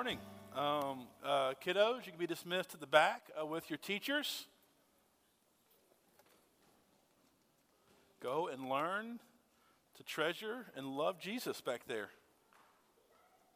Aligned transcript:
morning. 0.00 0.18
Um, 0.56 1.08
uh, 1.22 1.52
kiddos, 1.62 2.06
you 2.06 2.12
can 2.12 2.18
be 2.18 2.26
dismissed 2.26 2.70
to 2.70 2.78
the 2.78 2.86
back 2.86 3.24
uh, 3.38 3.44
with 3.44 3.68
your 3.68 3.76
teachers. 3.76 4.46
Go 8.22 8.48
and 8.48 8.66
learn 8.70 9.20
to 9.98 10.02
treasure 10.02 10.64
and 10.74 10.86
love 10.86 11.20
Jesus 11.20 11.60
back 11.60 11.82
there. 11.86 12.08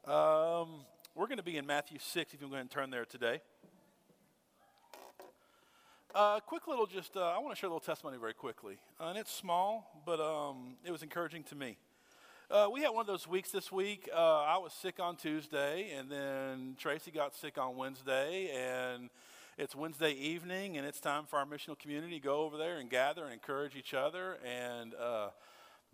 Um, 0.07 0.85
we're 1.15 1.29
going 1.29 1.39
to 1.39 1.43
be 1.43 1.57
in 1.57 1.65
Matthew 1.65 1.97
6, 1.99 2.35
if 2.35 2.43
you 2.43 2.47
go 2.47 2.53
ahead 2.53 2.61
and 2.61 2.71
turn 2.71 2.91
there 2.91 3.07
today. 3.07 3.41
Uh, 6.15 6.41
quick 6.41 6.69
little 6.69 6.85
just, 6.85 7.17
uh, 7.17 7.23
I 7.23 7.39
want 7.39 7.55
to 7.55 7.59
share 7.59 7.69
a 7.69 7.73
little 7.73 7.81
testimony 7.81 8.19
very 8.19 8.35
quickly. 8.35 8.77
And 9.01 9.17
it's 9.17 9.33
small, 9.33 10.03
but 10.05 10.21
um, 10.21 10.77
it 10.85 10.93
was 10.93 11.03
encouraging 11.03 11.45
to 11.45 11.55
me. 11.55 11.79
Uh, 12.51 12.69
we 12.71 12.83
had 12.83 12.91
one 12.91 13.01
of 13.01 13.07
those 13.07 13.27
weeks 13.27 13.51
this 13.51 13.73
week. 13.73 14.07
Uh, 14.15 14.43
I 14.43 14.59
was 14.59 14.75
sick 14.75 15.01
on 15.01 15.17
Tuesday, 15.17 15.93
and 15.97 16.11
then 16.11 16.77
Tracy 16.79 17.11
got 17.11 17.35
sick 17.35 17.57
on 17.57 17.75
Wednesday, 17.75 18.51
and 18.55 19.09
it's 19.57 19.75
Wednesday 19.75 20.13
evening, 20.13 20.77
and 20.77 20.87
it's 20.87 21.01
time 21.01 21.25
for 21.25 21.39
our 21.39 21.47
missional 21.47 21.79
community 21.79 22.21
to 22.21 22.23
go 22.23 22.43
over 22.43 22.59
there 22.59 22.77
and 22.77 22.91
gather 22.91 23.25
and 23.25 23.33
encourage 23.33 23.77
each 23.77 23.95
other. 23.95 24.37
And 24.45 24.95
uh, 24.95 25.29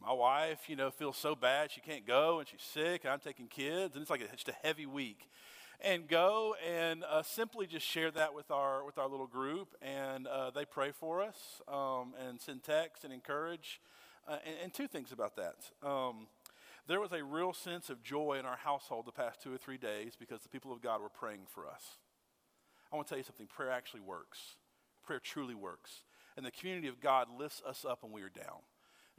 my 0.04 0.12
wife, 0.12 0.68
you 0.68 0.74
know, 0.74 0.90
feels 0.90 1.16
so 1.16 1.36
bad 1.36 1.70
she 1.70 1.80
can't 1.80 2.04
go, 2.04 2.40
and 2.40 2.48
she's 2.48 2.62
sick, 2.62 3.04
and 3.04 3.12
I'm 3.12 3.20
taking 3.20 3.46
kids, 3.46 3.94
and 3.94 4.02
it's 4.02 4.10
like 4.10 4.20
a, 4.20 4.34
just 4.34 4.48
a 4.48 4.56
heavy 4.64 4.86
week. 4.86 5.30
And 5.80 6.08
go 6.08 6.56
and 6.68 7.04
uh, 7.08 7.22
simply 7.22 7.68
just 7.68 7.86
share 7.86 8.10
that 8.10 8.34
with 8.34 8.50
our 8.50 8.84
with 8.84 8.98
our 8.98 9.08
little 9.08 9.28
group, 9.28 9.68
and 9.80 10.26
uh, 10.26 10.50
they 10.50 10.64
pray 10.64 10.90
for 10.90 11.22
us 11.22 11.62
um, 11.68 12.14
and 12.26 12.40
send 12.40 12.64
texts 12.64 13.04
and 13.04 13.14
encourage. 13.14 13.80
Uh, 14.28 14.36
and, 14.44 14.54
and, 14.64 14.74
two 14.74 14.86
things 14.86 15.12
about 15.12 15.34
that. 15.36 15.56
Um, 15.82 16.26
there 16.86 17.00
was 17.00 17.12
a 17.12 17.22
real 17.22 17.52
sense 17.52 17.90
of 17.90 18.02
joy 18.02 18.36
in 18.38 18.46
our 18.46 18.56
household 18.56 19.06
the 19.06 19.12
past 19.12 19.42
two 19.42 19.52
or 19.52 19.58
three 19.58 19.78
days 19.78 20.14
because 20.18 20.42
the 20.42 20.48
people 20.48 20.72
of 20.72 20.80
God 20.80 21.00
were 21.00 21.08
praying 21.08 21.42
for 21.46 21.66
us. 21.66 21.98
I 22.92 22.96
want 22.96 23.08
to 23.08 23.10
tell 23.10 23.18
you 23.18 23.24
something 23.24 23.46
prayer 23.46 23.70
actually 23.70 24.00
works, 24.00 24.56
prayer 25.04 25.20
truly 25.20 25.54
works. 25.54 26.02
And 26.36 26.46
the 26.46 26.50
community 26.50 26.88
of 26.88 27.00
God 27.00 27.28
lifts 27.38 27.62
us 27.66 27.84
up 27.84 28.02
when 28.02 28.12
we 28.12 28.22
are 28.22 28.30
down. 28.30 28.60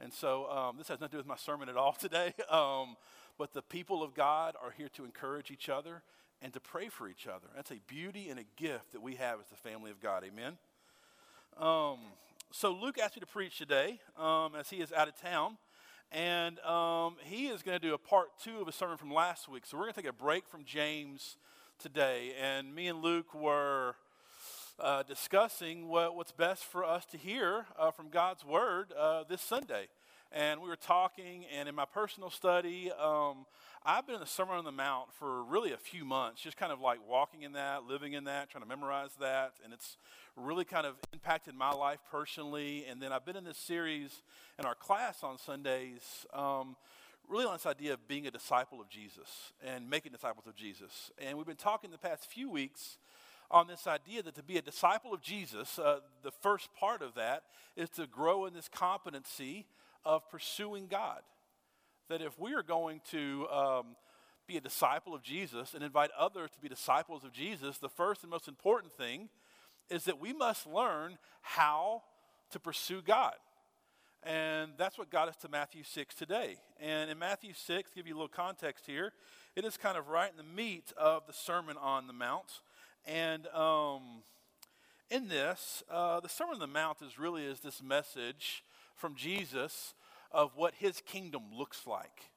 And 0.00 0.12
so 0.12 0.50
um, 0.50 0.76
this 0.76 0.88
has 0.88 1.00
nothing 1.00 1.10
to 1.10 1.12
do 1.12 1.18
with 1.18 1.26
my 1.26 1.36
sermon 1.36 1.68
at 1.68 1.76
all 1.76 1.92
today, 1.98 2.34
um, 2.50 2.96
but 3.38 3.52
the 3.52 3.62
people 3.62 4.02
of 4.02 4.14
God 4.14 4.54
are 4.62 4.72
here 4.72 4.88
to 4.94 5.04
encourage 5.04 5.50
each 5.50 5.68
other 5.68 6.02
and 6.40 6.52
to 6.52 6.60
pray 6.60 6.88
for 6.88 7.08
each 7.08 7.26
other. 7.26 7.46
That's 7.54 7.70
a 7.70 7.80
beauty 7.86 8.28
and 8.28 8.40
a 8.40 8.44
gift 8.56 8.92
that 8.92 9.00
we 9.00 9.14
have 9.14 9.38
as 9.40 9.46
the 9.46 9.56
family 9.56 9.90
of 9.90 10.00
God. 10.00 10.24
Amen. 10.24 10.58
Um, 11.56 11.98
so 12.50 12.72
Luke 12.72 12.98
asked 12.98 13.16
me 13.16 13.20
to 13.20 13.26
preach 13.26 13.58
today 13.58 14.00
um, 14.18 14.54
as 14.58 14.68
he 14.68 14.76
is 14.78 14.92
out 14.92 15.08
of 15.08 15.16
town. 15.16 15.56
And 16.10 16.58
um, 16.60 16.81
is 17.52 17.62
going 17.62 17.78
to 17.78 17.86
do 17.86 17.92
a 17.92 17.98
part 17.98 18.28
two 18.42 18.60
of 18.62 18.68
a 18.68 18.72
sermon 18.72 18.96
from 18.96 19.12
last 19.12 19.46
week. 19.46 19.66
So 19.66 19.76
we're 19.76 19.84
going 19.84 19.92
to 19.94 20.00
take 20.00 20.10
a 20.10 20.14
break 20.14 20.48
from 20.48 20.64
James 20.64 21.36
today. 21.78 22.32
And 22.40 22.74
me 22.74 22.88
and 22.88 23.02
Luke 23.02 23.34
were 23.34 23.94
uh, 24.80 25.02
discussing 25.02 25.88
what, 25.88 26.16
what's 26.16 26.32
best 26.32 26.64
for 26.64 26.82
us 26.82 27.04
to 27.06 27.18
hear 27.18 27.66
uh, 27.78 27.90
from 27.90 28.08
God's 28.08 28.42
Word 28.42 28.94
uh, 28.98 29.24
this 29.28 29.42
Sunday. 29.42 29.88
And 30.32 30.62
we 30.62 30.68
were 30.68 30.76
talking, 30.76 31.44
and 31.54 31.68
in 31.68 31.74
my 31.74 31.84
personal 31.84 32.30
study, 32.30 32.90
um, 32.98 33.44
I've 33.84 34.06
been 34.06 34.14
in 34.14 34.22
the 34.22 34.26
Sermon 34.26 34.56
on 34.56 34.64
the 34.64 34.72
Mount 34.72 35.12
for 35.12 35.44
really 35.44 35.72
a 35.72 35.76
few 35.76 36.06
months, 36.06 36.40
just 36.40 36.56
kind 36.56 36.72
of 36.72 36.80
like 36.80 37.00
walking 37.06 37.42
in 37.42 37.52
that, 37.52 37.84
living 37.84 38.14
in 38.14 38.24
that, 38.24 38.48
trying 38.48 38.62
to 38.62 38.68
memorize 38.68 39.10
that. 39.20 39.52
And 39.62 39.74
it's 39.74 39.98
really 40.36 40.64
kind 40.64 40.86
of 40.86 40.94
impacted 41.12 41.54
my 41.54 41.70
life 41.72 41.98
personally. 42.10 42.86
And 42.88 43.02
then 43.02 43.12
I've 43.12 43.26
been 43.26 43.36
in 43.36 43.44
this 43.44 43.58
series 43.58 44.22
in 44.58 44.64
our 44.64 44.74
class 44.74 45.22
on 45.22 45.36
Sundays, 45.36 46.24
um, 46.32 46.76
really 47.32 47.46
on 47.46 47.54
this 47.54 47.64
idea 47.64 47.94
of 47.94 48.06
being 48.06 48.26
a 48.26 48.30
disciple 48.30 48.78
of 48.78 48.90
Jesus 48.90 49.54
and 49.64 49.88
making 49.88 50.12
disciples 50.12 50.46
of 50.46 50.54
Jesus. 50.54 51.10
And 51.18 51.38
we've 51.38 51.46
been 51.46 51.56
talking 51.56 51.90
the 51.90 51.96
past 51.96 52.30
few 52.30 52.50
weeks 52.50 52.98
on 53.50 53.66
this 53.66 53.86
idea 53.86 54.22
that 54.22 54.34
to 54.34 54.42
be 54.42 54.58
a 54.58 54.62
disciple 54.62 55.14
of 55.14 55.22
Jesus, 55.22 55.78
uh, 55.78 56.00
the 56.22 56.30
first 56.30 56.68
part 56.74 57.00
of 57.00 57.14
that 57.14 57.44
is 57.74 57.88
to 57.90 58.06
grow 58.06 58.44
in 58.44 58.52
this 58.52 58.68
competency 58.68 59.64
of 60.04 60.28
pursuing 60.30 60.88
God. 60.88 61.20
That 62.10 62.20
if 62.20 62.38
we 62.38 62.52
are 62.54 62.62
going 62.62 63.00
to 63.12 63.48
um, 63.48 63.86
be 64.46 64.58
a 64.58 64.60
disciple 64.60 65.14
of 65.14 65.22
Jesus 65.22 65.72
and 65.72 65.82
invite 65.82 66.10
others 66.18 66.50
to 66.50 66.60
be 66.60 66.68
disciples 66.68 67.24
of 67.24 67.32
Jesus, 67.32 67.78
the 67.78 67.88
first 67.88 68.22
and 68.22 68.30
most 68.30 68.46
important 68.46 68.92
thing 68.92 69.30
is 69.88 70.04
that 70.04 70.20
we 70.20 70.34
must 70.34 70.66
learn 70.66 71.16
how 71.40 72.02
to 72.50 72.60
pursue 72.60 73.00
God. 73.00 73.34
And 74.24 74.72
that's 74.76 74.98
what 74.98 75.10
got 75.10 75.28
us 75.28 75.36
to 75.38 75.48
Matthew 75.48 75.82
6 75.82 76.14
today. 76.14 76.56
And 76.80 77.10
in 77.10 77.18
Matthew 77.18 77.52
6, 77.54 77.90
to 77.90 77.96
give 77.96 78.06
you 78.06 78.14
a 78.14 78.18
little 78.18 78.28
context 78.28 78.84
here, 78.86 79.12
it 79.56 79.64
is 79.64 79.76
kind 79.76 79.98
of 79.98 80.08
right 80.08 80.30
in 80.30 80.36
the 80.36 80.62
meat 80.62 80.92
of 80.96 81.26
the 81.26 81.32
Sermon 81.32 81.76
on 81.76 82.06
the 82.06 82.12
Mount. 82.12 82.60
And 83.04 83.48
um, 83.48 84.22
in 85.10 85.26
this, 85.26 85.82
uh, 85.90 86.20
the 86.20 86.28
Sermon 86.28 86.54
on 86.54 86.60
the 86.60 86.68
Mount 86.68 87.02
is 87.02 87.18
really 87.18 87.44
is 87.44 87.60
this 87.60 87.82
message 87.82 88.62
from 88.94 89.16
Jesus 89.16 89.94
of 90.30 90.52
what 90.54 90.74
his 90.74 91.00
kingdom 91.00 91.42
looks 91.52 91.84
like. 91.84 92.30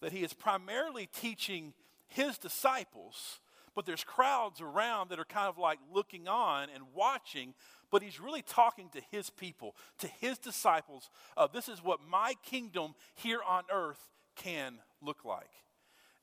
That 0.00 0.12
he 0.12 0.22
is 0.22 0.32
primarily 0.32 1.10
teaching 1.12 1.74
his 2.08 2.38
disciples 2.38 3.40
but 3.76 3.84
there's 3.84 4.02
crowds 4.02 4.62
around 4.62 5.10
that 5.10 5.20
are 5.20 5.26
kind 5.26 5.48
of 5.48 5.58
like 5.58 5.78
looking 5.92 6.26
on 6.26 6.68
and 6.74 6.82
watching, 6.94 7.52
but 7.90 8.02
he's 8.02 8.20
really 8.20 8.42
talking 8.42 8.88
to 8.90 9.00
his 9.10 9.30
people, 9.30 9.74
to 9.98 10.08
his 10.20 10.38
disciples. 10.38 11.10
Uh, 11.36 11.46
this 11.52 11.68
is 11.68 11.82
what 11.82 12.00
my 12.08 12.34
kingdom 12.42 12.94
here 13.14 13.40
on 13.46 13.64
earth 13.72 14.08
can 14.34 14.74
look 15.00 15.24
like. 15.24 15.50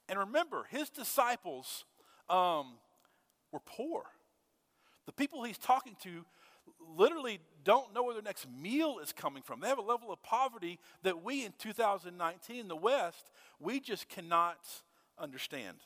And 0.10 0.20
remember, 0.20 0.66
his 0.70 0.90
disciples 0.90 1.86
um, 2.30 2.74
were 3.52 3.62
poor. 3.66 4.04
The 5.06 5.14
people 5.14 5.44
he's 5.44 5.58
talking 5.58 5.96
to 6.04 6.26
literally 6.96 7.40
don't 7.64 7.94
know 7.94 8.04
where 8.04 8.14
their 8.14 8.24
next 8.24 8.48
meal 8.50 9.00
is 9.02 9.14
coming 9.14 9.44
from. 9.44 9.60
They 9.60 9.68
have 9.68 9.78
a 9.78 9.82
level 9.82 10.12
of 10.12 10.22
poverty 10.22 10.80
that 11.04 11.24
we 11.24 11.46
in 11.46 11.54
2019 11.58 12.60
in 12.60 12.68
the 12.68 12.76
West, 12.76 13.26
we 13.60 13.80
just 13.80 14.10
cannot 14.10 14.60
understand. 15.18 15.78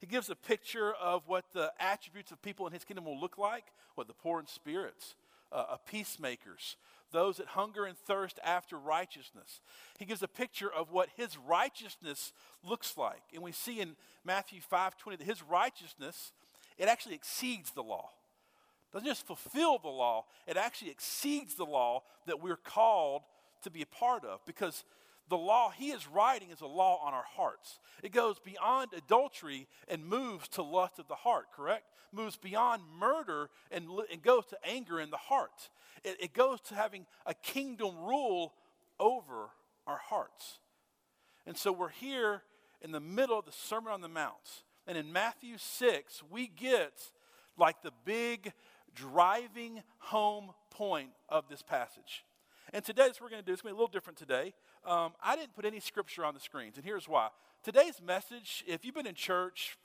He 0.00 0.06
gives 0.06 0.30
a 0.30 0.36
picture 0.36 0.92
of 0.92 1.22
what 1.26 1.44
the 1.52 1.72
attributes 1.80 2.30
of 2.30 2.40
people 2.40 2.66
in 2.66 2.72
his 2.72 2.84
kingdom 2.84 3.04
will 3.04 3.20
look 3.20 3.38
like 3.38 3.64
what 3.98 4.06
the 4.06 4.14
poor 4.14 4.38
in 4.38 4.46
spirits, 4.46 5.16
uh, 5.50 5.76
peacemakers, 5.90 6.76
those 7.10 7.38
that 7.38 7.48
hunger 7.48 7.84
and 7.84 7.98
thirst 7.98 8.38
after 8.44 8.78
righteousness. 8.78 9.60
He 9.98 10.04
gives 10.04 10.22
a 10.22 10.28
picture 10.28 10.70
of 10.70 10.92
what 10.92 11.08
his 11.16 11.36
righteousness 11.36 12.32
looks 12.62 12.96
like. 12.96 13.22
And 13.34 13.42
we 13.42 13.50
see 13.50 13.80
in 13.80 13.96
Matthew 14.24 14.60
5 14.60 14.96
20 14.96 15.16
that 15.16 15.24
his 15.24 15.42
righteousness, 15.42 16.32
it 16.76 16.86
actually 16.86 17.16
exceeds 17.16 17.72
the 17.72 17.82
law. 17.82 18.10
It 18.90 18.96
doesn't 18.96 19.08
just 19.08 19.26
fulfill 19.26 19.78
the 19.78 19.88
law, 19.88 20.26
it 20.46 20.56
actually 20.56 20.92
exceeds 20.92 21.56
the 21.56 21.66
law 21.66 22.04
that 22.26 22.40
we're 22.40 22.56
called 22.56 23.22
to 23.62 23.70
be 23.70 23.82
a 23.82 23.86
part 23.86 24.24
of. 24.24 24.40
Because 24.46 24.84
the 25.28 25.36
law 25.36 25.70
he 25.70 25.90
is 25.90 26.06
writing 26.08 26.50
is 26.50 26.60
a 26.60 26.66
law 26.66 27.00
on 27.04 27.14
our 27.14 27.24
hearts. 27.36 27.78
It 28.02 28.12
goes 28.12 28.38
beyond 28.38 28.92
adultery 28.96 29.66
and 29.88 30.06
moves 30.06 30.48
to 30.50 30.62
lust 30.62 30.98
of 30.98 31.08
the 31.08 31.14
heart, 31.14 31.46
correct? 31.54 31.84
Moves 32.12 32.36
beyond 32.36 32.82
murder 32.98 33.50
and, 33.70 33.86
and 34.10 34.22
goes 34.22 34.46
to 34.46 34.58
anger 34.64 35.00
in 35.00 35.10
the 35.10 35.16
heart. 35.16 35.70
It, 36.04 36.16
it 36.20 36.32
goes 36.32 36.60
to 36.62 36.74
having 36.74 37.06
a 37.26 37.34
kingdom 37.34 37.96
rule 37.98 38.54
over 38.98 39.50
our 39.86 39.98
hearts. 39.98 40.58
And 41.46 41.56
so 41.56 41.72
we're 41.72 41.88
here 41.88 42.42
in 42.82 42.92
the 42.92 43.00
middle 43.00 43.38
of 43.38 43.44
the 43.44 43.52
Sermon 43.52 43.92
on 43.92 44.00
the 44.00 44.08
Mount. 44.08 44.64
And 44.86 44.96
in 44.96 45.12
Matthew 45.12 45.56
6, 45.58 46.22
we 46.30 46.46
get 46.46 46.92
like 47.58 47.82
the 47.82 47.92
big 48.04 48.52
driving 48.94 49.82
home 49.98 50.50
point 50.70 51.10
of 51.28 51.48
this 51.48 51.62
passage. 51.62 52.24
And 52.72 52.84
today, 52.84 53.04
what 53.04 53.20
we're 53.22 53.30
going 53.30 53.42
to 53.42 53.46
do. 53.46 53.52
It's 53.52 53.62
going 53.62 53.72
to 53.72 53.76
be 53.76 53.78
a 53.78 53.80
little 53.80 53.92
different 53.92 54.18
today. 54.18 54.52
Um, 54.88 55.12
I 55.22 55.36
didn't 55.36 55.54
put 55.54 55.66
any 55.66 55.80
scripture 55.80 56.24
on 56.24 56.32
the 56.32 56.40
screens, 56.40 56.76
and 56.76 56.84
here's 56.84 57.06
why. 57.06 57.28
Today's 57.62 58.00
message, 58.02 58.64
if 58.66 58.86
you've 58.86 58.94
been 58.94 59.06
in 59.06 59.14
church 59.14 59.76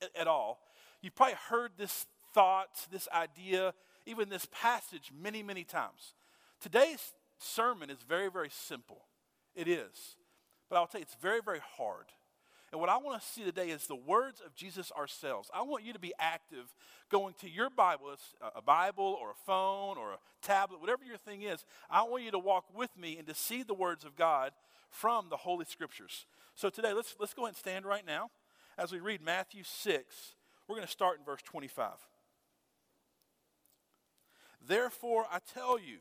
at, 0.00 0.08
at 0.18 0.26
all, 0.26 0.60
you've 1.02 1.14
probably 1.14 1.36
heard 1.50 1.72
this 1.76 2.06
thought, 2.32 2.86
this 2.90 3.08
idea, 3.14 3.74
even 4.06 4.30
this 4.30 4.48
passage 4.50 5.12
many, 5.14 5.42
many 5.42 5.64
times. 5.64 6.14
Today's 6.62 7.12
sermon 7.36 7.90
is 7.90 7.98
very, 8.08 8.30
very 8.30 8.48
simple. 8.50 9.02
It 9.54 9.68
is. 9.68 10.16
But 10.70 10.76
I'll 10.76 10.86
tell 10.86 11.00
you, 11.00 11.06
it's 11.06 11.20
very, 11.20 11.40
very 11.44 11.60
hard. 11.76 12.06
And 12.70 12.80
what 12.80 12.90
I 12.90 12.98
want 12.98 13.20
to 13.20 13.26
see 13.26 13.44
today 13.44 13.68
is 13.68 13.86
the 13.86 13.96
words 13.96 14.42
of 14.44 14.54
Jesus 14.54 14.92
ourselves. 14.92 15.50
I 15.54 15.62
want 15.62 15.84
you 15.84 15.94
to 15.94 15.98
be 15.98 16.12
active 16.18 16.74
going 17.10 17.34
to 17.40 17.48
your 17.48 17.70
Bible, 17.70 18.14
a 18.54 18.60
Bible 18.60 19.16
or 19.20 19.30
a 19.30 19.46
phone 19.46 19.96
or 19.96 20.12
a 20.12 20.18
tablet, 20.42 20.80
whatever 20.80 21.04
your 21.04 21.16
thing 21.16 21.42
is. 21.42 21.64
I 21.88 22.02
want 22.02 22.24
you 22.24 22.30
to 22.30 22.38
walk 22.38 22.66
with 22.74 22.90
me 22.96 23.16
and 23.16 23.26
to 23.26 23.34
see 23.34 23.62
the 23.62 23.74
words 23.74 24.04
of 24.04 24.16
God 24.16 24.52
from 24.90 25.28
the 25.30 25.36
Holy 25.38 25.64
Scriptures. 25.64 26.26
So 26.54 26.68
today, 26.68 26.92
let's, 26.92 27.14
let's 27.18 27.34
go 27.34 27.42
ahead 27.42 27.50
and 27.50 27.56
stand 27.56 27.86
right 27.86 28.06
now 28.06 28.30
as 28.76 28.92
we 28.92 29.00
read 29.00 29.22
Matthew 29.22 29.62
6. 29.64 30.34
We're 30.66 30.76
going 30.76 30.86
to 30.86 30.92
start 30.92 31.18
in 31.18 31.24
verse 31.24 31.42
25. 31.42 31.92
Therefore, 34.66 35.24
I 35.32 35.38
tell 35.54 35.78
you, 35.78 35.98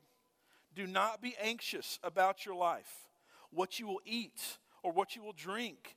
do 0.75 0.85
not 0.85 1.21
be 1.21 1.35
anxious 1.41 1.99
about 2.03 2.45
your 2.45 2.55
life, 2.55 3.07
what 3.51 3.79
you 3.79 3.87
will 3.87 4.01
eat 4.05 4.57
or 4.83 4.91
what 4.91 5.15
you 5.15 5.23
will 5.23 5.33
drink 5.33 5.96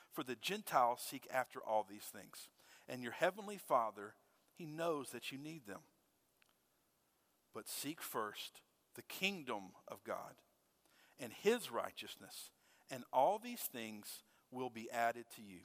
For 0.13 0.23
the 0.23 0.35
Gentiles 0.35 1.01
seek 1.01 1.27
after 1.33 1.59
all 1.59 1.85
these 1.89 2.03
things. 2.03 2.49
And 2.87 3.01
your 3.01 3.13
heavenly 3.13 3.57
Father, 3.57 4.15
he 4.53 4.65
knows 4.65 5.09
that 5.09 5.31
you 5.31 5.37
need 5.37 5.65
them. 5.65 5.81
But 7.53 7.69
seek 7.69 8.01
first 8.01 8.61
the 8.95 9.01
kingdom 9.03 9.71
of 9.87 10.03
God 10.03 10.35
and 11.19 11.31
his 11.31 11.71
righteousness, 11.71 12.49
and 12.89 13.03
all 13.13 13.39
these 13.39 13.61
things 13.61 14.23
will 14.51 14.69
be 14.69 14.89
added 14.91 15.25
to 15.35 15.41
you. 15.41 15.59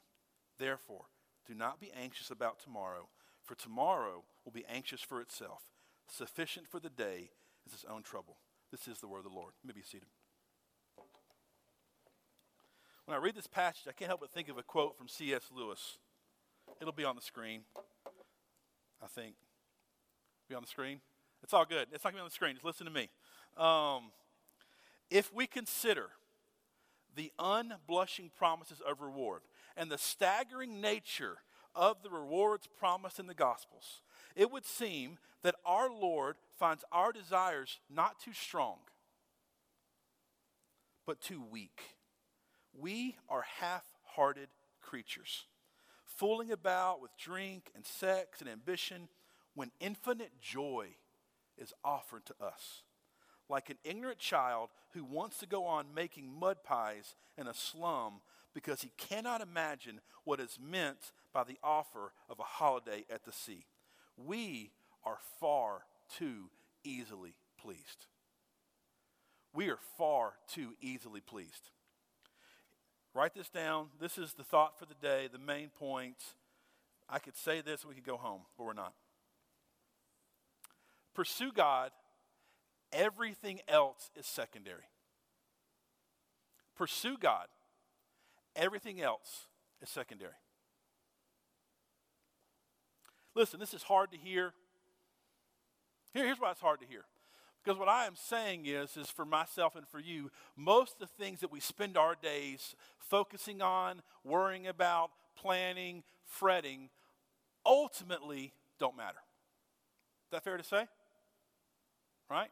Therefore, 0.58 1.06
do 1.46 1.54
not 1.54 1.80
be 1.80 1.90
anxious 1.98 2.30
about 2.30 2.60
tomorrow, 2.60 3.08
for 3.44 3.54
tomorrow 3.54 4.24
will 4.44 4.52
be 4.52 4.66
anxious 4.68 5.00
for 5.00 5.20
itself. 5.20 5.62
Sufficient 6.08 6.68
for 6.68 6.78
the 6.78 6.90
day 6.90 7.30
is 7.66 7.72
its 7.72 7.84
own 7.88 8.02
trouble. 8.02 8.36
This 8.70 8.86
is 8.86 8.98
the 8.98 9.08
word 9.08 9.24
of 9.24 9.32
the 9.32 9.38
Lord. 9.38 9.54
You 9.62 9.68
may 9.68 9.74
be 9.74 9.82
seated. 9.82 10.08
When 13.06 13.16
I 13.16 13.20
read 13.20 13.36
this 13.36 13.46
passage, 13.46 13.84
I 13.88 13.92
can't 13.92 14.08
help 14.08 14.20
but 14.20 14.32
think 14.32 14.48
of 14.48 14.58
a 14.58 14.64
quote 14.64 14.98
from 14.98 15.06
C.S. 15.06 15.42
Lewis. 15.54 15.98
It'll 16.80 16.92
be 16.92 17.04
on 17.04 17.14
the 17.14 17.22
screen, 17.22 17.60
I 19.00 19.06
think. 19.06 19.36
Be 20.48 20.56
on 20.56 20.62
the 20.62 20.68
screen? 20.68 21.00
It's 21.40 21.54
all 21.54 21.64
good. 21.64 21.86
It's 21.92 22.02
not 22.02 22.12
going 22.12 22.14
to 22.14 22.16
be 22.16 22.20
on 22.22 22.26
the 22.26 22.32
screen. 22.32 22.54
Just 22.54 22.64
listen 22.64 22.84
to 22.84 22.92
me. 22.92 23.08
Um, 23.56 24.10
if 25.08 25.32
we 25.32 25.46
consider 25.46 26.08
the 27.14 27.32
unblushing 27.38 28.30
promises 28.36 28.80
of 28.80 29.00
reward 29.00 29.42
and 29.76 29.88
the 29.88 29.98
staggering 29.98 30.80
nature 30.80 31.36
of 31.76 32.02
the 32.02 32.10
rewards 32.10 32.66
promised 32.76 33.20
in 33.20 33.28
the 33.28 33.34
Gospels, 33.34 34.02
it 34.34 34.50
would 34.50 34.66
seem 34.66 35.18
that 35.44 35.54
our 35.64 35.88
Lord 35.88 36.34
finds 36.58 36.82
our 36.90 37.12
desires 37.12 37.78
not 37.88 38.18
too 38.18 38.32
strong, 38.32 38.78
but 41.06 41.20
too 41.20 41.40
weak. 41.40 41.95
We 42.78 43.16
are 43.28 43.44
half 43.60 43.84
hearted 44.04 44.48
creatures, 44.82 45.46
fooling 46.04 46.52
about 46.52 47.00
with 47.00 47.16
drink 47.16 47.70
and 47.74 47.86
sex 47.86 48.40
and 48.40 48.50
ambition 48.50 49.08
when 49.54 49.70
infinite 49.80 50.40
joy 50.40 50.88
is 51.56 51.72
offered 51.82 52.26
to 52.26 52.34
us. 52.40 52.82
Like 53.48 53.70
an 53.70 53.78
ignorant 53.84 54.18
child 54.18 54.70
who 54.92 55.04
wants 55.04 55.38
to 55.38 55.46
go 55.46 55.64
on 55.64 55.94
making 55.94 56.38
mud 56.38 56.58
pies 56.64 57.14
in 57.38 57.46
a 57.46 57.54
slum 57.54 58.20
because 58.52 58.82
he 58.82 58.90
cannot 58.98 59.40
imagine 59.40 60.00
what 60.24 60.40
is 60.40 60.58
meant 60.60 61.12
by 61.32 61.44
the 61.44 61.58
offer 61.62 62.12
of 62.28 62.38
a 62.40 62.42
holiday 62.42 63.04
at 63.10 63.24
the 63.24 63.32
sea. 63.32 63.64
We 64.16 64.72
are 65.04 65.18
far 65.40 65.82
too 66.18 66.50
easily 66.84 67.36
pleased. 67.60 68.06
We 69.54 69.70
are 69.70 69.78
far 69.96 70.34
too 70.48 70.74
easily 70.82 71.20
pleased. 71.20 71.70
Write 73.16 73.34
this 73.34 73.48
down. 73.48 73.86
This 73.98 74.18
is 74.18 74.34
the 74.34 74.44
thought 74.44 74.78
for 74.78 74.84
the 74.84 74.94
day, 74.94 75.26
the 75.32 75.38
main 75.38 75.70
point. 75.70 76.22
I 77.08 77.18
could 77.18 77.34
say 77.34 77.62
this 77.62 77.82
we 77.82 77.94
could 77.94 78.04
go 78.04 78.18
home, 78.18 78.42
but 78.58 78.64
we're 78.64 78.74
not. 78.74 78.92
Pursue 81.14 81.50
God, 81.50 81.92
everything 82.92 83.60
else 83.68 84.10
is 84.16 84.26
secondary. 84.26 84.84
Pursue 86.76 87.16
God, 87.18 87.46
everything 88.54 89.00
else 89.00 89.46
is 89.80 89.88
secondary. 89.88 90.32
Listen, 93.34 93.58
this 93.58 93.72
is 93.72 93.82
hard 93.82 94.12
to 94.12 94.18
hear. 94.18 94.52
Here, 96.12 96.26
here's 96.26 96.38
why 96.38 96.50
it's 96.50 96.60
hard 96.60 96.80
to 96.80 96.86
hear. 96.86 97.06
Because 97.66 97.80
what 97.80 97.88
I 97.88 98.06
am 98.06 98.14
saying 98.14 98.66
is, 98.66 98.96
is 98.96 99.10
for 99.10 99.24
myself 99.24 99.74
and 99.74 99.88
for 99.88 99.98
you, 99.98 100.30
most 100.54 100.92
of 100.92 100.98
the 101.00 101.24
things 101.24 101.40
that 101.40 101.50
we 101.50 101.58
spend 101.58 101.96
our 101.96 102.14
days 102.14 102.76
focusing 102.96 103.60
on, 103.60 104.02
worrying 104.22 104.68
about, 104.68 105.10
planning, 105.34 106.04
fretting, 106.24 106.90
ultimately 107.64 108.52
don't 108.78 108.96
matter. 108.96 109.18
Is 110.26 110.30
that 110.30 110.44
fair 110.44 110.56
to 110.56 110.62
say? 110.62 110.86
Right? 112.30 112.50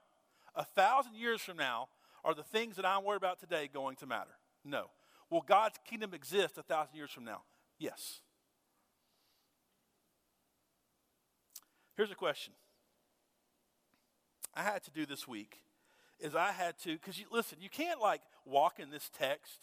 A 0.57 0.65
thousand 0.65 1.15
years 1.15 1.41
from 1.41 1.59
now, 1.59 1.87
are 2.25 2.35
the 2.35 2.43
things 2.43 2.75
that 2.75 2.85
I'm 2.85 3.05
worried 3.05 3.19
about 3.19 3.39
today 3.39 3.71
going 3.73 3.95
to 3.97 4.07
matter? 4.07 4.35
No. 4.65 4.87
Will 5.31 5.43
God's 5.43 5.79
kingdom 5.89 6.13
exist 6.13 6.59
a 6.59 6.65
thousand 6.65 6.97
years 6.97 7.13
from 7.13 7.25
now? 7.25 7.43
Yes. 7.79 8.21
Here's 11.97 12.11
a 12.11 12.17
question 12.17 12.53
I 14.57 14.63
had 14.63 14.83
to 14.85 14.91
do 14.91 15.07
this 15.07 15.27
week 15.27 15.59
is 16.21 16.35
I 16.35 16.53
had 16.53 16.79
to, 16.81 16.93
because 16.93 17.19
you 17.19 17.27
listen, 17.31 17.59
you 17.61 17.69
can't 17.69 18.01
like 18.01 18.23
walk 18.45 18.79
in 18.79 18.91
this 18.91 19.11
text 19.19 19.59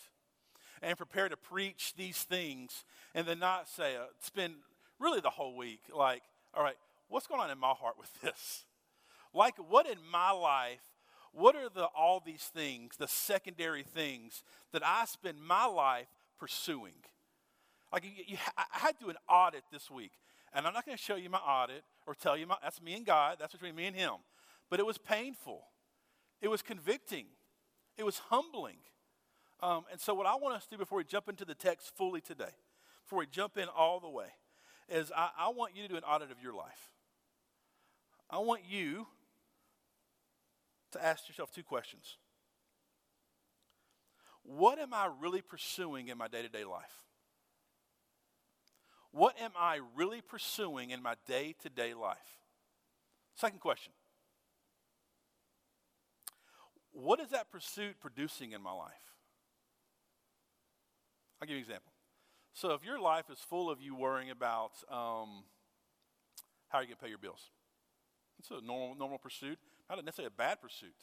and 0.81 0.97
prepare 0.97 1.29
to 1.29 1.37
preach 1.37 1.93
these 1.95 2.23
things 2.23 2.83
and 3.15 3.27
then 3.27 3.39
not 3.39 3.69
say, 3.69 3.95
uh, 3.95 4.05
spend 4.19 4.55
really 4.99 5.21
the 5.21 5.29
whole 5.29 5.55
week 5.55 5.81
like, 5.95 6.23
all 6.53 6.63
right, 6.63 6.75
what's 7.07 7.27
going 7.27 7.41
on 7.41 7.51
in 7.51 7.57
my 7.57 7.69
heart 7.69 7.95
with 7.97 8.09
this? 8.21 8.65
Like, 9.33 9.55
what 9.69 9.87
in 9.87 9.97
my 10.11 10.31
life, 10.31 10.81
what 11.31 11.55
are 11.55 11.69
the 11.69 11.85
all 11.85 12.21
these 12.25 12.49
things, 12.53 12.97
the 12.97 13.07
secondary 13.07 13.83
things 13.83 14.43
that 14.73 14.81
I 14.85 15.05
spend 15.05 15.41
my 15.41 15.65
life 15.65 16.07
pursuing? 16.37 16.93
Like, 17.93 18.03
you, 18.03 18.11
you, 18.27 18.37
I 18.57 18.65
had 18.71 18.97
to 18.99 19.05
do 19.05 19.09
an 19.09 19.17
audit 19.29 19.63
this 19.71 19.89
week. 19.89 20.11
And 20.53 20.67
I'm 20.67 20.73
not 20.73 20.85
going 20.85 20.97
to 20.97 21.01
show 21.01 21.15
you 21.15 21.29
my 21.29 21.37
audit 21.37 21.83
or 22.05 22.13
tell 22.13 22.35
you 22.35 22.45
my, 22.45 22.57
that's 22.61 22.81
me 22.81 22.93
and 22.95 23.05
God, 23.05 23.37
that's 23.39 23.53
between 23.53 23.75
me 23.75 23.85
and 23.85 23.95
Him. 23.95 24.15
But 24.71 24.79
it 24.79 24.85
was 24.85 24.97
painful, 24.97 25.65
it 26.41 26.47
was 26.47 26.63
convicting, 26.63 27.25
it 27.97 28.05
was 28.05 28.19
humbling. 28.29 28.77
Um, 29.59 29.83
and 29.91 29.99
so, 29.99 30.15
what 30.15 30.25
I 30.25 30.35
want 30.37 30.55
us 30.55 30.63
to 30.63 30.69
do 30.71 30.77
before 30.77 30.97
we 30.97 31.03
jump 31.03 31.27
into 31.29 31.45
the 31.45 31.53
text 31.53 31.91
fully 31.95 32.21
today, 32.21 32.55
before 33.03 33.19
we 33.19 33.27
jump 33.27 33.57
in 33.57 33.67
all 33.67 33.99
the 33.99 34.09
way, 34.09 34.27
is 34.89 35.11
I, 35.15 35.29
I 35.37 35.49
want 35.49 35.75
you 35.75 35.83
to 35.83 35.89
do 35.89 35.97
an 35.97 36.03
audit 36.03 36.31
of 36.31 36.41
your 36.41 36.53
life. 36.53 36.89
I 38.29 38.39
want 38.39 38.61
you 38.67 39.07
to 40.93 41.05
ask 41.05 41.27
yourself 41.27 41.51
two 41.51 41.63
questions. 41.63 42.17
What 44.43 44.79
am 44.79 44.93
I 44.93 45.09
really 45.19 45.41
pursuing 45.41 46.07
in 46.07 46.17
my 46.17 46.29
day 46.29 46.41
to 46.41 46.49
day 46.49 46.63
life? 46.63 47.03
What 49.11 49.37
am 49.39 49.51
I 49.59 49.81
really 49.97 50.21
pursuing 50.21 50.91
in 50.91 51.03
my 51.03 51.15
day 51.27 51.55
to 51.61 51.69
day 51.69 51.93
life? 51.93 52.17
Second 53.35 53.59
question 53.59 53.91
What 56.91 57.19
is 57.19 57.29
that 57.29 57.51
pursuit 57.51 57.95
producing 57.99 58.51
in 58.51 58.61
my 58.61 58.71
life? 58.71 58.91
I'll 61.41 61.47
give 61.47 61.55
you 61.55 61.57
an 61.57 61.63
example. 61.63 61.91
So, 62.53 62.73
if 62.73 62.83
your 62.83 62.99
life 62.99 63.25
is 63.31 63.39
full 63.39 63.69
of 63.69 63.81
you 63.81 63.95
worrying 63.95 64.29
about 64.29 64.71
um, 64.89 65.43
how 66.67 66.77
are 66.77 66.81
you 66.81 66.87
going 66.87 66.97
to 66.97 67.03
pay 67.03 67.09
your 67.09 67.17
bills, 67.17 67.49
it's 68.39 68.51
a 68.51 68.61
normal, 68.65 68.95
normal 68.95 69.17
pursuit, 69.17 69.57
not 69.89 70.03
necessarily 70.03 70.27
a 70.27 70.37
bad 70.37 70.61
pursuit. 70.61 70.95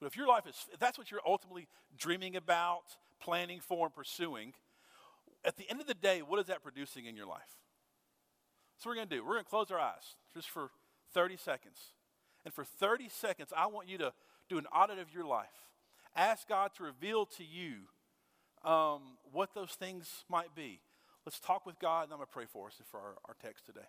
But 0.00 0.06
if 0.06 0.16
your 0.16 0.26
life 0.26 0.46
is, 0.46 0.56
if 0.72 0.78
that's 0.78 0.98
what 0.98 1.10
you're 1.10 1.20
ultimately 1.24 1.68
dreaming 1.96 2.36
about, 2.36 2.96
planning 3.20 3.60
for, 3.60 3.86
and 3.86 3.94
pursuing, 3.94 4.52
at 5.44 5.56
the 5.56 5.70
end 5.70 5.80
of 5.80 5.86
the 5.86 5.94
day, 5.94 6.20
what 6.20 6.40
is 6.40 6.46
that 6.46 6.62
producing 6.62 7.06
in 7.06 7.16
your 7.16 7.26
life? 7.26 7.56
So, 8.78 8.90
we're 8.90 8.96
going 8.96 9.08
to 9.08 9.16
do, 9.16 9.24
we're 9.24 9.34
going 9.34 9.44
to 9.44 9.50
close 9.50 9.70
our 9.70 9.78
eyes 9.78 10.16
just 10.34 10.50
for 10.50 10.70
30 11.14 11.36
seconds. 11.36 11.78
And 12.44 12.52
for 12.52 12.64
30 12.64 13.08
seconds, 13.08 13.52
I 13.56 13.66
want 13.66 13.88
you 13.88 13.98
to 13.98 14.12
do 14.48 14.58
an 14.58 14.66
audit 14.66 14.98
of 14.98 15.12
your 15.14 15.24
life. 15.24 15.46
Ask 16.14 16.48
God 16.48 16.70
to 16.76 16.84
reveal 16.84 17.26
to 17.26 17.44
you 17.44 18.70
um, 18.70 19.00
what 19.32 19.54
those 19.54 19.72
things 19.72 20.24
might 20.28 20.54
be. 20.54 20.80
Let's 21.24 21.40
talk 21.40 21.66
with 21.66 21.78
God, 21.78 22.04
and 22.04 22.12
I'm 22.12 22.18
going 22.18 22.26
to 22.26 22.32
pray 22.32 22.46
for 22.50 22.68
us 22.68 22.74
for 22.90 22.98
our, 22.98 23.14
our 23.26 23.36
text 23.42 23.66
today. 23.66 23.86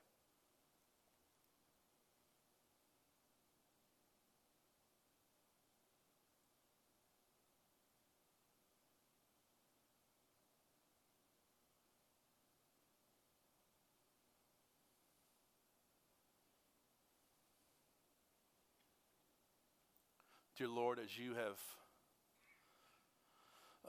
Dear 20.57 20.69
Lord, 20.69 20.97
as 20.97 21.15
you 21.15 21.35
have 21.35 21.59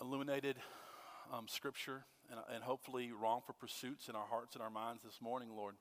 illuminated 0.03 0.57
um, 1.33 1.49
Scripture 1.49 2.05
and, 2.31 2.39
and 2.55 2.63
hopefully 2.63 3.11
wrongful 3.11 3.55
pursuits 3.59 4.09
in 4.11 4.15
our 4.15 4.27
hearts 4.27 4.55
and 4.55 4.63
our 4.63 4.69
minds 4.69 5.03
this 5.03 5.19
morning, 5.23 5.49
Lord, 5.57 5.77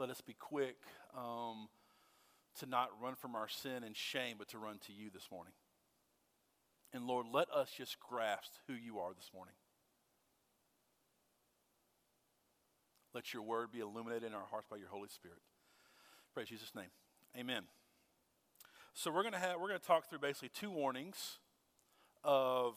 let 0.00 0.10
us 0.10 0.20
be 0.20 0.34
quick 0.34 0.74
um, 1.16 1.68
to 2.58 2.66
not 2.66 2.88
run 3.00 3.14
from 3.14 3.36
our 3.36 3.46
sin 3.46 3.84
and 3.84 3.96
shame, 3.96 4.34
but 4.36 4.48
to 4.48 4.58
run 4.58 4.80
to 4.88 4.92
you 4.92 5.08
this 5.08 5.28
morning. 5.30 5.52
And 6.92 7.06
Lord, 7.06 7.26
let 7.32 7.48
us 7.50 7.70
just 7.76 8.00
grasp 8.00 8.50
who 8.66 8.74
you 8.74 8.98
are 8.98 9.14
this 9.14 9.30
morning. 9.32 9.54
Let 13.14 13.32
your 13.32 13.44
word 13.44 13.70
be 13.70 13.78
illuminated 13.78 14.24
in 14.24 14.34
our 14.34 14.46
hearts 14.50 14.66
by 14.68 14.78
your 14.78 14.88
Holy 14.88 15.08
Spirit. 15.08 15.38
Pray 16.34 16.44
Jesus' 16.44 16.74
name. 16.74 16.90
Amen. 17.36 17.64
So 18.94 19.10
we're 19.10 19.22
gonna 19.22 19.38
have 19.38 19.60
we're 19.60 19.68
gonna 19.68 19.78
talk 19.78 20.08
through 20.08 20.20
basically 20.20 20.50
two 20.50 20.70
warnings 20.70 21.38
of 22.24 22.74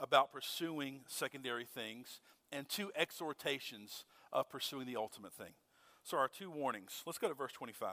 about 0.00 0.32
pursuing 0.32 1.00
secondary 1.06 1.64
things 1.64 2.20
and 2.50 2.68
two 2.68 2.90
exhortations 2.96 4.04
of 4.32 4.48
pursuing 4.48 4.86
the 4.86 4.96
ultimate 4.96 5.32
thing. 5.32 5.54
So 6.02 6.16
our 6.16 6.28
two 6.28 6.50
warnings. 6.50 7.02
Let's 7.06 7.18
go 7.18 7.28
to 7.28 7.34
verse 7.34 7.52
25 7.52 7.90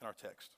in 0.00 0.06
our 0.06 0.12
text. 0.12 0.56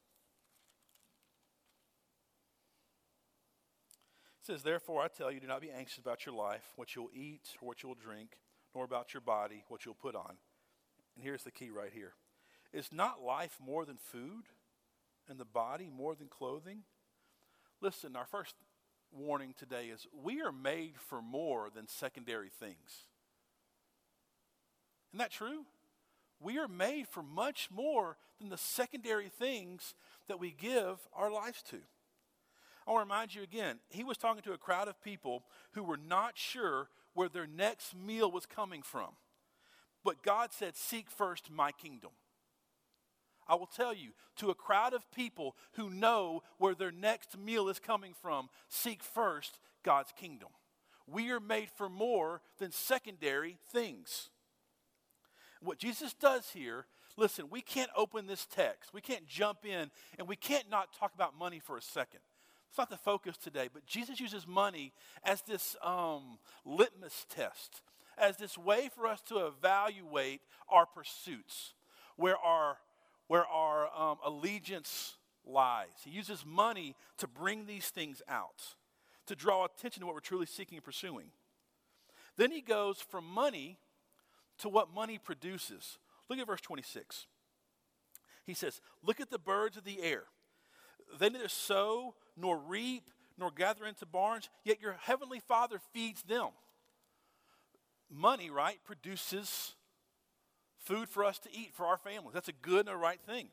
It 4.41 4.47
says, 4.47 4.63
Therefore 4.63 5.03
I 5.03 5.09
tell 5.09 5.31
you, 5.31 5.41
do 5.41 5.47
not 5.47 5.61
be 5.61 5.71
anxious 5.71 5.99
about 5.99 6.25
your 6.25 6.35
life, 6.35 6.73
what 6.77 6.95
you'll 6.97 7.11
eat 7.15 7.51
or 7.61 7.69
what 7.69 7.83
you'll 7.83 7.95
drink, 7.95 8.39
nor 8.75 8.85
about 8.85 9.13
your 9.13 9.21
body, 9.21 9.65
what 9.69 9.85
you'll 9.85 9.95
put 9.95 10.15
on. 10.15 10.37
And 11.15 11.25
here's 11.25 11.43
the 11.43 11.51
key 11.51 11.71
right 11.71 11.93
here 11.93 12.15
Is 12.73 12.93
not 12.93 13.23
life 13.23 13.59
more 13.65 13.85
than 13.85 13.97
food, 13.97 14.45
and 15.29 15.39
the 15.39 15.45
body 15.45 15.91
more 15.95 16.15
than 16.15 16.29
clothing? 16.29 16.83
Listen, 17.81 18.15
our 18.15 18.27
first 18.27 18.55
warning 19.13 19.55
today 19.59 19.87
is 19.87 20.07
we 20.13 20.41
are 20.41 20.53
made 20.53 20.95
for 20.97 21.21
more 21.21 21.69
than 21.75 21.89
secondary 21.89 22.49
things. 22.49 23.07
Isn't 25.11 25.19
that 25.19 25.33
true? 25.33 25.65
We 26.41 26.59
are 26.59 26.69
made 26.69 27.09
for 27.09 27.23
much 27.23 27.69
more 27.71 28.17
than 28.39 28.49
the 28.49 28.57
secondary 28.57 29.29
things 29.29 29.95
that 30.29 30.41
we 30.41 30.53
give 30.53 31.09
our 31.13 31.31
lives 31.31 31.63
to. 31.71 31.79
I 32.87 32.93
want 32.93 33.09
to 33.09 33.13
remind 33.13 33.35
you 33.35 33.43
again, 33.43 33.79
he 33.89 34.05
was 34.05 34.17
talking 34.17 34.43
to 34.43 34.53
a 34.53 34.59
crowd 34.59 34.89
of 34.89 35.03
people 35.03 35.45
who 35.73 35.83
were 35.83 35.99
not 35.99 36.39
sure 36.39 36.89
where 37.15 37.29
their 37.29 37.47
next 37.47 37.95
meal 37.95 38.31
was 38.31 38.47
coming 38.47 38.83
from. 38.83 39.11
But 40.03 40.23
God 40.23 40.53
said, 40.53 40.77
Seek 40.77 41.11
first 41.11 41.51
my 41.51 41.73
kingdom. 41.73 42.11
I 43.51 43.57
will 43.57 43.67
tell 43.67 43.93
you, 43.93 44.11
to 44.37 44.51
a 44.51 44.55
crowd 44.55 44.95
of 44.95 45.11
people 45.11 45.57
who 45.73 45.91
know 45.91 46.45
where 46.59 46.75
their 46.75 46.93
next 46.93 47.37
meal 47.37 47.69
is 47.69 47.81
coming 47.81 48.15
from, 48.23 48.49
seek 48.69 49.03
first 49.03 49.59
God's 49.83 50.13
kingdom. 50.13 50.51
We 51.09 51.31
are 51.33 51.41
made 51.41 51.69
for 51.77 51.89
more 51.89 52.43
than 52.59 52.71
secondary 52.71 53.59
things. 53.73 54.31
What 55.61 55.79
Jesus 55.79 56.15
does 56.15 56.51
here, 56.51 56.87
listen, 57.17 57.47
we 57.51 57.61
can't 57.61 57.91
open 57.97 58.29
this 58.29 58.47
text. 58.47 58.95
We 58.95 59.01
can't 59.01 59.27
jump 59.27 59.67
in 59.67 59.91
and 60.17 60.29
we 60.29 60.37
can't 60.37 60.71
not 60.71 60.95
talk 60.97 61.13
about 61.15 61.37
money 61.37 61.59
for 61.59 61.77
a 61.77 61.83
second. 61.83 62.21
It's 62.69 62.79
not 62.79 62.89
the 62.89 62.97
focus 62.97 63.37
today, 63.37 63.69
but 63.73 63.85
Jesus 63.85 64.21
uses 64.21 64.47
money 64.47 64.93
as 65.25 65.43
this 65.43 65.75
um, 65.83 66.39
litmus 66.65 67.27
test, 67.29 67.83
as 68.17 68.37
this 68.37 68.57
way 68.57 68.89
for 68.95 69.09
us 69.09 69.21
to 69.23 69.47
evaluate 69.47 70.41
our 70.69 70.87
pursuits, 70.87 71.75
where 72.15 72.37
our, 72.39 72.77
where 73.31 73.47
our 73.47 73.87
um, 73.97 74.19
allegiance 74.27 75.17
lies. 75.47 75.87
He 76.03 76.11
uses 76.11 76.45
money 76.45 76.97
to 77.19 77.29
bring 77.29 77.65
these 77.65 77.87
things 77.87 78.21
out, 78.29 78.75
to 79.27 79.37
draw 79.37 79.65
attention 79.65 80.01
to 80.01 80.07
what 80.07 80.17
we're 80.17 80.21
truly 80.21 80.47
seeking 80.47 80.79
and 80.79 80.85
pursuing. 80.85 81.27
Then 82.37 82.51
he 82.51 82.61
goes 82.61 82.99
from 82.99 83.25
money 83.25 83.79
to 84.59 84.69
what 84.69 84.93
money 84.93 85.17
produces. 85.17 85.99
Look 86.29 86.41
at 86.41 86.47
verse 86.49 86.61
26. 86.61 87.27
He 88.47 88.53
says, 88.53 88.81
Look 89.01 89.21
at 89.21 89.31
the 89.31 89.39
birds 89.39 89.77
of 89.77 89.85
the 89.85 90.03
air. 90.03 90.25
They 91.21 91.31
neither 91.31 91.47
sow 91.47 92.17
nor 92.37 92.59
reap, 92.59 93.13
nor 93.39 93.53
gather 93.53 93.87
into 93.87 94.07
barns, 94.07 94.51
yet 94.65 94.81
your 94.81 94.97
heavenly 95.01 95.39
Father 95.39 95.79
feeds 95.93 96.25
them. 96.25 96.49
Money, 98.11 98.51
right, 98.51 98.81
produces 98.85 99.77
food 100.81 101.09
for 101.09 101.25
us 101.25 101.39
to 101.41 101.49
eat 101.53 101.71
for 101.75 101.87
our 101.87 101.99
families. 101.99 102.35
That's 102.35 102.49
a 102.49 102.53
good 102.53 102.81
and 102.81 102.89
a 102.89 102.97
right 102.97 103.21
thing. 103.27 103.49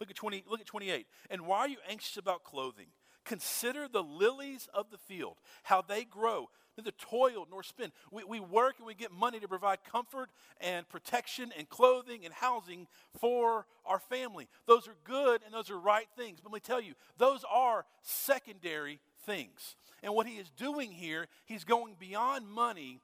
Look 0.00 0.10
at 0.10 0.16
20, 0.16 0.44
look 0.48 0.60
at 0.60 0.66
28. 0.66 1.06
And 1.30 1.42
why 1.42 1.58
are 1.60 1.68
you 1.68 1.78
anxious 1.88 2.16
about 2.16 2.44
clothing? 2.44 2.86
Consider 3.24 3.88
the 3.88 4.02
lilies 4.02 4.68
of 4.72 4.90
the 4.90 4.98
field, 4.98 5.36
how 5.64 5.82
they 5.82 6.04
grow 6.04 6.48
neither 6.78 6.92
toil 6.92 7.46
nor 7.50 7.62
spin. 7.62 7.90
We, 8.10 8.24
we 8.24 8.40
work 8.40 8.76
and 8.78 8.86
we 8.86 8.94
get 8.94 9.12
money 9.12 9.40
to 9.40 9.48
provide 9.48 9.78
comfort 9.84 10.30
and 10.60 10.88
protection 10.88 11.52
and 11.58 11.68
clothing 11.68 12.24
and 12.24 12.32
housing 12.32 12.86
for 13.20 13.66
our 13.84 13.98
family. 13.98 14.48
Those 14.66 14.86
are 14.88 14.94
good 15.04 15.42
and 15.44 15.52
those 15.52 15.70
are 15.70 15.78
right 15.78 16.06
things. 16.16 16.38
But 16.40 16.52
let 16.52 16.56
me 16.56 16.60
tell 16.60 16.80
you, 16.80 16.94
those 17.18 17.44
are 17.50 17.84
secondary 18.02 19.00
things. 19.26 19.74
And 20.02 20.14
what 20.14 20.26
he 20.26 20.36
is 20.36 20.50
doing 20.50 20.92
here, 20.92 21.26
he's 21.44 21.64
going 21.64 21.96
beyond 21.98 22.48
money 22.48 23.00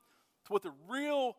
to 0.46 0.52
what 0.52 0.62
the 0.62 0.72
real 0.88 1.36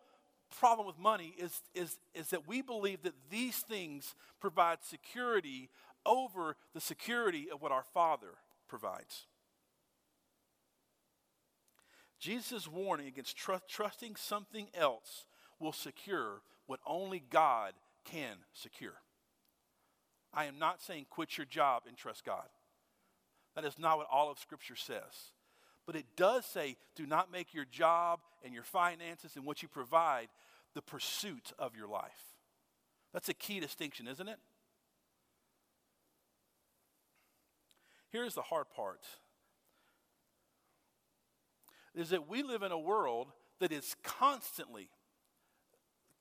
problem 0.59 0.87
with 0.87 0.97
money 0.97 1.33
is, 1.37 1.61
is, 1.73 1.97
is 2.13 2.29
that 2.29 2.47
we 2.47 2.61
believe 2.61 3.03
that 3.03 3.13
these 3.29 3.57
things 3.57 4.15
provide 4.39 4.83
security 4.83 5.69
over 6.05 6.55
the 6.73 6.81
security 6.81 7.47
of 7.51 7.61
what 7.61 7.71
our 7.71 7.83
Father 7.93 8.35
provides. 8.67 9.25
Jesus' 12.19 12.67
warning 12.67 13.07
against 13.07 13.37
tr- 13.37 13.53
trusting 13.67 14.15
something 14.15 14.67
else 14.73 15.25
will 15.59 15.73
secure 15.73 16.41
what 16.67 16.79
only 16.85 17.23
God 17.29 17.73
can 18.03 18.37
secure. 18.53 18.95
I 20.33 20.45
am 20.45 20.59
not 20.59 20.81
saying 20.81 21.05
quit 21.09 21.37
your 21.37 21.45
job 21.45 21.83
and 21.87 21.95
trust 21.95 22.25
God. 22.25 22.47
That 23.55 23.65
is 23.65 23.79
not 23.79 23.97
what 23.97 24.07
all 24.11 24.29
of 24.29 24.39
Scripture 24.39 24.75
says. 24.75 25.31
But 25.85 25.95
it 25.95 26.05
does 26.17 26.45
say 26.45 26.77
do 26.95 27.05
not 27.05 27.31
make 27.31 27.53
your 27.53 27.65
job 27.65 28.19
and 28.43 28.53
your 28.53 28.63
finances 28.63 29.35
and 29.35 29.45
what 29.45 29.61
you 29.61 29.67
provide 29.67 30.27
the 30.75 30.81
pursuit 30.81 31.51
of 31.57 31.75
your 31.75 31.87
life. 31.87 32.35
That's 33.13 33.29
a 33.29 33.33
key 33.33 33.59
distinction, 33.59 34.07
isn't 34.07 34.27
it? 34.27 34.37
Here's 38.11 38.35
the 38.35 38.43
hard 38.43 38.69
part 38.69 39.01
is 41.95 42.09
that 42.09 42.27
we 42.27 42.43
live 42.43 42.61
in 42.61 42.73
a 42.73 42.77
world 42.77 43.27
that 43.59 43.71
is 43.71 43.95
constantly, 44.03 44.89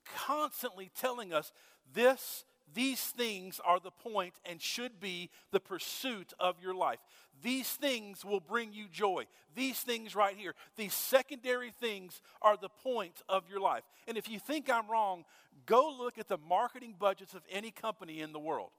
constantly 0.04 0.90
telling 0.96 1.32
us 1.32 1.52
this, 1.92 2.44
these 2.72 3.00
things 3.00 3.60
are 3.64 3.78
the 3.78 3.90
point 3.90 4.34
and 4.44 4.60
should 4.60 5.00
be 5.00 5.30
the 5.50 5.60
pursuit 5.60 6.32
of 6.40 6.56
your 6.62 6.74
life. 6.74 6.98
These 7.42 7.68
things 7.68 8.24
will 8.24 8.40
bring 8.40 8.72
you 8.72 8.86
joy. 8.90 9.24
These 9.54 9.80
things 9.80 10.16
right 10.16 10.36
here, 10.36 10.54
these 10.76 10.94
secondary 10.94 11.70
things 11.70 12.20
are 12.42 12.56
the 12.56 12.68
point 12.68 13.22
of 13.28 13.44
your 13.48 13.60
life. 13.60 13.84
And 14.08 14.16
if 14.16 14.28
you 14.28 14.38
think 14.38 14.70
I'm 14.70 14.90
wrong, 14.90 15.24
go 15.66 15.94
look 15.96 16.18
at 16.18 16.28
the 16.28 16.38
marketing 16.38 16.96
budgets 16.98 17.34
of 17.34 17.42
any 17.50 17.70
company 17.70 18.20
in 18.20 18.32
the 18.32 18.38
world 18.38 18.70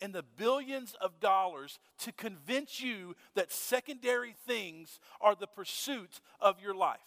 and 0.00 0.12
the 0.12 0.24
billions 0.36 0.94
of 1.00 1.20
dollars 1.20 1.78
to 1.98 2.12
convince 2.12 2.80
you 2.80 3.14
that 3.34 3.52
secondary 3.52 4.34
things 4.46 5.00
are 5.20 5.34
the 5.34 5.46
pursuit 5.46 6.20
of 6.40 6.60
your 6.60 6.74
life. 6.74 6.98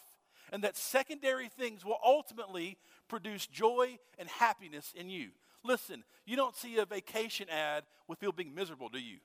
And 0.51 0.63
that 0.63 0.77
secondary 0.77 1.49
things 1.49 1.83
will 1.83 1.97
ultimately 2.05 2.77
produce 3.07 3.47
joy 3.47 3.97
and 4.19 4.29
happiness 4.29 4.93
in 4.95 5.09
you. 5.09 5.29
Listen, 5.63 6.03
you 6.25 6.35
don't 6.35 6.55
see 6.55 6.77
a 6.77 6.85
vacation 6.85 7.47
ad 7.49 7.83
with 8.07 8.19
people 8.19 8.33
being 8.33 8.53
miserable, 8.53 8.89
do 8.89 8.99
you? 8.99 9.17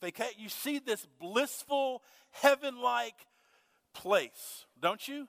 Vaca- 0.00 0.38
you 0.38 0.48
see 0.48 0.78
this 0.78 1.06
blissful, 1.20 2.02
heaven 2.30 2.80
like 2.80 3.26
place, 3.92 4.64
don't 4.80 5.06
you? 5.06 5.28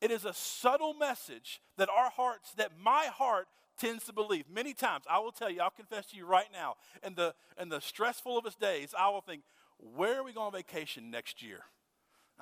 It 0.00 0.10
is 0.10 0.24
a 0.24 0.34
subtle 0.34 0.94
message 0.94 1.60
that 1.76 1.88
our 1.88 2.10
hearts, 2.10 2.52
that 2.54 2.72
my 2.82 3.04
heart 3.04 3.46
tends 3.78 4.04
to 4.04 4.12
believe. 4.12 4.44
Many 4.52 4.74
times, 4.74 5.04
I 5.08 5.18
will 5.18 5.32
tell 5.32 5.50
you, 5.50 5.60
I'll 5.60 5.70
confess 5.70 6.06
to 6.06 6.16
you 6.16 6.26
right 6.26 6.48
now, 6.52 6.74
in 7.04 7.14
the, 7.14 7.34
in 7.60 7.68
the 7.68 7.80
stressful 7.80 8.36
of 8.36 8.44
his 8.44 8.56
days, 8.56 8.94
I 8.98 9.08
will 9.10 9.20
think, 9.20 9.42
where 9.78 10.18
are 10.18 10.24
we 10.24 10.32
going 10.32 10.46
on 10.46 10.52
vacation 10.52 11.10
next 11.10 11.42
year? 11.42 11.60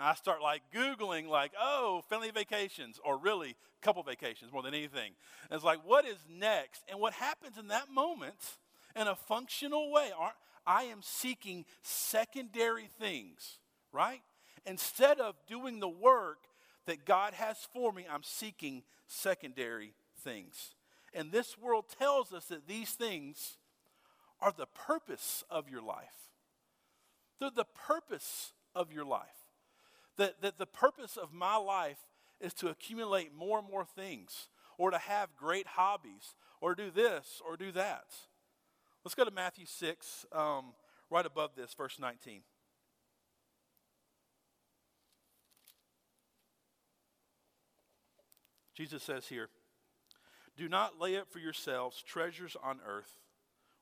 I 0.04 0.14
start 0.14 0.40
like 0.42 0.62
Googling, 0.74 1.28
like, 1.28 1.52
oh, 1.60 2.02
family 2.08 2.30
vacations, 2.30 3.00
or 3.04 3.18
really, 3.18 3.56
couple 3.82 4.02
vacations 4.02 4.52
more 4.52 4.62
than 4.62 4.74
anything. 4.74 5.12
And 5.50 5.56
it's 5.56 5.64
like, 5.64 5.80
what 5.84 6.04
is 6.04 6.18
next? 6.28 6.82
And 6.88 7.00
what 7.00 7.12
happens 7.14 7.58
in 7.58 7.68
that 7.68 7.90
moment, 7.90 8.58
in 8.94 9.06
a 9.06 9.14
functional 9.14 9.90
way, 9.90 10.10
I 10.66 10.84
am 10.84 11.00
seeking 11.02 11.64
secondary 11.82 12.88
things, 13.00 13.58
right? 13.92 14.20
Instead 14.66 15.20
of 15.20 15.34
doing 15.46 15.80
the 15.80 15.88
work 15.88 16.38
that 16.86 17.04
God 17.04 17.34
has 17.34 17.56
for 17.72 17.92
me, 17.92 18.06
I'm 18.10 18.22
seeking 18.22 18.82
secondary 19.06 19.94
things. 20.22 20.74
And 21.14 21.32
this 21.32 21.58
world 21.58 21.86
tells 21.98 22.32
us 22.32 22.46
that 22.46 22.68
these 22.68 22.90
things 22.90 23.56
are 24.40 24.52
the 24.52 24.66
purpose 24.66 25.42
of 25.50 25.68
your 25.68 25.82
life. 25.82 26.30
They're 27.38 27.50
the 27.50 27.64
purpose 27.64 28.52
of 28.74 28.92
your 28.92 29.04
life. 29.04 29.39
That, 30.16 30.42
that 30.42 30.58
the 30.58 30.66
purpose 30.66 31.16
of 31.16 31.32
my 31.32 31.56
life 31.56 31.98
is 32.40 32.54
to 32.54 32.68
accumulate 32.68 33.34
more 33.34 33.58
and 33.58 33.68
more 33.68 33.84
things, 33.84 34.48
or 34.78 34.90
to 34.90 34.98
have 34.98 35.36
great 35.36 35.66
hobbies, 35.66 36.34
or 36.60 36.74
do 36.74 36.90
this, 36.90 37.40
or 37.46 37.56
do 37.56 37.72
that. 37.72 38.06
Let's 39.04 39.14
go 39.14 39.24
to 39.24 39.30
Matthew 39.30 39.66
6, 39.66 40.26
um, 40.32 40.72
right 41.10 41.24
above 41.24 41.50
this, 41.56 41.74
verse 41.74 41.98
19. 41.98 42.42
Jesus 48.74 49.02
says 49.02 49.26
here, 49.26 49.48
Do 50.56 50.68
not 50.68 50.98
lay 50.98 51.18
up 51.18 51.30
for 51.30 51.38
yourselves 51.38 52.02
treasures 52.02 52.56
on 52.62 52.80
earth 52.86 53.12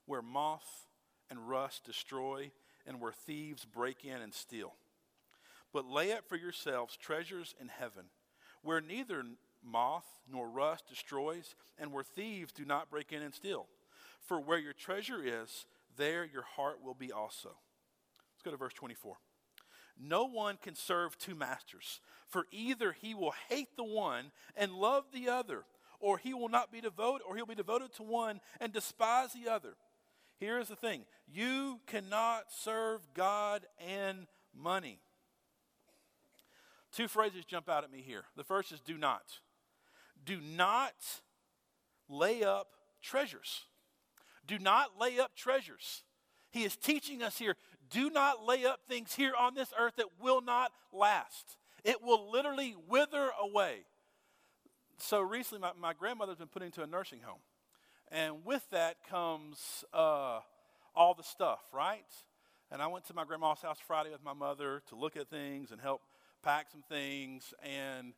where 0.06 0.22
moth 0.22 0.88
and 1.30 1.48
rust 1.48 1.84
destroy 1.84 2.50
and 2.86 3.00
where 3.00 3.12
thieves 3.12 3.64
break 3.64 4.04
in 4.04 4.20
and 4.22 4.34
steal. 4.34 4.74
But 5.72 5.86
lay 5.86 6.12
up 6.12 6.28
for 6.28 6.36
yourselves 6.36 6.96
treasures 6.96 7.54
in 7.60 7.68
heaven 7.68 8.06
where 8.62 8.80
neither 8.80 9.24
moth 9.62 10.06
nor 10.30 10.48
rust 10.48 10.88
destroys 10.88 11.54
and 11.78 11.92
where 11.92 12.04
thieves 12.04 12.52
do 12.52 12.64
not 12.64 12.90
break 12.90 13.12
in 13.12 13.22
and 13.22 13.34
steal. 13.34 13.66
For 14.20 14.40
where 14.40 14.58
your 14.58 14.72
treasure 14.72 15.22
is, 15.24 15.66
there 15.96 16.24
your 16.24 16.42
heart 16.42 16.82
will 16.82 16.94
be 16.94 17.12
also. 17.12 17.50
Let's 18.34 18.42
go 18.44 18.50
to 18.50 18.56
verse 18.56 18.74
24. 18.74 19.16
No 20.00 20.24
one 20.26 20.58
can 20.62 20.74
serve 20.76 21.18
two 21.18 21.34
masters, 21.34 22.00
for 22.28 22.46
either 22.52 22.92
he 22.92 23.14
will 23.14 23.34
hate 23.48 23.76
the 23.76 23.84
one 23.84 24.30
and 24.56 24.72
love 24.72 25.04
the 25.12 25.28
other, 25.28 25.64
or 25.98 26.18
he 26.18 26.34
will 26.34 26.48
not 26.48 26.70
be 26.70 26.80
devoted, 26.80 27.24
or 27.26 27.34
he'll 27.34 27.46
be 27.46 27.56
devoted 27.56 27.92
to 27.94 28.04
one 28.04 28.40
and 28.60 28.72
despise 28.72 29.32
the 29.32 29.50
other. 29.50 29.74
Here 30.38 30.60
is 30.60 30.68
the 30.68 30.76
thing 30.76 31.04
you 31.26 31.80
cannot 31.86 32.52
serve 32.52 33.00
God 33.12 33.66
and 33.84 34.28
money. 34.54 35.00
Two 36.98 37.06
phrases 37.06 37.44
jump 37.44 37.68
out 37.68 37.84
at 37.84 37.92
me 37.92 38.02
here. 38.04 38.24
The 38.34 38.42
first 38.42 38.72
is 38.72 38.80
do 38.80 38.98
not. 38.98 39.22
Do 40.24 40.40
not 40.40 40.94
lay 42.08 42.42
up 42.42 42.70
treasures. 43.00 43.66
Do 44.48 44.58
not 44.58 44.98
lay 44.98 45.20
up 45.20 45.36
treasures. 45.36 46.02
He 46.50 46.64
is 46.64 46.74
teaching 46.74 47.22
us 47.22 47.38
here 47.38 47.54
do 47.88 48.10
not 48.10 48.44
lay 48.44 48.64
up 48.64 48.80
things 48.88 49.14
here 49.14 49.32
on 49.38 49.54
this 49.54 49.72
earth 49.78 49.94
that 49.98 50.06
will 50.20 50.40
not 50.40 50.72
last. 50.92 51.56
It 51.84 52.02
will 52.02 52.32
literally 52.32 52.74
wither 52.88 53.30
away. 53.40 53.84
So 54.96 55.20
recently, 55.20 55.60
my, 55.60 55.70
my 55.78 55.94
grandmother's 55.94 56.38
been 56.38 56.48
put 56.48 56.64
into 56.64 56.82
a 56.82 56.86
nursing 56.88 57.20
home. 57.20 57.38
And 58.10 58.44
with 58.44 58.68
that 58.72 58.96
comes 59.08 59.84
uh, 59.94 60.40
all 60.96 61.14
the 61.14 61.22
stuff, 61.22 61.60
right? 61.72 62.02
And 62.72 62.82
I 62.82 62.88
went 62.88 63.06
to 63.06 63.14
my 63.14 63.24
grandma's 63.24 63.62
house 63.62 63.78
Friday 63.86 64.10
with 64.10 64.24
my 64.24 64.34
mother 64.34 64.82
to 64.88 64.96
look 64.96 65.16
at 65.16 65.30
things 65.30 65.70
and 65.70 65.80
help 65.80 66.02
pack 66.42 66.70
some 66.70 66.82
things. 66.88 67.54
And 67.62 68.12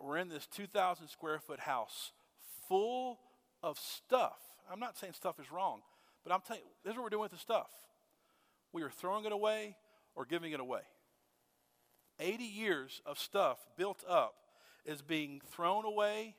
we're 0.00 0.18
in 0.18 0.28
this 0.28 0.46
2,000 0.46 1.08
square 1.08 1.38
foot 1.38 1.60
house 1.60 2.12
full 2.68 3.18
of 3.62 3.78
stuff 3.78 4.38
I'm 4.70 4.80
not 4.80 4.98
saying 4.98 5.14
stuff 5.14 5.40
is 5.40 5.50
wrong, 5.50 5.80
but 6.24 6.32
I'm 6.32 6.40
telling 6.40 6.62
you, 6.62 6.70
this 6.84 6.92
is 6.92 6.96
what 6.96 7.04
we're 7.04 7.10
doing 7.10 7.22
with 7.22 7.32
the 7.32 7.38
stuff. 7.38 7.70
We 8.72 8.82
are 8.82 8.90
throwing 8.90 9.24
it 9.24 9.32
away 9.32 9.76
or 10.14 10.24
giving 10.24 10.52
it 10.52 10.60
away. 10.60 10.82
80 12.20 12.44
years 12.44 13.00
of 13.06 13.18
stuff 13.18 13.58
built 13.76 14.04
up 14.08 14.34
is 14.84 15.02
being 15.02 15.40
thrown 15.52 15.84
away 15.84 16.34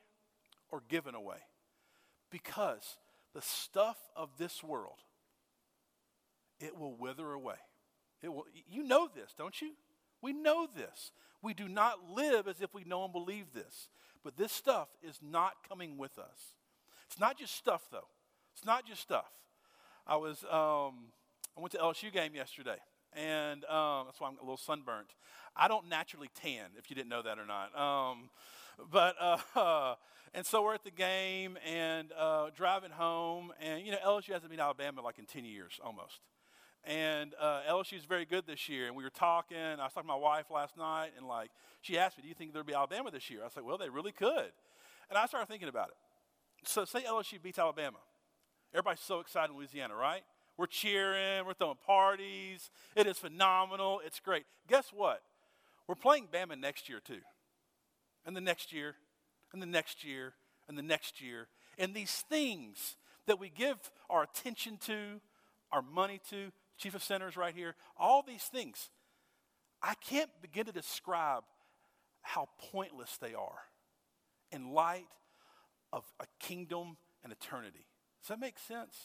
or 0.70 0.82
given 0.88 1.14
away 1.14 1.38
because 2.30 2.98
the 3.34 3.42
stuff 3.42 3.96
of 4.14 4.30
this 4.38 4.62
world 4.62 4.98
it 6.60 6.76
will 6.78 6.94
wither 6.94 7.32
away 7.32 7.54
it 8.22 8.28
will 8.28 8.44
you 8.68 8.82
know 8.82 9.08
this 9.14 9.32
don't 9.38 9.62
you 9.62 9.70
we 10.22 10.32
know 10.32 10.66
this 10.66 11.12
we 11.42 11.54
do 11.54 11.68
not 11.68 12.10
live 12.10 12.46
as 12.46 12.60
if 12.60 12.74
we 12.74 12.84
know 12.84 13.04
and 13.04 13.12
believe 13.12 13.52
this 13.52 13.88
but 14.22 14.36
this 14.36 14.52
stuff 14.52 14.88
is 15.02 15.18
not 15.22 15.54
coming 15.68 15.96
with 15.96 16.18
us 16.18 16.54
it's 17.06 17.18
not 17.18 17.38
just 17.38 17.54
stuff 17.54 17.88
though 17.90 18.08
it's 18.60 18.66
not 18.66 18.86
just 18.86 19.00
stuff. 19.00 19.30
I 20.06 20.16
was 20.16 20.44
um, 20.44 21.12
I 21.56 21.60
went 21.60 21.72
to 21.72 21.78
LSU 21.78 22.12
game 22.12 22.34
yesterday, 22.34 22.76
and 23.14 23.64
um, 23.64 24.04
that's 24.06 24.20
why 24.20 24.28
I'm 24.28 24.36
a 24.36 24.42
little 24.42 24.56
sunburnt. 24.56 25.14
I 25.56 25.68
don't 25.68 25.88
naturally 25.88 26.28
tan, 26.34 26.66
if 26.76 26.90
you 26.90 26.96
didn't 26.96 27.08
know 27.08 27.22
that 27.22 27.38
or 27.38 27.46
not. 27.46 27.74
Um, 27.78 28.30
but 28.90 29.16
uh, 29.18 29.94
and 30.34 30.44
so 30.44 30.62
we're 30.62 30.74
at 30.74 30.84
the 30.84 30.90
game 30.90 31.56
and 31.66 32.12
uh, 32.18 32.50
driving 32.54 32.90
home, 32.90 33.52
and 33.60 33.84
you 33.84 33.92
know 33.92 33.98
LSU 34.04 34.32
hasn't 34.32 34.50
been 34.50 34.60
Alabama 34.60 35.00
like 35.00 35.18
in 35.18 35.24
ten 35.24 35.44
years 35.44 35.80
almost. 35.82 36.20
And 36.84 37.34
uh, 37.38 37.60
LSU 37.68 37.98
is 37.98 38.04
very 38.04 38.24
good 38.24 38.46
this 38.46 38.68
year. 38.68 38.86
And 38.86 38.96
we 38.96 39.04
were 39.04 39.10
talking. 39.10 39.56
I 39.58 39.84
was 39.84 39.92
talking 39.92 40.08
to 40.08 40.14
my 40.14 40.16
wife 40.16 40.46
last 40.50 40.76
night, 40.76 41.10
and 41.16 41.26
like 41.26 41.50
she 41.80 41.98
asked 41.98 42.16
me, 42.16 42.22
"Do 42.22 42.28
you 42.28 42.34
think 42.34 42.52
there'll 42.52 42.66
be 42.66 42.74
Alabama 42.74 43.10
this 43.10 43.28
year?" 43.30 43.40
I 43.44 43.48
said, 43.48 43.64
"Well, 43.64 43.78
they 43.78 43.90
really 43.90 44.12
could." 44.12 44.52
And 45.10 45.18
I 45.18 45.26
started 45.26 45.46
thinking 45.46 45.68
about 45.68 45.88
it. 45.88 45.96
So 46.64 46.84
say 46.84 47.02
LSU 47.02 47.42
beats 47.42 47.58
Alabama. 47.58 47.98
Everybody's 48.72 49.00
so 49.00 49.20
excited 49.20 49.50
in 49.50 49.56
Louisiana, 49.56 49.94
right? 49.94 50.22
We're 50.56 50.66
cheering, 50.66 51.46
we're 51.46 51.54
throwing 51.54 51.78
parties. 51.84 52.70
It 52.94 53.06
is 53.06 53.18
phenomenal. 53.18 54.00
It's 54.04 54.20
great. 54.20 54.44
Guess 54.68 54.90
what? 54.94 55.22
We're 55.88 55.94
playing 55.94 56.28
Bama 56.32 56.58
next 56.58 56.88
year, 56.88 57.00
too. 57.00 57.22
And 58.24 58.36
the 58.36 58.40
next 58.40 58.72
year, 58.72 58.94
and 59.52 59.60
the 59.60 59.66
next 59.66 60.04
year, 60.04 60.34
and 60.68 60.78
the 60.78 60.82
next 60.82 61.20
year. 61.20 61.48
And 61.78 61.94
these 61.94 62.24
things 62.28 62.96
that 63.26 63.40
we 63.40 63.48
give 63.48 63.90
our 64.08 64.22
attention 64.22 64.76
to, 64.86 65.20
our 65.72 65.82
money 65.82 66.20
to, 66.30 66.52
Chief 66.80 66.94
of 66.94 67.02
Centers 67.02 67.36
right 67.36 67.54
here, 67.54 67.74
all 67.96 68.24
these 68.26 68.44
things, 68.44 68.88
I 69.82 69.94
can't 69.94 70.30
begin 70.40 70.64
to 70.64 70.72
describe 70.72 71.42
how 72.22 72.48
pointless 72.72 73.18
they 73.18 73.34
are 73.34 73.60
in 74.50 74.72
light 74.72 75.06
of 75.92 76.04
a 76.20 76.24
kingdom 76.38 76.96
and 77.22 77.32
eternity. 77.32 77.86
Does 78.22 78.28
that 78.28 78.40
make 78.40 78.58
sense? 78.58 78.96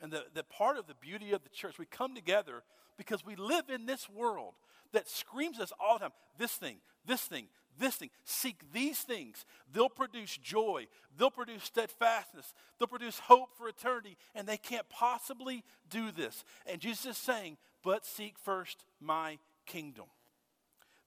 And 0.00 0.12
the, 0.12 0.24
the 0.34 0.42
part 0.42 0.78
of 0.78 0.86
the 0.86 0.94
beauty 0.94 1.32
of 1.32 1.42
the 1.42 1.48
church, 1.48 1.78
we 1.78 1.86
come 1.86 2.14
together 2.14 2.62
because 2.98 3.24
we 3.24 3.36
live 3.36 3.70
in 3.70 3.86
this 3.86 4.08
world 4.08 4.54
that 4.92 5.08
screams 5.08 5.60
us 5.60 5.72
all 5.80 5.94
the 5.94 6.04
time 6.04 6.12
this 6.38 6.52
thing, 6.52 6.76
this 7.04 7.22
thing, 7.22 7.48
this 7.78 7.96
thing. 7.96 8.10
Seek 8.24 8.60
these 8.72 9.00
things. 9.00 9.44
They'll 9.72 9.88
produce 9.88 10.36
joy, 10.36 10.86
they'll 11.16 11.30
produce 11.30 11.64
steadfastness, 11.64 12.54
they'll 12.78 12.88
produce 12.88 13.18
hope 13.18 13.50
for 13.56 13.68
eternity, 13.68 14.16
and 14.34 14.46
they 14.46 14.56
can't 14.56 14.88
possibly 14.88 15.64
do 15.88 16.10
this. 16.10 16.44
And 16.66 16.80
Jesus 16.80 17.06
is 17.06 17.16
saying, 17.16 17.56
but 17.82 18.04
seek 18.04 18.38
first 18.38 18.84
my 19.00 19.38
kingdom. 19.66 20.06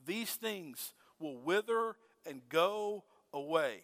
These 0.06 0.32
things 0.32 0.94
will 1.20 1.38
wither 1.38 1.96
and 2.26 2.42
go 2.50 3.04
away. 3.34 3.84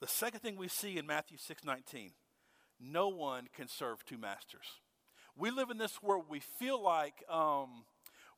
The 0.00 0.06
second 0.08 0.40
thing 0.40 0.56
we 0.56 0.68
see 0.68 0.98
in 0.98 1.06
Matthew 1.06 1.38
6:19, 1.38 2.12
no 2.80 3.08
one 3.08 3.48
can 3.52 3.68
serve 3.68 4.04
two 4.04 4.18
masters. 4.18 4.80
We 5.36 5.50
live 5.50 5.70
in 5.70 5.78
this 5.78 6.02
world 6.02 6.26
we 6.28 6.40
feel 6.40 6.80
like 6.80 7.24
um, 7.28 7.84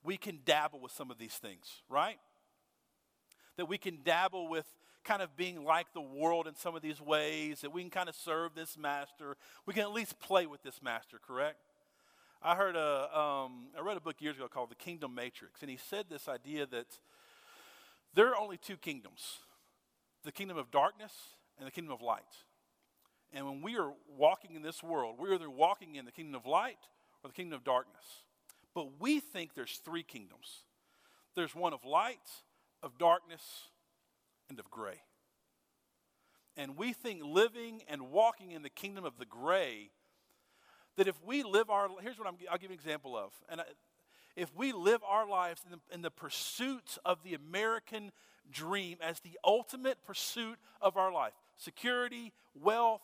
we 0.04 0.16
can 0.16 0.40
dabble 0.44 0.80
with 0.80 0.92
some 0.92 1.10
of 1.10 1.18
these 1.18 1.34
things, 1.34 1.82
right? 1.88 2.18
That 3.56 3.66
we 3.66 3.78
can 3.78 3.98
dabble 4.04 4.48
with 4.48 4.66
kind 5.04 5.22
of 5.22 5.36
being 5.36 5.64
like 5.64 5.86
the 5.94 6.00
world 6.00 6.46
in 6.48 6.54
some 6.56 6.74
of 6.74 6.82
these 6.82 7.00
ways, 7.00 7.60
that 7.60 7.70
we 7.70 7.80
can 7.82 7.90
kind 7.90 8.08
of 8.08 8.14
serve 8.14 8.54
this 8.54 8.76
master. 8.76 9.36
We 9.64 9.72
can 9.72 9.82
at 9.82 9.92
least 9.92 10.18
play 10.18 10.46
with 10.46 10.62
this 10.62 10.82
master, 10.82 11.18
correct? 11.24 11.60
I 12.42 12.54
heard 12.54 12.76
a, 12.76 13.18
um, 13.18 13.68
I 13.76 13.80
read 13.82 13.96
a 13.96 14.00
book 14.00 14.16
years 14.20 14.36
ago 14.36 14.48
called 14.48 14.70
The 14.70 14.76
Kingdom 14.76 15.14
Matrix, 15.14 15.62
and 15.62 15.70
he 15.70 15.76
said 15.76 16.06
this 16.10 16.28
idea 16.28 16.66
that 16.66 16.86
there 18.14 18.28
are 18.28 18.36
only 18.36 18.56
two 18.56 18.76
kingdoms 18.76 19.38
the 20.24 20.32
kingdom 20.32 20.56
of 20.56 20.72
darkness 20.72 21.12
and 21.56 21.66
the 21.68 21.70
kingdom 21.70 21.92
of 21.92 22.02
light. 22.02 22.24
And 23.32 23.46
when 23.46 23.62
we 23.62 23.76
are 23.76 23.92
walking 24.08 24.56
in 24.56 24.62
this 24.62 24.82
world, 24.82 25.16
we're 25.18 25.34
either 25.34 25.48
walking 25.48 25.94
in 25.94 26.04
the 26.04 26.10
kingdom 26.10 26.34
of 26.34 26.46
light 26.46 26.78
or 27.22 27.28
the 27.28 27.34
kingdom 27.34 27.56
of 27.56 27.64
darkness. 27.64 28.24
But 28.76 29.00
we 29.00 29.20
think 29.20 29.54
there's 29.54 29.80
three 29.82 30.02
kingdoms 30.02 30.64
there's 31.34 31.54
one 31.54 31.72
of 31.72 31.84
light, 31.84 32.28
of 32.82 32.98
darkness, 32.98 33.42
and 34.50 34.60
of 34.60 34.70
gray. 34.70 35.00
And 36.58 36.76
we 36.76 36.92
think 36.92 37.22
living 37.24 37.82
and 37.88 38.10
walking 38.10 38.52
in 38.52 38.62
the 38.62 38.70
kingdom 38.70 39.04
of 39.04 39.18
the 39.18 39.24
gray, 39.24 39.90
that 40.96 41.08
if 41.08 41.16
we 41.24 41.42
live 41.42 41.70
our, 41.70 41.88
here's 42.02 42.18
what 42.18 42.28
I'm, 42.28 42.36
I'll 42.50 42.58
give 42.58 42.70
you 42.70 42.74
an 42.74 42.80
example 42.80 43.16
of. 43.16 43.32
And 43.48 43.62
I, 43.62 43.64
if 44.36 44.54
we 44.54 44.72
live 44.72 45.00
our 45.06 45.26
lives 45.26 45.62
in 45.64 45.72
the, 45.72 45.94
in 45.94 46.02
the 46.02 46.10
pursuit 46.10 46.98
of 47.04 47.22
the 47.22 47.32
American 47.32 48.12
dream 48.50 48.98
as 49.00 49.20
the 49.20 49.38
ultimate 49.42 50.04
pursuit 50.04 50.58
of 50.82 50.98
our 50.98 51.10
life, 51.10 51.32
security, 51.56 52.32
wealth. 52.54 53.00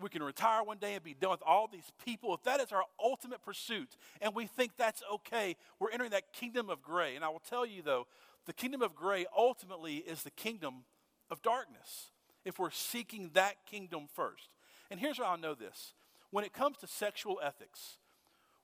We 0.00 0.08
can 0.08 0.22
retire 0.22 0.62
one 0.62 0.78
day 0.78 0.94
and 0.94 1.04
be 1.04 1.14
done 1.14 1.30
with 1.30 1.42
all 1.44 1.68
these 1.70 1.90
people. 2.04 2.34
If 2.34 2.42
that 2.44 2.60
is 2.60 2.72
our 2.72 2.84
ultimate 3.02 3.42
pursuit 3.42 3.96
and 4.20 4.34
we 4.34 4.46
think 4.46 4.72
that's 4.76 5.02
okay, 5.14 5.56
we're 5.78 5.90
entering 5.90 6.10
that 6.10 6.32
kingdom 6.32 6.70
of 6.70 6.82
gray. 6.82 7.16
And 7.16 7.24
I 7.24 7.28
will 7.28 7.42
tell 7.48 7.66
you, 7.66 7.82
though, 7.82 8.06
the 8.46 8.52
kingdom 8.52 8.82
of 8.82 8.94
gray 8.94 9.26
ultimately 9.36 9.96
is 9.96 10.22
the 10.22 10.30
kingdom 10.30 10.84
of 11.30 11.42
darkness 11.42 12.10
if 12.44 12.58
we're 12.58 12.70
seeking 12.70 13.30
that 13.34 13.56
kingdom 13.70 14.06
first. 14.14 14.48
And 14.90 14.98
here's 14.98 15.18
how 15.18 15.32
I 15.32 15.36
know 15.36 15.54
this 15.54 15.94
When 16.30 16.44
it 16.44 16.52
comes 16.52 16.78
to 16.78 16.86
sexual 16.86 17.38
ethics, 17.42 17.98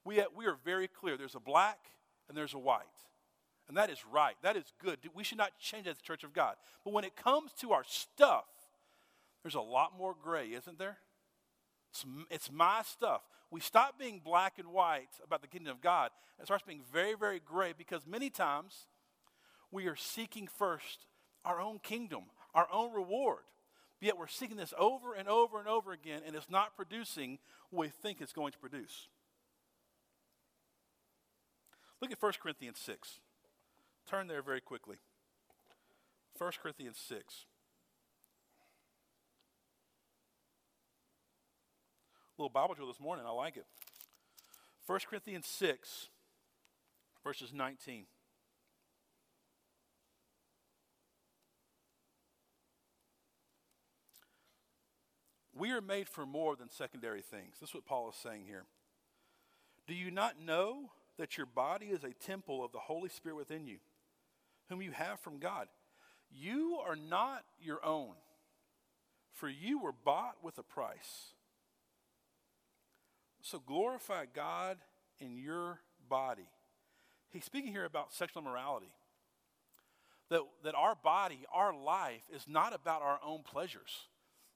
we, 0.05 0.22
we 0.35 0.46
are 0.46 0.57
very 0.64 0.88
clear 0.88 1.16
there's 1.16 1.35
a 1.35 1.40
black 1.40 1.79
and 2.29 2.37
there's 2.37 2.55
a 2.55 2.59
white. 2.59 2.85
And 3.68 3.77
that 3.77 3.90
is 3.90 4.05
right. 4.11 4.37
That 4.42 4.57
is 4.57 4.72
good. 4.83 4.99
We 5.14 5.25
should 5.25 5.38
not 5.38 5.59
change 5.59 5.88
as 5.88 5.96
the 5.96 6.03
church 6.03 6.22
of 6.22 6.33
God. 6.33 6.55
But 6.85 6.92
when 6.92 7.05
it 7.05 7.16
comes 7.16 7.53
to 7.61 7.72
our 7.72 7.83
stuff, 7.85 8.44
there's 9.42 9.57
a 9.57 9.61
lot 9.61 9.96
more 9.99 10.14
gray, 10.20 10.49
isn't 10.49 10.79
there? 10.79 10.99
It's, 11.90 12.05
it's 12.31 12.51
my 12.53 12.83
stuff. 12.83 13.22
We 13.51 13.61
stop 13.61 13.99
being 13.99 14.20
black 14.25 14.59
and 14.59 14.68
white 14.68 15.11
about 15.25 15.42
the 15.42 15.49
kingdom 15.49 15.72
of 15.72 15.81
God 15.81 16.11
and 16.38 16.46
starts 16.46 16.64
being 16.66 16.83
very, 16.92 17.14
very 17.14 17.40
gray 17.40 17.72
because 17.77 18.07
many 18.07 18.31
times 18.31 18.87
we 19.70 19.87
are 19.87 19.96
seeking 19.96 20.46
first 20.46 21.07
our 21.44 21.61
own 21.61 21.79
kingdom, 21.79 22.25
our 22.55 22.66
own 22.72 22.92
reward. 22.92 23.44
Yet 24.01 24.18
we're 24.18 24.27
seeking 24.27 24.57
this 24.57 24.75
over 24.79 25.14
and 25.14 25.29
over 25.29 25.59
and 25.59 25.68
over 25.68 25.92
again, 25.92 26.20
and 26.27 26.37
it's 26.37 26.51
not 26.51 26.77
producing 26.77 27.38
what 27.70 27.87
we 27.87 27.88
think 27.88 28.20
it's 28.20 28.33
going 28.33 28.53
to 28.53 28.59
produce. 28.59 29.09
Look 32.03 32.12
at 32.12 32.20
1 32.20 32.33
Corinthians 32.42 32.79
6. 32.79 33.20
Turn 34.07 34.27
there 34.27 34.42
very 34.42 34.61
quickly. 34.61 34.96
1 36.37 36.53
Corinthians 36.62 36.99
6. 36.99 37.46
Little 42.38 42.51
Bible 42.51 42.75
drill 42.75 42.88
this 42.88 43.01
morning. 43.01 43.25
I 43.27 43.31
like 43.31 43.57
it. 43.57 43.66
1 44.87 45.01
Corinthians 45.09 45.46
6, 45.46 46.09
verses 47.25 47.53
19. 47.53 48.05
We 55.59 55.70
are 55.70 55.81
made 55.81 56.09
for 56.09 56.27
more 56.27 56.55
than 56.55 56.70
secondary 56.70 57.22
things. 57.22 57.57
This 57.61 57.70
is 57.70 57.75
what 57.75 57.87
Paul 57.87 58.11
is 58.11 58.16
saying 58.16 58.44
here. 58.46 58.64
Do 59.87 59.94
you 59.94 60.11
not 60.11 60.35
know 60.38 60.90
that 61.16 61.38
your 61.38 61.46
body 61.46 61.87
is 61.87 62.05
a 62.05 62.12
temple 62.12 62.62
of 62.62 62.72
the 62.72 62.79
Holy 62.79 63.09
Spirit 63.09 63.37
within 63.37 63.66
you, 63.66 63.79
whom 64.68 64.83
you 64.83 64.90
have 64.90 65.18
from 65.18 65.38
God? 65.38 65.68
You 66.31 66.79
are 66.87 66.96
not 66.96 67.44
your 67.59 67.85
own, 67.85 68.12
for 69.33 69.49
you 69.49 69.79
were 69.79 69.94
bought 70.05 70.37
with 70.42 70.59
a 70.59 70.62
price. 70.62 71.33
So 73.46 73.61
glorify 73.64 74.24
God 74.35 74.76
in 75.20 75.37
your 75.37 75.78
body. 76.09 76.48
He's 77.32 77.44
speaking 77.44 77.70
here 77.70 77.85
about 77.85 78.12
sexual 78.12 78.42
immorality. 78.42 78.90
That, 80.30 80.40
that 80.64 80.74
our 80.74 80.96
body, 80.96 81.46
our 81.54 81.72
life, 81.72 82.22
is 82.35 82.46
not 82.48 82.74
about 82.74 83.02
our 83.02 83.20
own 83.24 83.44
pleasures, 83.44 84.09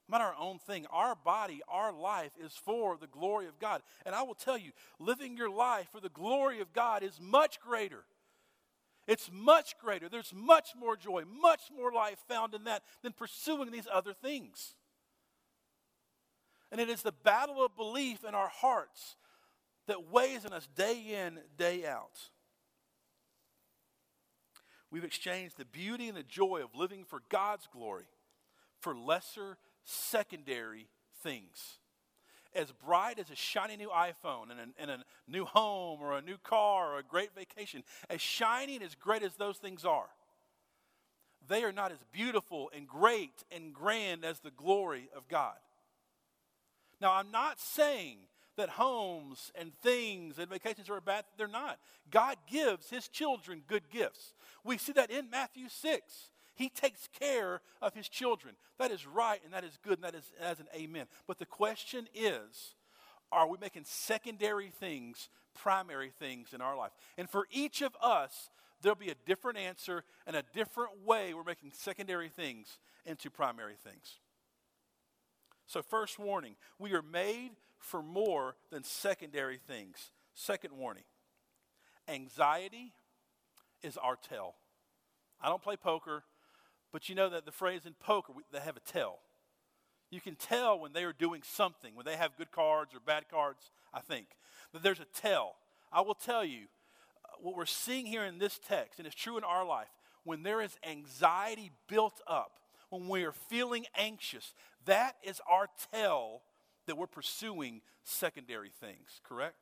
not 0.09 0.19
our 0.19 0.35
own 0.37 0.59
thing. 0.59 0.87
Our 0.91 1.15
body, 1.15 1.61
our 1.69 1.93
life 1.93 2.33
is 2.43 2.51
for 2.51 2.97
the 2.97 3.07
glory 3.07 3.47
of 3.47 3.59
God. 3.59 3.81
And 4.05 4.13
I 4.13 4.23
will 4.23 4.35
tell 4.35 4.57
you, 4.57 4.71
living 4.99 5.37
your 5.37 5.49
life 5.49 5.87
for 5.89 6.01
the 6.01 6.09
glory 6.09 6.59
of 6.59 6.73
God 6.73 7.01
is 7.01 7.17
much 7.21 7.61
greater. 7.61 8.03
It's 9.07 9.29
much 9.31 9.77
greater. 9.79 10.09
There's 10.09 10.33
much 10.35 10.71
more 10.77 10.97
joy, 10.97 11.23
much 11.41 11.61
more 11.73 11.93
life 11.93 12.17
found 12.27 12.53
in 12.53 12.65
that 12.65 12.83
than 13.03 13.13
pursuing 13.13 13.71
these 13.71 13.87
other 13.89 14.11
things. 14.11 14.75
And 16.71 16.79
it 16.79 16.89
is 16.89 17.01
the 17.01 17.11
battle 17.11 17.63
of 17.63 17.75
belief 17.75 18.23
in 18.23 18.33
our 18.33 18.47
hearts 18.47 19.15
that 19.87 20.09
weighs 20.09 20.45
on 20.45 20.53
us 20.53 20.67
day 20.75 21.25
in, 21.25 21.39
day 21.57 21.85
out. 21.85 22.29
We've 24.89 25.03
exchanged 25.03 25.57
the 25.57 25.65
beauty 25.65 26.07
and 26.07 26.17
the 26.17 26.23
joy 26.23 26.61
of 26.63 26.75
living 26.75 27.05
for 27.05 27.21
God's 27.29 27.67
glory 27.71 28.05
for 28.81 28.95
lesser, 28.95 29.57
secondary 29.85 30.87
things. 31.23 31.77
As 32.53 32.71
bright 32.71 33.17
as 33.17 33.29
a 33.29 33.35
shiny 33.35 33.77
new 33.77 33.89
iPhone 33.89 34.51
and 34.51 34.59
a, 34.59 34.81
and 34.81 34.91
a 34.91 35.03
new 35.27 35.45
home 35.45 35.99
or 36.01 36.17
a 36.17 36.21
new 36.21 36.37
car 36.37 36.93
or 36.93 36.99
a 36.99 37.03
great 37.03 37.33
vacation, 37.33 37.83
as 38.09 38.19
shiny 38.19 38.75
and 38.75 38.83
as 38.83 38.95
great 38.95 39.23
as 39.23 39.35
those 39.35 39.57
things 39.57 39.85
are, 39.85 40.09
they 41.47 41.63
are 41.63 41.71
not 41.71 41.91
as 41.91 41.99
beautiful 42.11 42.69
and 42.75 42.87
great 42.87 43.43
and 43.51 43.73
grand 43.73 44.25
as 44.25 44.39
the 44.39 44.51
glory 44.51 45.09
of 45.15 45.27
God. 45.29 45.55
Now, 47.01 47.13
I'm 47.13 47.31
not 47.31 47.59
saying 47.59 48.17
that 48.57 48.69
homes 48.69 49.51
and 49.55 49.71
things 49.81 50.37
and 50.37 50.49
vacations 50.49 50.89
are 50.89 51.01
bad. 51.01 51.25
They're 51.37 51.47
not. 51.47 51.79
God 52.11 52.37
gives 52.49 52.89
his 52.89 53.07
children 53.07 53.63
good 53.67 53.89
gifts. 53.89 54.33
We 54.63 54.77
see 54.77 54.91
that 54.93 55.09
in 55.09 55.29
Matthew 55.29 55.67
6. 55.67 56.29
He 56.53 56.69
takes 56.69 57.09
care 57.19 57.61
of 57.81 57.95
his 57.95 58.07
children. 58.07 58.55
That 58.77 58.91
is 58.91 59.07
right 59.07 59.39
and 59.43 59.53
that 59.53 59.63
is 59.63 59.79
good 59.81 59.97
and 59.97 60.03
that 60.03 60.15
is 60.15 60.31
as 60.39 60.59
an 60.59 60.67
amen. 60.75 61.07
But 61.27 61.39
the 61.39 61.45
question 61.45 62.07
is 62.13 62.75
are 63.31 63.47
we 63.47 63.57
making 63.59 63.85
secondary 63.85 64.69
things 64.69 65.29
primary 65.55 66.11
things 66.19 66.53
in 66.53 66.61
our 66.61 66.75
life? 66.75 66.91
And 67.17 67.29
for 67.29 67.47
each 67.49 67.81
of 67.81 67.95
us, 68.01 68.49
there'll 68.81 68.97
be 68.97 69.09
a 69.09 69.15
different 69.25 69.57
answer 69.57 70.03
and 70.27 70.35
a 70.35 70.43
different 70.53 71.05
way 71.05 71.33
we're 71.33 71.43
making 71.43 71.71
secondary 71.73 72.29
things 72.29 72.77
into 73.05 73.29
primary 73.29 73.75
things. 73.81 74.19
So, 75.71 75.81
first 75.81 76.19
warning 76.19 76.55
we 76.79 76.91
are 76.95 77.01
made 77.01 77.51
for 77.79 78.03
more 78.03 78.57
than 78.71 78.83
secondary 78.83 79.57
things. 79.57 80.11
Second 80.35 80.73
warning 80.77 81.05
anxiety 82.09 82.91
is 83.81 83.95
our 83.95 84.17
tell. 84.17 84.55
I 85.41 85.47
don't 85.47 85.61
play 85.61 85.77
poker, 85.77 86.25
but 86.91 87.07
you 87.07 87.15
know 87.15 87.29
that 87.29 87.45
the 87.45 87.53
phrase 87.53 87.85
in 87.85 87.93
poker, 87.93 88.33
they 88.51 88.59
have 88.59 88.75
a 88.75 88.81
tell. 88.81 89.19
You 90.09 90.19
can 90.19 90.35
tell 90.35 90.77
when 90.77 90.91
they 90.91 91.05
are 91.05 91.13
doing 91.13 91.41
something, 91.41 91.95
when 91.95 92.05
they 92.05 92.17
have 92.17 92.35
good 92.35 92.51
cards 92.51 92.93
or 92.93 92.99
bad 92.99 93.29
cards, 93.29 93.71
I 93.93 94.01
think, 94.01 94.25
that 94.73 94.83
there's 94.83 94.99
a 94.99 95.05
tell. 95.05 95.55
I 95.89 96.01
will 96.01 96.15
tell 96.15 96.43
you, 96.43 96.63
uh, 97.23 97.37
what 97.39 97.55
we're 97.55 97.65
seeing 97.65 98.05
here 98.05 98.25
in 98.25 98.39
this 98.39 98.59
text, 98.67 98.99
and 98.99 99.07
it's 99.07 99.15
true 99.15 99.37
in 99.37 99.45
our 99.45 99.65
life, 99.65 99.87
when 100.25 100.43
there 100.43 100.59
is 100.59 100.75
anxiety 100.85 101.71
built 101.87 102.19
up, 102.27 102.59
when 102.91 103.07
we 103.07 103.23
are 103.23 103.31
feeling 103.31 103.85
anxious, 103.97 104.53
that 104.85 105.15
is 105.23 105.41
our 105.49 105.67
tell 105.91 106.43
that 106.85 106.97
we're 106.97 107.07
pursuing 107.07 107.81
secondary 108.03 108.69
things, 108.69 109.21
correct? 109.23 109.55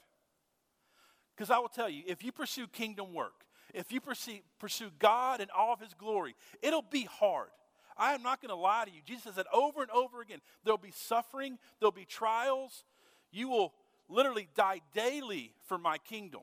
Because 1.36 1.52
I 1.52 1.60
will 1.60 1.70
tell 1.70 1.90
you, 1.90 2.04
if 2.08 2.24
you 2.24 2.32
pursue 2.32 2.68
kingdom 2.68 3.14
work, 3.14 3.46
if 3.74 3.92
you 3.92 4.02
pursue, 4.02 4.40
pursue 4.60 4.90
God 4.98 5.42
and 5.42 5.50
all 5.52 5.72
of 5.72 5.80
His 5.80 5.94
glory, 5.94 6.36
it'll 6.62 6.82
be 6.82 7.06
hard. 7.06 7.50
I 7.96 8.14
am 8.14 8.24
not 8.24 8.42
going 8.42 8.50
to 8.50 8.56
lie 8.56 8.86
to 8.86 8.92
you. 8.92 9.02
Jesus 9.06 9.26
says 9.26 9.36
that 9.36 9.46
over 9.54 9.82
and 9.82 9.92
over 9.92 10.22
again. 10.22 10.40
There'll 10.64 10.78
be 10.78 10.92
suffering, 10.94 11.60
there'll 11.80 11.92
be 11.92 12.06
trials. 12.06 12.84
You 13.32 13.48
will 13.50 13.74
literally 14.08 14.48
die 14.56 14.82
daily 14.94 15.54
for 15.68 15.78
my 15.78 16.00
kingdom. 16.00 16.42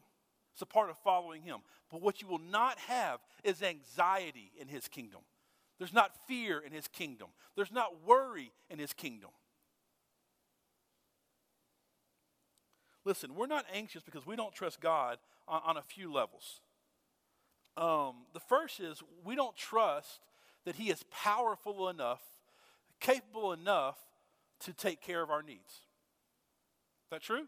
It's 0.52 0.62
a 0.62 0.66
part 0.66 0.88
of 0.88 0.96
following 0.98 1.42
Him. 1.42 1.58
But 1.90 2.00
what 2.00 2.22
you 2.22 2.28
will 2.28 2.40
not 2.40 2.78
have 2.78 3.18
is 3.42 3.62
anxiety 3.62 4.52
in 4.60 4.68
His 4.68 4.86
kingdom. 4.86 5.22
There's 5.78 5.92
not 5.92 6.12
fear 6.26 6.58
in 6.58 6.72
his 6.72 6.88
kingdom. 6.88 7.28
There's 7.54 7.72
not 7.72 8.04
worry 8.04 8.52
in 8.70 8.78
his 8.78 8.92
kingdom. 8.92 9.30
Listen, 13.04 13.34
we're 13.36 13.46
not 13.46 13.64
anxious 13.72 14.02
because 14.02 14.26
we 14.26 14.36
don't 14.36 14.52
trust 14.52 14.80
God 14.80 15.18
on, 15.46 15.60
on 15.64 15.76
a 15.76 15.82
few 15.82 16.12
levels. 16.12 16.60
Um, 17.76 18.24
the 18.32 18.40
first 18.40 18.80
is 18.80 19.02
we 19.24 19.36
don't 19.36 19.54
trust 19.54 20.20
that 20.64 20.76
he 20.76 20.90
is 20.90 21.04
powerful 21.10 21.88
enough, 21.88 22.22
capable 22.98 23.52
enough 23.52 23.98
to 24.60 24.72
take 24.72 25.00
care 25.00 25.22
of 25.22 25.30
our 25.30 25.42
needs. 25.42 25.72
Is 25.72 27.10
that 27.10 27.22
true? 27.22 27.46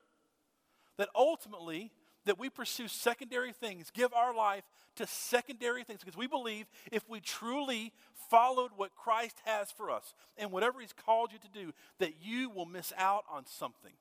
That 0.98 1.08
ultimately, 1.16 1.90
that 2.28 2.38
we 2.38 2.50
pursue 2.50 2.88
secondary 2.88 3.52
things, 3.52 3.90
give 3.90 4.12
our 4.12 4.34
life 4.34 4.64
to 4.96 5.06
secondary 5.06 5.82
things, 5.82 6.00
because 6.00 6.16
we 6.16 6.26
believe 6.26 6.66
if 6.92 7.08
we 7.08 7.20
truly 7.20 7.90
followed 8.28 8.70
what 8.76 8.94
Christ 8.94 9.38
has 9.46 9.72
for 9.72 9.90
us 9.90 10.12
and 10.36 10.52
whatever 10.52 10.80
He's 10.80 10.92
called 10.92 11.32
you 11.32 11.38
to 11.38 11.48
do, 11.48 11.72
that 11.98 12.22
you 12.22 12.50
will 12.50 12.66
miss 12.66 12.92
out 12.98 13.24
on 13.32 13.46
something. 13.46 13.94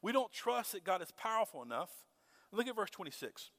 We 0.00 0.12
don't 0.12 0.32
trust 0.32 0.72
that 0.72 0.84
God 0.84 1.02
is 1.02 1.10
powerful 1.10 1.62
enough. 1.62 1.90
Look 2.52 2.68
at 2.68 2.76
verse 2.76 2.90
26. 2.90 3.50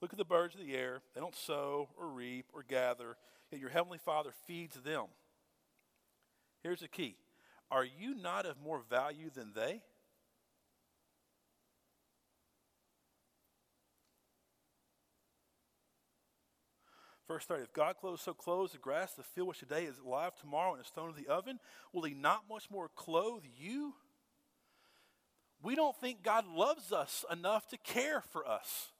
Look 0.00 0.12
at 0.12 0.18
the 0.18 0.24
birds 0.24 0.54
of 0.54 0.60
the 0.62 0.74
air. 0.74 1.02
They 1.14 1.20
don't 1.20 1.36
sow 1.36 1.90
or 1.98 2.08
reap 2.08 2.46
or 2.54 2.64
gather, 2.66 3.18
yet 3.50 3.60
your 3.60 3.70
heavenly 3.70 3.98
Father 3.98 4.30
feeds 4.46 4.76
them. 4.76 5.04
Here's 6.62 6.80
the 6.80 6.88
key 6.88 7.16
Are 7.72 7.86
you 7.86 8.14
not 8.14 8.44
of 8.44 8.60
more 8.60 8.82
value 8.90 9.30
than 9.34 9.52
they? 9.54 9.80
Verse 17.26 17.46
30 17.46 17.62
If 17.62 17.72
God 17.72 17.96
clothes 17.96 18.20
so 18.20 18.34
clothes 18.34 18.72
the 18.72 18.78
grass, 18.78 19.14
the 19.14 19.22
field 19.22 19.48
which 19.48 19.60
today 19.60 19.86
is 19.86 19.98
alive 20.04 20.32
tomorrow 20.38 20.74
and 20.74 20.84
is 20.84 20.90
thrown 20.90 21.08
into 21.08 21.22
the 21.22 21.32
oven, 21.32 21.58
will 21.94 22.02
he 22.02 22.12
not 22.12 22.42
much 22.46 22.70
more 22.70 22.90
clothe 22.94 23.44
you? 23.58 23.94
We 25.62 25.74
don't 25.74 25.98
think 25.98 26.22
God 26.22 26.44
loves 26.46 26.92
us 26.92 27.24
enough 27.32 27.68
to 27.68 27.78
care 27.78 28.20
for 28.20 28.46
us. 28.46 28.90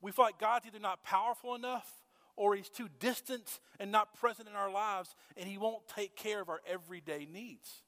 We 0.00 0.10
feel 0.10 0.24
like 0.24 0.40
God's 0.40 0.66
either 0.66 0.80
not 0.80 1.04
powerful 1.04 1.54
enough 1.54 1.88
or 2.36 2.54
he's 2.54 2.68
too 2.68 2.88
distant 2.98 3.60
and 3.78 3.92
not 3.92 4.14
present 4.14 4.48
in 4.48 4.54
our 4.54 4.70
lives, 4.70 5.14
and 5.36 5.48
he 5.48 5.58
won't 5.58 5.86
take 5.88 6.16
care 6.16 6.40
of 6.40 6.48
our 6.48 6.60
everyday 6.66 7.26
needs. 7.30 7.82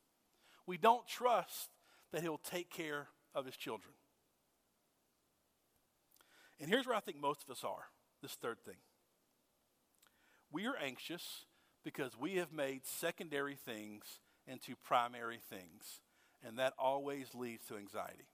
We 0.66 0.78
don't 0.78 1.06
trust 1.06 1.70
that 2.12 2.22
he'll 2.22 2.38
take 2.38 2.70
care 2.70 3.08
of 3.34 3.44
his 3.44 3.56
children. 3.56 3.94
And 6.60 6.70
here's 6.70 6.86
where 6.86 6.96
I 6.96 7.00
think 7.00 7.20
most 7.20 7.42
of 7.42 7.50
us 7.50 7.64
are 7.64 7.86
this 8.22 8.32
third 8.32 8.58
thing. 8.64 8.76
We 10.50 10.66
are 10.66 10.76
anxious 10.76 11.44
because 11.84 12.18
we 12.18 12.36
have 12.36 12.52
made 12.52 12.86
secondary 12.86 13.56
things 13.56 14.20
into 14.46 14.74
primary 14.76 15.38
things, 15.50 16.00
and 16.44 16.58
that 16.58 16.72
always 16.78 17.34
leads 17.34 17.64
to 17.66 17.76
anxiety. 17.76 18.28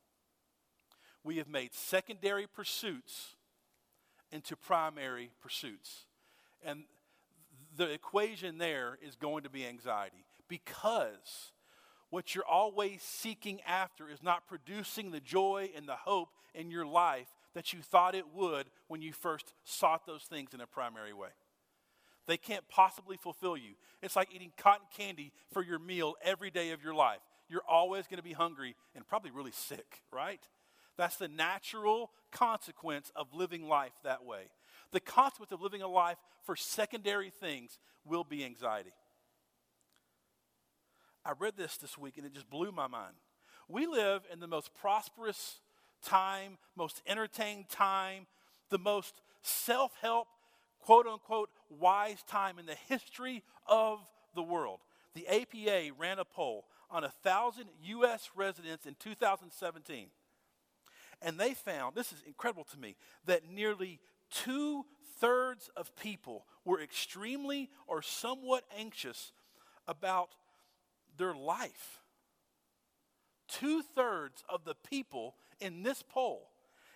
We 1.25 1.39
have 1.39 1.49
made 1.49 1.75
secondary 1.75 2.47
pursuits 2.47 3.37
into 4.33 4.57
primary 4.57 5.31
pursuits. 5.41 6.07
And 6.65 6.85
the 7.77 7.91
equation 7.91 8.59
there 8.59 8.99
is 9.07 9.15
going 9.15 9.45
to 9.45 9.51
be 9.51 9.67
anxiety 9.67 10.25
because 10.49 11.53
what 12.11 12.35
you're 12.35 12.45
always 12.45 13.03
seeking 13.03 13.61
after 13.67 14.09
is 14.09 14.23
not 14.23 14.47
producing 14.47 15.11
the 15.11 15.21
joy 15.21 15.71
and 15.77 15.87
the 15.89 15.97
hope 15.97 16.29
in 16.55 16.71
your 16.71 16.87
life 16.87 17.29
that 17.55 17.73
you 17.73 17.81
thought 17.81 18.15
it 18.15 18.35
would 18.35 18.67
when 18.89 19.03
you 19.03 19.13
first 19.13 19.55
sought 19.65 20.07
those 20.07 20.23
things 20.25 20.53
in 20.53 20.61
a 20.61 20.67
primary 20.67 21.13
way. 21.13 21.31
They 22.27 22.37
can't 22.37 22.67
possibly 22.69 23.17
fulfill 23.17 23.57
you. 23.57 23.73
It's 24.03 24.17
like 24.17 24.29
eating 24.35 24.53
cotton 24.57 24.87
candy 24.97 25.33
for 25.53 25.63
your 25.63 25.79
meal 25.79 26.15
every 26.23 26.51
day 26.51 26.71
of 26.71 26.83
your 26.83 26.95
life. 26.95 27.21
You're 27.49 27.65
always 27.69 28.07
going 28.07 28.19
to 28.19 28.23
be 28.23 28.33
hungry 28.33 28.77
and 28.95 29.07
probably 29.07 29.31
really 29.31 29.53
sick, 29.53 30.03
right? 30.13 30.41
That's 30.97 31.17
the 31.17 31.29
natural 31.29 32.11
consequence 32.31 33.11
of 33.17 33.35
living 33.35 33.67
life 33.67 33.93
that 34.05 34.25
way. 34.25 34.51
The 34.93 35.01
consequence 35.01 35.53
of 35.53 35.63
living 35.63 35.83
a 35.83 35.89
life 35.89 36.19
for 36.45 36.55
secondary 36.57 37.31
things 37.31 37.79
will 38.05 38.25
be 38.25 38.45
anxiety. 38.45 38.93
I 41.25 41.33
read 41.39 41.57
this 41.57 41.77
this 41.77 41.97
week 41.97 42.17
and 42.17 42.27
it 42.27 42.35
just 42.35 42.51
blew 42.51 42.73
my 42.73 42.89
mind. 42.89 43.15
We 43.69 43.87
live 43.87 44.23
in 44.31 44.41
the 44.41 44.49
most 44.49 44.75
prosperous 44.75 45.61
time, 46.03 46.59
most 46.77 47.01
entertained 47.07 47.69
time, 47.69 48.27
the 48.71 48.79
most 48.79 49.23
self 49.43 49.93
help, 50.01 50.29
quote 50.81 51.07
unquote, 51.07 51.51
wise 51.71 52.23
time 52.25 52.59
in 52.59 52.67
the 52.67 52.77
history 52.89 53.45
of 53.67 54.01
the 54.35 54.43
world. 54.43 54.81
The 55.15 55.29
APA 55.29 55.95
ran 55.97 56.19
a 56.19 56.25
poll 56.25 56.67
on 56.91 57.05
a 57.05 57.09
thousand 57.09 57.67
U.S. 57.85 58.31
residents 58.35 58.85
in 58.85 58.97
2017. 58.99 60.09
And 61.23 61.39
they 61.39 61.55
found, 61.55 61.95
this 61.95 62.13
is 62.13 62.23
incredible 62.27 62.65
to 62.65 62.79
me, 62.79 62.97
that 63.27 63.49
nearly 63.49 64.01
two 64.31 64.85
thirds 65.19 65.71
of 65.77 65.95
people 65.95 66.47
were 66.65 66.81
extremely 66.81 67.71
or 67.87 68.03
somewhat 68.03 68.65
anxious 68.77 69.33
about 69.87 70.31
their 71.17 71.35
life. 71.35 72.01
Two 73.47 73.83
thirds 73.83 74.43
of 74.49 74.65
the 74.65 74.75
people 74.89 75.37
in 75.61 75.83
this 75.83 76.03
poll. 76.03 76.49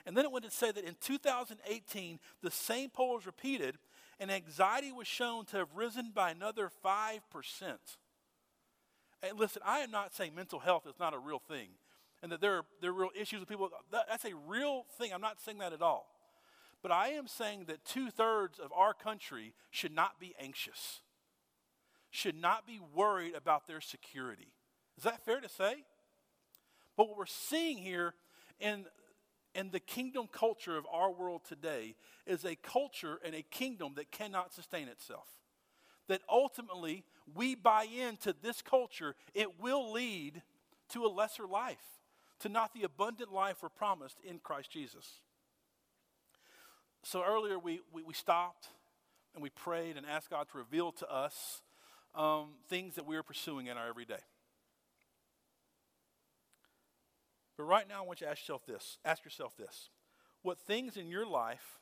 And 0.05 0.17
then 0.17 0.25
it 0.25 0.33
went 0.33 0.45
to 0.45 0.51
say 0.51 0.71
that 0.71 0.85
in 0.85 0.97
2018, 1.01 2.19
the 2.43 2.51
same 2.51 2.91
poll 2.91 3.15
was 3.15 3.27
repeated, 3.27 3.77
and 4.19 4.31
anxiety 4.31 4.93
was 4.93 5.07
shown 5.07 5.45
to 5.47 5.59
have 5.59 5.69
risen 5.75 6.13
by 6.15 6.31
another 6.31 6.71
5%. 6.85 7.21
And 9.23 9.39
listen, 9.39 9.63
I 9.65 9.81
am 9.81 9.91
not 9.91 10.15
saying 10.15 10.35
mental 10.35 10.61
health 10.61 10.87
is 10.87 10.99
not 10.99 11.15
a 11.15 11.19
real 11.19 11.41
thing 11.41 11.69
and 12.23 12.33
that 12.33 12.41
there 12.41 12.59
are, 12.59 12.63
there 12.81 12.91
are 12.91 12.95
real 12.95 13.11
issues 13.19 13.41
with 13.41 13.49
people. 13.49 13.71
That, 13.93 14.07
that's 14.09 14.25
a 14.25 14.35
real 14.47 14.85
thing. 14.99 15.13
I'm 15.13 15.21
not 15.21 15.41
saying 15.41 15.59
that 15.59 15.73
at 15.73 15.83
all. 15.83 16.07
But 16.83 16.93
I 16.93 17.09
am 17.09 17.27
saying 17.27 17.65
that 17.67 17.85
two 17.85 18.11
thirds 18.11 18.59
of 18.59 18.73
our 18.73 18.95
country 18.95 19.55
should 19.71 19.95
not 19.95 20.21
be 20.21 20.35
anxious, 20.41 21.01
should 22.11 22.41
not 22.41 22.67
be 22.67 22.81
worried 22.95 23.35
about 23.35 23.67
their 23.67 23.81
security. 23.81 24.53
Is 24.97 25.05
that 25.05 25.25
fair 25.25 25.41
to 25.41 25.49
say? 25.49 25.85
But 26.97 27.09
what 27.09 27.19
we're 27.19 27.27
seeing 27.27 27.79
here 27.79 28.15
in, 28.61 28.87
in 29.55 29.71
the 29.71 29.81
kingdom 29.81 30.29
culture 30.31 30.77
of 30.77 30.87
our 30.91 31.11
world 31.11 31.43
today 31.47 31.97
is 32.27 32.45
a 32.45 32.57
culture 32.57 33.19
and 33.25 33.35
a 33.35 33.43
kingdom 33.43 33.93
that 33.97 34.11
cannot 34.11 34.53
sustain 34.55 34.89
itself. 34.89 35.29
That 36.09 36.23
ultimately, 36.31 37.05
we 37.35 37.57
buy 37.57 37.85
into 37.85 38.35
this 38.43 38.63
culture, 38.63 39.17
it 39.35 39.61
will 39.61 39.93
lead 39.93 40.43
to 40.91 41.05
a 41.05 41.09
lesser 41.09 41.47
life 41.47 41.96
to 42.41 42.49
not 42.49 42.75
the 42.75 42.83
abundant 42.83 43.33
life 43.33 43.59
we're 43.63 43.69
promised 43.69 44.19
in 44.29 44.39
Christ 44.39 44.71
Jesus. 44.71 45.21
So 47.03 47.23
earlier 47.27 47.59
we, 47.59 47.81
we, 47.93 48.03
we 48.03 48.15
stopped 48.15 48.69
and 49.35 49.43
we 49.43 49.51
prayed 49.51 49.97
and 49.97 50.07
asked 50.07 50.31
God 50.31 50.49
to 50.53 50.59
reveal 50.59 50.93
to 50.93 51.11
us 51.11 51.63
um, 52.15 52.55
things 52.69 52.95
that 52.95 53.07
we 53.07 53.17
are 53.17 53.23
pursuing 53.23 53.67
in 53.67 53.77
our 53.77 53.89
everyday. 53.89 54.23
But 57.57 57.65
right 57.65 57.89
now, 57.89 58.03
I 58.03 58.07
want 58.07 58.21
you 58.21 58.27
to 58.27 58.31
ask 58.31 58.43
yourself 58.43 58.67
this. 58.67 58.99
Ask 59.05 59.25
yourself 59.25 59.57
this. 59.57 59.91
What 60.43 60.59
things 60.59 60.97
in 60.97 61.09
your 61.09 61.27
life 61.27 61.79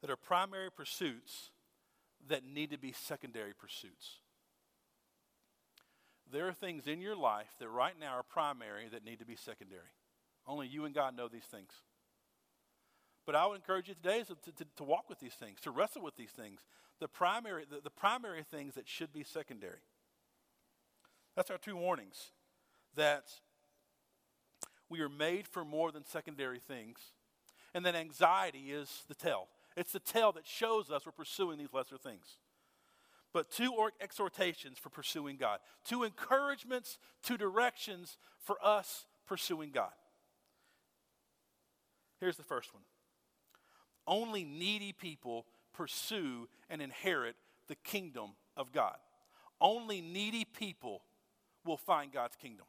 that 0.00 0.10
are 0.10 0.16
primary 0.16 0.70
pursuits 0.70 1.50
that 2.28 2.44
need 2.44 2.70
to 2.70 2.78
be 2.78 2.92
secondary 2.92 3.52
pursuits? 3.54 4.21
There 6.32 6.48
are 6.48 6.52
things 6.52 6.86
in 6.86 7.02
your 7.02 7.14
life 7.14 7.50
that 7.58 7.68
right 7.68 7.94
now 8.00 8.14
are 8.14 8.22
primary 8.22 8.88
that 8.90 9.04
need 9.04 9.18
to 9.18 9.26
be 9.26 9.36
secondary. 9.36 9.92
Only 10.46 10.66
you 10.66 10.86
and 10.86 10.94
God 10.94 11.14
know 11.14 11.28
these 11.28 11.44
things. 11.44 11.70
But 13.26 13.36
I 13.36 13.46
would 13.46 13.56
encourage 13.56 13.88
you 13.88 13.94
today 13.94 14.24
to, 14.24 14.52
to, 14.52 14.66
to 14.76 14.82
walk 14.82 15.08
with 15.10 15.20
these 15.20 15.34
things, 15.34 15.60
to 15.60 15.70
wrestle 15.70 16.02
with 16.02 16.16
these 16.16 16.30
things, 16.30 16.60
the 17.00 17.06
primary, 17.06 17.64
the, 17.70 17.80
the 17.82 17.90
primary 17.90 18.42
things 18.42 18.74
that 18.74 18.88
should 18.88 19.12
be 19.12 19.22
secondary. 19.22 19.82
That's 21.36 21.50
our 21.50 21.58
two 21.58 21.76
warnings 21.76 22.32
that 22.96 23.24
we 24.88 25.00
are 25.00 25.08
made 25.08 25.46
for 25.46 25.64
more 25.64 25.92
than 25.92 26.04
secondary 26.04 26.58
things, 26.58 26.98
and 27.74 27.84
that 27.84 27.94
anxiety 27.94 28.72
is 28.72 29.04
the 29.06 29.14
tell. 29.14 29.48
It's 29.76 29.92
the 29.92 30.00
tell 30.00 30.32
that 30.32 30.46
shows 30.46 30.90
us 30.90 31.06
we're 31.06 31.12
pursuing 31.12 31.58
these 31.58 31.72
lesser 31.72 31.96
things 31.96 32.38
but 33.32 33.50
two 33.50 33.72
exhortations 34.00 34.78
for 34.78 34.90
pursuing 34.90 35.36
God, 35.36 35.58
two 35.84 36.04
encouragements, 36.04 36.98
two 37.22 37.36
directions 37.36 38.18
for 38.38 38.56
us 38.62 39.06
pursuing 39.26 39.70
God. 39.70 39.92
Here's 42.20 42.36
the 42.36 42.42
first 42.44 42.72
one 42.72 42.82
only 44.06 44.44
needy 44.44 44.92
people 44.92 45.46
pursue 45.72 46.48
and 46.68 46.82
inherit 46.82 47.36
the 47.68 47.76
kingdom 47.76 48.30
of 48.56 48.72
God. 48.72 48.96
Only 49.60 50.00
needy 50.00 50.44
people 50.44 51.02
will 51.64 51.76
find 51.76 52.12
God's 52.12 52.36
kingdom. 52.36 52.66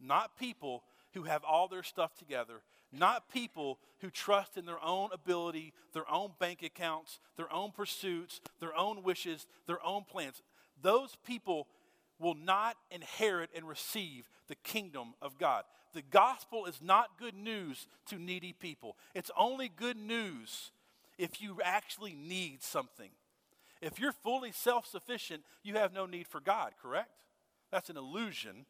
Not 0.00 0.38
people 0.38 0.82
who 1.12 1.24
have 1.24 1.44
all 1.44 1.68
their 1.68 1.82
stuff 1.82 2.16
together, 2.16 2.62
not 2.92 3.30
people 3.30 3.78
who 4.00 4.10
trust 4.10 4.56
in 4.56 4.66
their 4.66 4.82
own 4.82 5.10
ability, 5.12 5.72
their 5.92 6.10
own 6.10 6.32
bank 6.38 6.62
accounts, 6.62 7.18
their 7.36 7.52
own 7.52 7.70
pursuits, 7.70 8.40
their 8.60 8.76
own 8.76 9.02
wishes, 9.02 9.46
their 9.66 9.84
own 9.84 10.04
plans. 10.04 10.42
Those 10.80 11.16
people 11.24 11.68
will 12.18 12.34
not 12.34 12.76
inherit 12.90 13.50
and 13.54 13.68
receive 13.68 14.28
the 14.48 14.54
kingdom 14.56 15.14
of 15.22 15.38
God. 15.38 15.64
The 15.94 16.02
gospel 16.02 16.66
is 16.66 16.80
not 16.82 17.18
good 17.18 17.34
news 17.34 17.86
to 18.06 18.18
needy 18.18 18.52
people. 18.52 18.96
It's 19.14 19.30
only 19.36 19.68
good 19.68 19.96
news 19.96 20.70
if 21.18 21.40
you 21.40 21.60
actually 21.62 22.14
need 22.14 22.62
something. 22.62 23.10
If 23.80 23.98
you're 23.98 24.12
fully 24.12 24.52
self 24.52 24.86
sufficient, 24.86 25.42
you 25.62 25.74
have 25.74 25.92
no 25.92 26.06
need 26.06 26.26
for 26.28 26.40
God, 26.40 26.72
correct? 26.80 27.24
That's 27.70 27.90
an 27.90 27.96
illusion. 27.96 28.66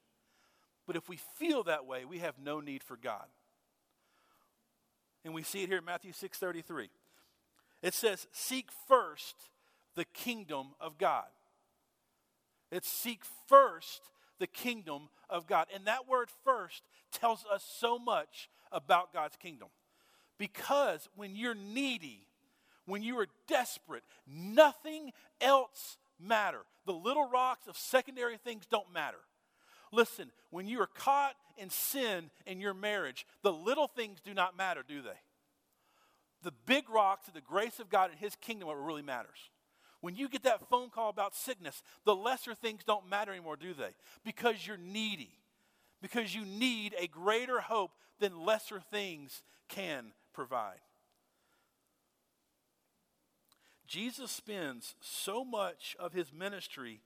But 0.87 0.96
if 0.96 1.08
we 1.08 1.18
feel 1.37 1.62
that 1.64 1.87
way, 1.87 2.04
we 2.04 2.18
have 2.18 2.35
no 2.42 2.61
need 2.61 2.82
for 2.82 2.96
God. 2.96 3.26
And 5.24 5.35
we 5.35 5.42
see 5.42 5.62
it 5.62 5.68
here 5.68 5.78
in 5.78 5.85
Matthew 5.85 6.12
6:33. 6.12 6.90
It 7.80 7.94
says, 7.94 8.26
"Seek 8.32 8.70
first 8.70 9.50
the 9.94 10.04
kingdom 10.04 10.74
of 10.80 10.98
God." 10.98 11.30
It's 12.70 12.88
seek 12.88 13.24
first 13.24 14.11
the 14.38 14.46
kingdom 14.46 15.11
of 15.28 15.46
God. 15.46 15.68
And 15.72 15.87
that 15.87 16.06
word 16.06 16.30
first 16.42 16.82
tells 17.11 17.44
us 17.44 17.62
so 17.62 17.98
much 17.98 18.48
about 18.72 19.12
God's 19.12 19.37
kingdom. 19.37 19.70
Because 20.38 21.08
when 21.14 21.37
you're 21.37 21.54
needy, 21.54 22.26
when 22.87 23.02
you 23.02 23.18
are 23.18 23.28
desperate, 23.46 24.04
nothing 24.26 25.12
else 25.40 25.98
matter. 26.18 26.66
The 26.85 26.92
little 26.92 27.28
rocks 27.28 27.68
of 27.68 27.76
secondary 27.76 28.38
things 28.38 28.66
don't 28.66 28.90
matter. 28.90 29.20
Listen, 29.92 30.33
when 30.50 30.66
you 30.66 30.81
are 30.81 30.88
caught 30.88 31.35
in 31.59 31.70
sin 31.70 32.31
in 32.46 32.61
your 32.61 32.74
marriage, 32.74 33.26
the 33.42 33.52
little 33.52 33.87
things 33.87 34.18
do 34.24 34.33
not 34.33 34.57
matter, 34.57 34.83
do 34.87 35.02
they? 35.02 35.20
The 36.42 36.52
big 36.66 36.88
rocks 36.90 37.28
of 37.28 37.35
the 37.35 37.40
grace 37.40 37.78
of 37.78 37.90
God 37.90 38.11
and 38.11 38.18
His 38.18 38.35
kingdom 38.37 38.68
what 38.68 38.83
really 38.83 39.02
matters. 39.02 39.50
When 40.00 40.16
you 40.16 40.28
get 40.28 40.42
that 40.42 40.68
phone 40.68 40.90
call 40.90 41.11
about 41.11 41.37
sickness, 41.37 41.83
the 42.05 42.16
lesser 42.16 42.55
things 42.55 42.83
don't 42.85 43.09
matter 43.09 43.31
anymore, 43.31 43.57
do 43.57 43.74
they? 43.74 43.94
Because 44.24 44.66
you're 44.66 44.76
needy. 44.76 45.38
Because 46.00 46.35
you 46.35 46.44
need 46.44 46.96
a 46.98 47.07
greater 47.07 47.61
hope 47.61 47.92
than 48.18 48.44
lesser 48.44 48.81
things 48.81 49.42
can 49.68 50.12
provide. 50.33 50.81
Jesus 53.87 54.31
spends 54.31 54.96
so 55.00 55.44
much 55.44 55.94
of 56.00 56.12
his 56.12 56.33
ministry 56.33 57.02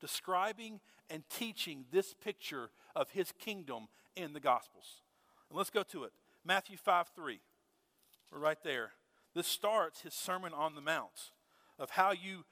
describing 0.00 0.80
and 1.10 1.22
teaching 1.28 1.84
this 1.92 2.14
picture 2.14 2.70
of 2.94 3.10
his 3.10 3.32
kingdom 3.32 3.88
in 4.14 4.32
the 4.32 4.40
Gospels. 4.40 5.02
And 5.48 5.56
let's 5.56 5.70
go 5.70 5.82
to 5.84 6.04
it. 6.04 6.12
Matthew 6.44 6.76
5 6.76 7.08
3. 7.14 7.40
We're 8.32 8.38
right 8.38 8.62
there. 8.62 8.92
This 9.34 9.46
starts 9.46 10.00
his 10.00 10.14
Sermon 10.14 10.52
on 10.52 10.74
the 10.74 10.80
Mount 10.80 11.32
of 11.78 11.90
how 11.90 12.12
you, 12.12 12.44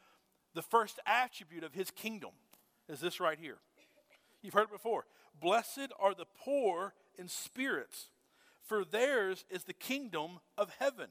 the 0.55 0.63
first 0.63 1.01
attribute 1.07 1.65
of 1.65 1.73
his 1.73 1.91
kingdom 1.91 2.33
is 2.89 3.01
this 3.01 3.21
right 3.21 3.39
here. 3.39 3.59
You've 4.43 4.55
heard 4.55 4.65
it 4.65 4.73
before. 4.73 5.07
Blessed 5.41 5.93
are 5.99 6.15
the 6.15 6.27
poor 6.45 6.95
in 7.19 7.29
spirits, 7.29 8.09
for 8.63 8.85
theirs 8.85 9.45
is 9.51 9.65
the 9.65 9.73
kingdom 9.73 10.41
of 10.57 10.71
heaven. 10.79 11.09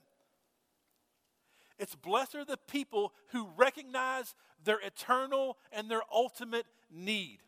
It's 1.79 1.95
blessed 1.95 2.35
are 2.35 2.45
the 2.45 2.57
people 2.57 3.13
who 3.29 3.49
recognize 3.55 4.35
their 4.63 4.79
eternal 4.79 5.57
and 5.71 5.89
their 5.89 6.03
ultimate 6.11 6.65
need, 6.91 7.39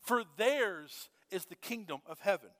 for 0.00 0.22
theirs 0.36 1.10
is 1.30 1.46
the 1.46 1.56
kingdom 1.56 2.00
of 2.06 2.20
heaven. 2.20 2.50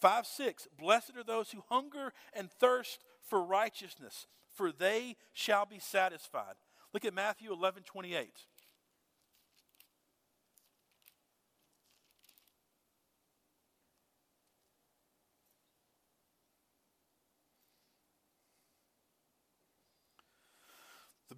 5 0.00 0.26
6 0.26 0.68
Blessed 0.78 1.16
are 1.16 1.24
those 1.24 1.50
who 1.50 1.62
hunger 1.68 2.12
and 2.32 2.50
thirst 2.50 3.04
for 3.22 3.42
righteousness, 3.42 4.26
for 4.50 4.72
they 4.72 5.16
shall 5.32 5.66
be 5.66 5.78
satisfied. 5.78 6.54
Look 6.92 7.04
at 7.04 7.14
Matthew 7.14 7.52
11 7.52 7.82
28. 7.84 8.30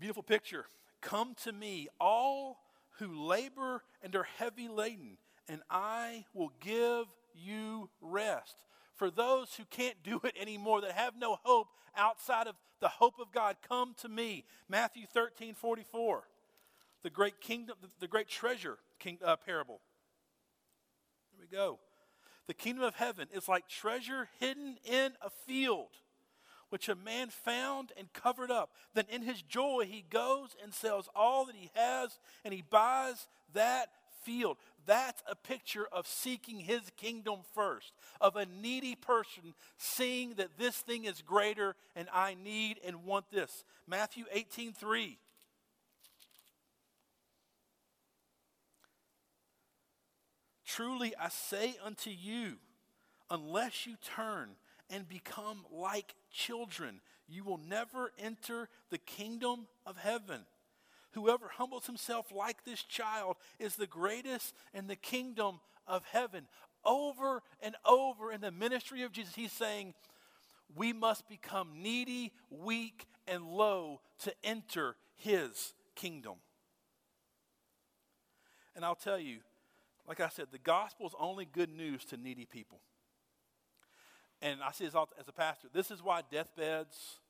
Beautiful 0.03 0.25
picture. 0.25 0.65
Come 1.01 1.37
to 1.45 1.53
me, 1.53 1.87
all 2.01 2.59
who 2.99 3.25
labor 3.25 3.85
and 4.03 4.17
are 4.17 4.27
heavy 4.37 4.67
laden, 4.67 5.17
and 5.47 5.63
I 5.71 6.25
will 6.35 6.51
give 6.61 7.07
you 7.37 7.89
rest. 8.01 8.67
For 8.97 9.13
those 9.13 9.55
who 9.55 9.63
can't 9.71 10.03
do 10.03 10.21
it 10.25 10.35
anymore, 10.37 10.81
that 10.81 10.91
have 10.91 11.15
no 11.17 11.39
hope 11.45 11.69
outside 11.97 12.49
of 12.49 12.57
the 12.81 12.89
hope 12.89 13.21
of 13.21 13.31
God, 13.31 13.59
come 13.69 13.95
to 14.01 14.09
me. 14.09 14.45
Matthew 14.69 15.07
13 15.07 15.55
44, 15.55 16.25
the 17.05 17.11
great 17.11 17.41
kingdom, 17.41 17.77
the 18.01 18.09
great 18.09 18.27
treasure 18.27 18.79
king, 18.99 19.19
uh, 19.25 19.37
parable. 19.37 19.81
Here 21.31 21.47
we 21.49 21.57
go. 21.57 21.79
The 22.49 22.55
kingdom 22.55 22.83
of 22.83 22.97
heaven 22.97 23.29
is 23.33 23.47
like 23.47 23.69
treasure 23.69 24.29
hidden 24.41 24.79
in 24.85 25.13
a 25.23 25.31
field 25.47 25.91
which 26.73 26.89
a 26.89 26.95
man 26.95 27.29
found 27.29 27.93
and 27.99 28.11
covered 28.15 28.51
up. 28.51 28.71
Then 28.95 29.05
in 29.11 29.21
his 29.21 29.43
joy, 29.43 29.85
he 29.87 30.07
goes 30.09 30.57
and 30.63 30.73
sells 30.73 31.07
all 31.15 31.45
that 31.45 31.55
he 31.55 31.71
has 31.75 32.19
and 32.47 32.55
he 32.55 32.63
buys 32.63 33.29
that 33.53 33.91
field. 34.23 34.57
That's 34.87 35.23
a 35.31 35.37
picture 35.37 35.87
of 35.93 36.07
seeking 36.07 36.61
his 36.61 36.81
kingdom 36.97 37.41
first, 37.55 37.93
of 38.23 38.37
a 38.37 38.47
needy 38.47 38.95
person 38.95 39.53
seeing 39.77 40.33
that 40.37 40.57
this 40.57 40.77
thing 40.77 41.05
is 41.05 41.21
greater 41.21 41.77
and 41.95 42.09
I 42.11 42.39
need 42.43 42.81
and 42.87 43.05
want 43.05 43.31
this. 43.31 43.65
Matthew 43.87 44.25
18 44.33 44.73
3. 44.73 45.19
Truly 50.65 51.13
I 51.21 51.29
say 51.29 51.77
unto 51.85 52.09
you, 52.09 52.55
unless 53.31 53.87
you 53.87 53.97
turn 54.03 54.53
and 54.89 55.07
become 55.07 55.67
like 55.71 56.15
children. 56.33 57.01
You 57.29 57.45
will 57.45 57.61
never 57.69 58.13
enter 58.19 58.69
the 58.91 58.99
kingdom 58.99 59.67
of 59.87 59.97
heaven. 59.97 60.41
Whoever 61.13 61.49
humbles 61.49 61.87
himself 61.87 62.33
like 62.35 62.65
this 62.65 62.83
child 62.83 63.37
is 63.59 63.77
the 63.77 63.87
greatest 63.87 64.55
in 64.73 64.87
the 64.87 64.97
kingdom 64.97 65.61
of 65.87 66.05
heaven. 66.11 66.47
Over 66.85 67.43
and 67.61 67.77
over 67.85 68.33
in 68.33 68.41
the 68.41 68.51
ministry 68.51 69.03
of 69.03 69.13
Jesus, 69.13 69.35
he's 69.35 69.53
saying, 69.53 69.95
we 70.75 70.93
must 70.93 71.29
become 71.29 71.83
needy, 71.83 72.33
weak, 72.51 73.07
and 73.27 73.45
low 73.45 74.01
to 74.21 74.33
enter 74.43 74.97
his 75.17 75.75
kingdom. 75.95 76.37
And 78.75 78.85
I'll 78.85 78.95
tell 78.95 79.19
you, 79.19 79.39
like 80.09 80.21
I 80.21 80.29
said, 80.29 80.47
the 80.51 80.59
gospel 80.59 81.07
is 81.07 81.15
only 81.19 81.45
good 81.45 81.71
news 81.71 82.05
to 82.07 82.17
needy 82.17 82.47
people 82.47 82.81
and 84.43 84.61
I 84.63 84.73
see 84.73 84.85
as 84.85 84.95
a 84.95 85.33
pastor. 85.33 85.69
This 85.73 85.91
is 85.91 86.03
why 86.03 86.23
deathbeds 86.31 87.21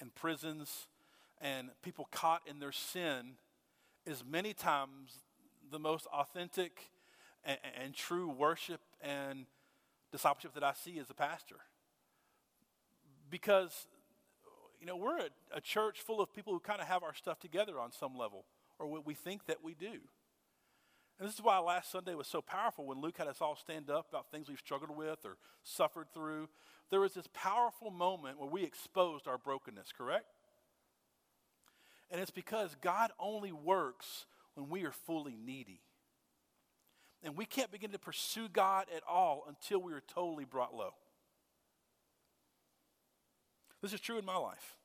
and 0.00 0.14
prisons 0.14 0.88
and 1.40 1.70
people 1.82 2.08
caught 2.10 2.42
in 2.46 2.58
their 2.58 2.72
sin 2.72 3.36
is 4.04 4.24
many 4.28 4.52
times 4.52 5.12
the 5.70 5.78
most 5.78 6.06
authentic 6.06 6.90
and, 7.44 7.58
and 7.80 7.94
true 7.94 8.28
worship 8.28 8.80
and 9.00 9.46
discipleship 10.10 10.52
that 10.54 10.64
I 10.64 10.72
see 10.72 10.98
as 10.98 11.08
a 11.10 11.14
pastor. 11.14 11.56
Because, 13.30 13.86
you 14.80 14.86
know, 14.86 14.96
we're 14.96 15.18
a, 15.18 15.28
a 15.54 15.60
church 15.60 16.00
full 16.00 16.20
of 16.20 16.34
people 16.34 16.52
who 16.52 16.60
kind 16.60 16.80
of 16.80 16.88
have 16.88 17.02
our 17.02 17.14
stuff 17.14 17.38
together 17.38 17.78
on 17.78 17.92
some 17.92 18.16
level, 18.16 18.44
or 18.78 18.88
what 18.88 19.06
we 19.06 19.14
think 19.14 19.46
that 19.46 19.62
we 19.62 19.74
do. 19.74 19.98
And 21.18 21.26
this 21.26 21.34
is 21.34 21.42
why 21.42 21.58
last 21.58 21.90
Sunday 21.90 22.14
was 22.14 22.28
so 22.28 22.40
powerful 22.40 22.86
when 22.86 23.00
Luke 23.00 23.18
had 23.18 23.26
us 23.26 23.40
all 23.40 23.56
stand 23.56 23.90
up 23.90 24.06
about 24.08 24.30
things 24.30 24.48
we've 24.48 24.58
struggled 24.58 24.96
with 24.96 25.24
or 25.24 25.36
suffered 25.64 26.06
through. 26.14 26.48
There 26.90 27.00
was 27.00 27.14
this 27.14 27.28
powerful 27.32 27.90
moment 27.90 28.38
where 28.38 28.48
we 28.48 28.62
exposed 28.62 29.26
our 29.26 29.36
brokenness, 29.36 29.92
correct? 29.96 30.26
And 32.10 32.20
it's 32.20 32.30
because 32.30 32.76
God 32.80 33.10
only 33.18 33.50
works 33.50 34.26
when 34.54 34.68
we 34.68 34.84
are 34.84 34.92
fully 34.92 35.36
needy. 35.36 35.80
And 37.24 37.36
we 37.36 37.46
can't 37.46 37.72
begin 37.72 37.90
to 37.90 37.98
pursue 37.98 38.48
God 38.48 38.86
at 38.94 39.02
all 39.08 39.44
until 39.48 39.80
we 39.80 39.92
are 39.92 40.02
totally 40.06 40.44
brought 40.44 40.72
low. 40.72 40.94
This 43.82 43.92
is 43.92 44.00
true 44.00 44.18
in 44.18 44.24
my 44.24 44.36
life. 44.36 44.76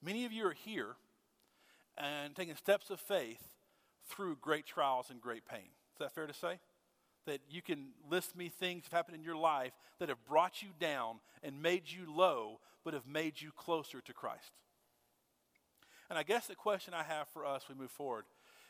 Many 0.00 0.24
of 0.24 0.32
you 0.32 0.46
are 0.46 0.52
here 0.52 0.94
and 1.98 2.34
taking 2.36 2.54
steps 2.54 2.90
of 2.90 3.00
faith 3.00 3.42
through 4.08 4.36
great 4.40 4.66
trials 4.66 5.10
and 5.10 5.20
great 5.20 5.46
pain. 5.46 5.68
Is 5.94 5.98
that 6.00 6.14
fair 6.14 6.26
to 6.26 6.34
say? 6.34 6.58
That 7.26 7.40
you 7.50 7.62
can 7.62 7.88
list 8.10 8.36
me 8.36 8.48
things 8.48 8.84
that 8.84 8.90
have 8.92 8.98
happened 8.98 9.16
in 9.16 9.24
your 9.24 9.36
life 9.36 9.72
that 9.98 10.08
have 10.08 10.24
brought 10.24 10.62
you 10.62 10.68
down 10.78 11.16
and 11.42 11.62
made 11.62 11.84
you 11.86 12.12
low, 12.14 12.60
but 12.84 12.94
have 12.94 13.06
made 13.06 13.40
you 13.40 13.50
closer 13.56 14.00
to 14.00 14.12
Christ. 14.12 14.52
And 16.08 16.18
I 16.18 16.22
guess 16.22 16.46
the 16.46 16.54
question 16.54 16.94
I 16.94 17.02
have 17.02 17.28
for 17.28 17.44
us, 17.44 17.64
we 17.68 17.74
move 17.74 17.90
forward, 17.90 18.24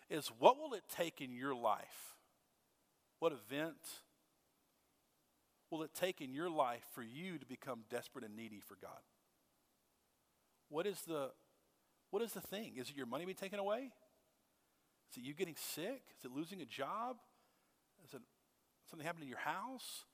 is 0.09 0.29
what 0.38 0.59
will 0.59 0.75
it 0.75 0.85
take 0.94 1.20
in 1.20 1.33
your 1.33 1.55
life? 1.55 2.14
What 3.18 3.33
event 3.33 3.77
will 5.70 5.83
it 5.83 5.90
take 5.94 6.20
in 6.20 6.33
your 6.33 6.49
life 6.49 6.85
for 6.94 7.03
you 7.03 7.38
to 7.38 7.46
become 7.46 7.81
desperate 7.90 8.25
and 8.25 8.37
needy 8.37 8.61
for 8.61 8.77
God? 8.81 9.01
What 10.68 10.87
is 10.87 11.01
the 11.03 11.31
what 12.11 12.22
is 12.22 12.33
the 12.33 12.40
thing? 12.40 12.75
Is 12.77 12.88
it 12.88 12.96
your 12.96 13.07
money 13.07 13.25
being 13.25 13.37
taken 13.37 13.59
away? 13.59 13.90
Is 15.10 15.18
it 15.18 15.24
you 15.24 15.34
getting 15.34 15.56
sick? 15.56 16.02
Is 16.18 16.24
it 16.24 16.32
losing 16.32 16.60
a 16.60 16.66
job? 16.66 17.16
Is 18.04 18.14
it 18.14 18.20
something 18.90 19.07
happening 19.07 19.24
in 19.24 19.30
your 19.30 19.38
house? 19.38 20.04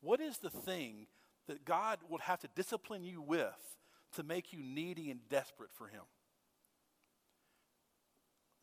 What 0.00 0.20
is 0.20 0.38
the 0.38 0.50
thing 0.50 1.06
that 1.46 1.64
God 1.64 1.98
would 2.08 2.20
have 2.22 2.40
to 2.40 2.48
discipline 2.54 3.04
you 3.04 3.20
with 3.20 3.76
to 4.14 4.22
make 4.22 4.52
you 4.52 4.60
needy 4.62 5.10
and 5.10 5.20
desperate 5.28 5.70
for 5.72 5.86
Him? 5.86 6.02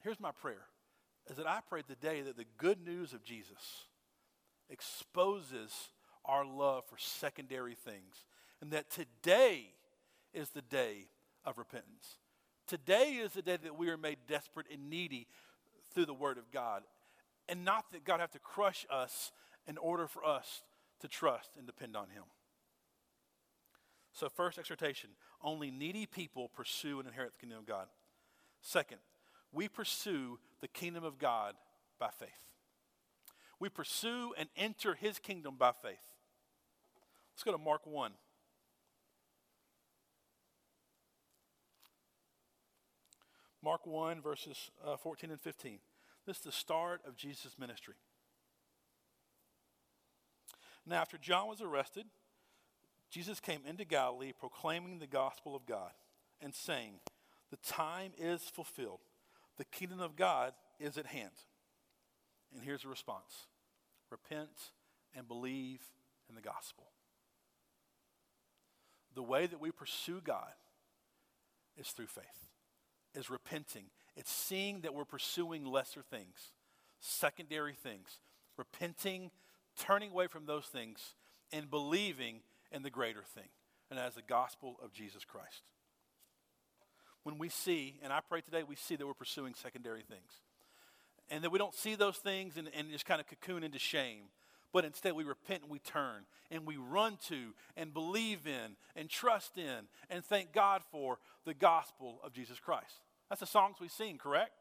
Here's 0.03 0.19
my 0.19 0.31
prayer 0.31 0.67
is 1.29 1.35
that 1.38 1.47
I 1.47 1.59
pray 1.67 1.81
today 1.81 2.21
that 2.21 2.38
the 2.38 2.45
good 2.57 2.85
news 2.85 3.11
of 3.11 3.23
Jesus 3.23 3.85
exposes 4.69 5.73
our 6.23 6.45
love 6.45 6.85
for 6.85 6.97
secondary 6.97 7.75
things 7.75 8.25
and 8.61 8.71
that 8.71 8.89
today 8.89 9.71
is 10.33 10.49
the 10.49 10.61
day 10.61 11.09
of 11.45 11.57
repentance. 11.57 12.17
Today 12.67 13.19
is 13.21 13.33
the 13.33 13.41
day 13.41 13.57
that 13.57 13.77
we 13.77 13.89
are 13.89 13.97
made 13.97 14.17
desperate 14.27 14.67
and 14.71 14.89
needy 14.89 15.27
through 15.97 16.05
the 16.05 16.13
Word 16.13 16.37
of 16.37 16.51
God. 16.51 16.83
And 17.49 17.65
not 17.65 17.85
that 17.91 18.05
God 18.05 18.19
have 18.19 18.29
to 18.33 18.39
crush 18.39 18.85
us 18.87 19.31
in 19.65 19.79
order 19.79 20.05
for 20.05 20.23
us 20.23 20.61
to 20.99 21.07
trust 21.07 21.49
and 21.57 21.65
depend 21.65 21.97
on 21.97 22.09
Him. 22.09 22.21
So, 24.13 24.29
first 24.29 24.59
exhortation 24.59 25.09
only 25.41 25.71
needy 25.71 26.05
people 26.05 26.49
pursue 26.49 26.99
and 26.99 27.07
inherit 27.07 27.33
the 27.33 27.39
kingdom 27.39 27.57
of 27.57 27.65
God. 27.65 27.87
Second, 28.61 28.99
we 29.51 29.67
pursue 29.67 30.37
the 30.61 30.67
kingdom 30.67 31.03
of 31.03 31.17
God 31.17 31.55
by 31.99 32.09
faith. 32.19 32.29
We 33.59 33.69
pursue 33.69 34.35
and 34.37 34.49
enter 34.55 34.93
His 34.93 35.17
kingdom 35.17 35.55
by 35.57 35.71
faith. 35.81 36.13
Let's 37.33 37.43
go 37.43 37.53
to 37.53 37.57
Mark 37.57 37.87
1. 37.87 38.11
Mark 43.63 43.87
1, 43.87 44.21
verses 44.21 44.69
uh, 44.85 44.95
14 44.95 45.31
and 45.31 45.41
15. 45.41 45.79
This 46.28 46.38
is 46.38 46.43
the 46.43 46.51
start 46.51 47.01
of 47.07 47.15
Jesus' 47.15 47.55
ministry. 47.57 47.95
Now, 50.86 50.97
after 50.97 51.17
John 51.17 51.47
was 51.47 51.61
arrested, 51.61 52.05
Jesus 53.09 53.39
came 53.39 53.61
into 53.65 53.86
Galilee 53.86 54.34
proclaiming 54.38 54.99
the 54.99 55.07
gospel 55.07 55.55
of 55.55 55.65
God 55.65 55.91
and 56.41 56.53
saying, 56.53 56.99
The 57.49 57.57
time 57.57 58.11
is 58.17 58.43
fulfilled. 58.43 58.99
The 59.57 59.63
kingdom 59.65 60.01
of 60.01 60.17
God 60.17 60.51
is 60.82 60.97
at 60.97 61.05
hand. 61.05 61.32
And 62.53 62.61
here's 62.61 62.82
the 62.82 62.89
response 62.89 63.47
repent 64.11 64.71
and 65.15 65.28
believe 65.30 65.82
in 66.28 66.36
the 66.36 66.41
gospel. 66.41 66.88
The 69.15 69.23
way 69.23 69.47
that 69.47 69.61
we 69.61 69.71
pursue 69.71 70.21
God 70.21 70.53
is 71.78 71.88
through 71.88 72.07
faith, 72.07 72.49
is 73.15 73.30
repenting. 73.30 73.86
It's 74.18 74.32
seeing 74.32 74.82
that 74.82 74.95
we're 74.95 75.05
pursuing 75.05 75.63
lesser 75.63 76.01
things, 76.01 76.51
secondary 76.99 77.76
things, 77.76 78.20
repenting, 78.57 79.30
turning 79.78 80.11
away 80.11 80.26
from 80.26 80.47
those 80.47 80.65
things, 80.65 81.13
and 81.53 81.70
believing 81.70 82.39
in 82.72 82.82
the 82.82 82.89
greater 82.89 83.22
thing, 83.22 83.47
and 83.91 83.99
as 83.99 84.15
the 84.15 84.24
gospel 84.24 84.78
of 84.84 84.91
Jesus 84.91 85.24
Christ. 85.24 85.61
When 87.24 87.38
we 87.38 87.47
see, 87.47 87.99
and 88.03 88.11
I 88.11 88.20
pray 88.28 88.41
today, 88.41 88.63
we 88.63 88.76
see 88.76 88.95
that 88.95 89.05
we're 89.05 89.13
pursuing 89.13 89.53
secondary 89.53 90.01
things. 90.01 90.41
And 91.30 91.43
that 91.43 91.51
we 91.51 91.59
don't 91.59 91.76
see 91.76 91.95
those 91.95 92.18
things 92.18 92.57
and, 92.57 92.70
and 92.76 92.89
just 92.89 93.05
kind 93.05 93.22
of 93.22 93.28
cocoon 93.28 93.63
into 93.63 93.80
shame 93.80 94.30
but 94.74 94.86
instead 94.86 95.13
we 95.13 95.24
repent 95.24 95.63
and 95.63 95.72
we 95.72 95.80
turn 95.80 96.26
and 96.51 96.65
we 96.65 96.78
run 96.78 97.18
to 97.28 97.53
and 97.76 97.93
believe 97.93 98.45
in 98.45 98.76
and 98.95 99.09
trust 99.09 99.57
in 99.57 99.88
and 100.09 100.24
thank 100.24 100.53
God 100.53 100.84
for 100.91 101.20
the 101.45 101.53
gospel 101.53 102.20
of 102.24 102.34
Jesus 102.34 102.59
Christ. 102.59 103.07
That's 103.30 103.41
the 103.41 103.47
songs 103.47 103.78
we 103.80 103.88
sing, 103.88 104.17
correct? 104.17 104.51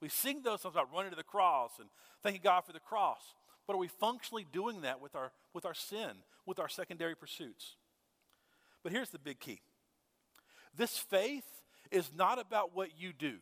We 0.00 0.08
sing 0.08 0.42
those 0.42 0.62
songs 0.62 0.74
about 0.74 0.92
running 0.92 1.10
to 1.10 1.16
the 1.16 1.22
cross 1.22 1.72
and 1.78 1.88
thanking 2.22 2.42
God 2.42 2.64
for 2.64 2.72
the 2.72 2.80
cross. 2.80 3.34
But 3.66 3.74
are 3.74 3.78
we 3.78 3.88
functionally 3.88 4.46
doing 4.52 4.82
that 4.82 5.00
with 5.00 5.14
our, 5.14 5.32
with 5.52 5.64
our 5.64 5.74
sin, 5.74 6.10
with 6.44 6.58
our 6.58 6.68
secondary 6.68 7.16
pursuits? 7.16 7.76
But 8.82 8.92
here's 8.92 9.10
the 9.10 9.18
big 9.18 9.40
key 9.40 9.60
this 10.76 10.98
faith 10.98 11.44
is 11.90 12.10
not 12.16 12.38
about 12.38 12.74
what 12.74 12.90
you 12.98 13.12
do. 13.12 13.36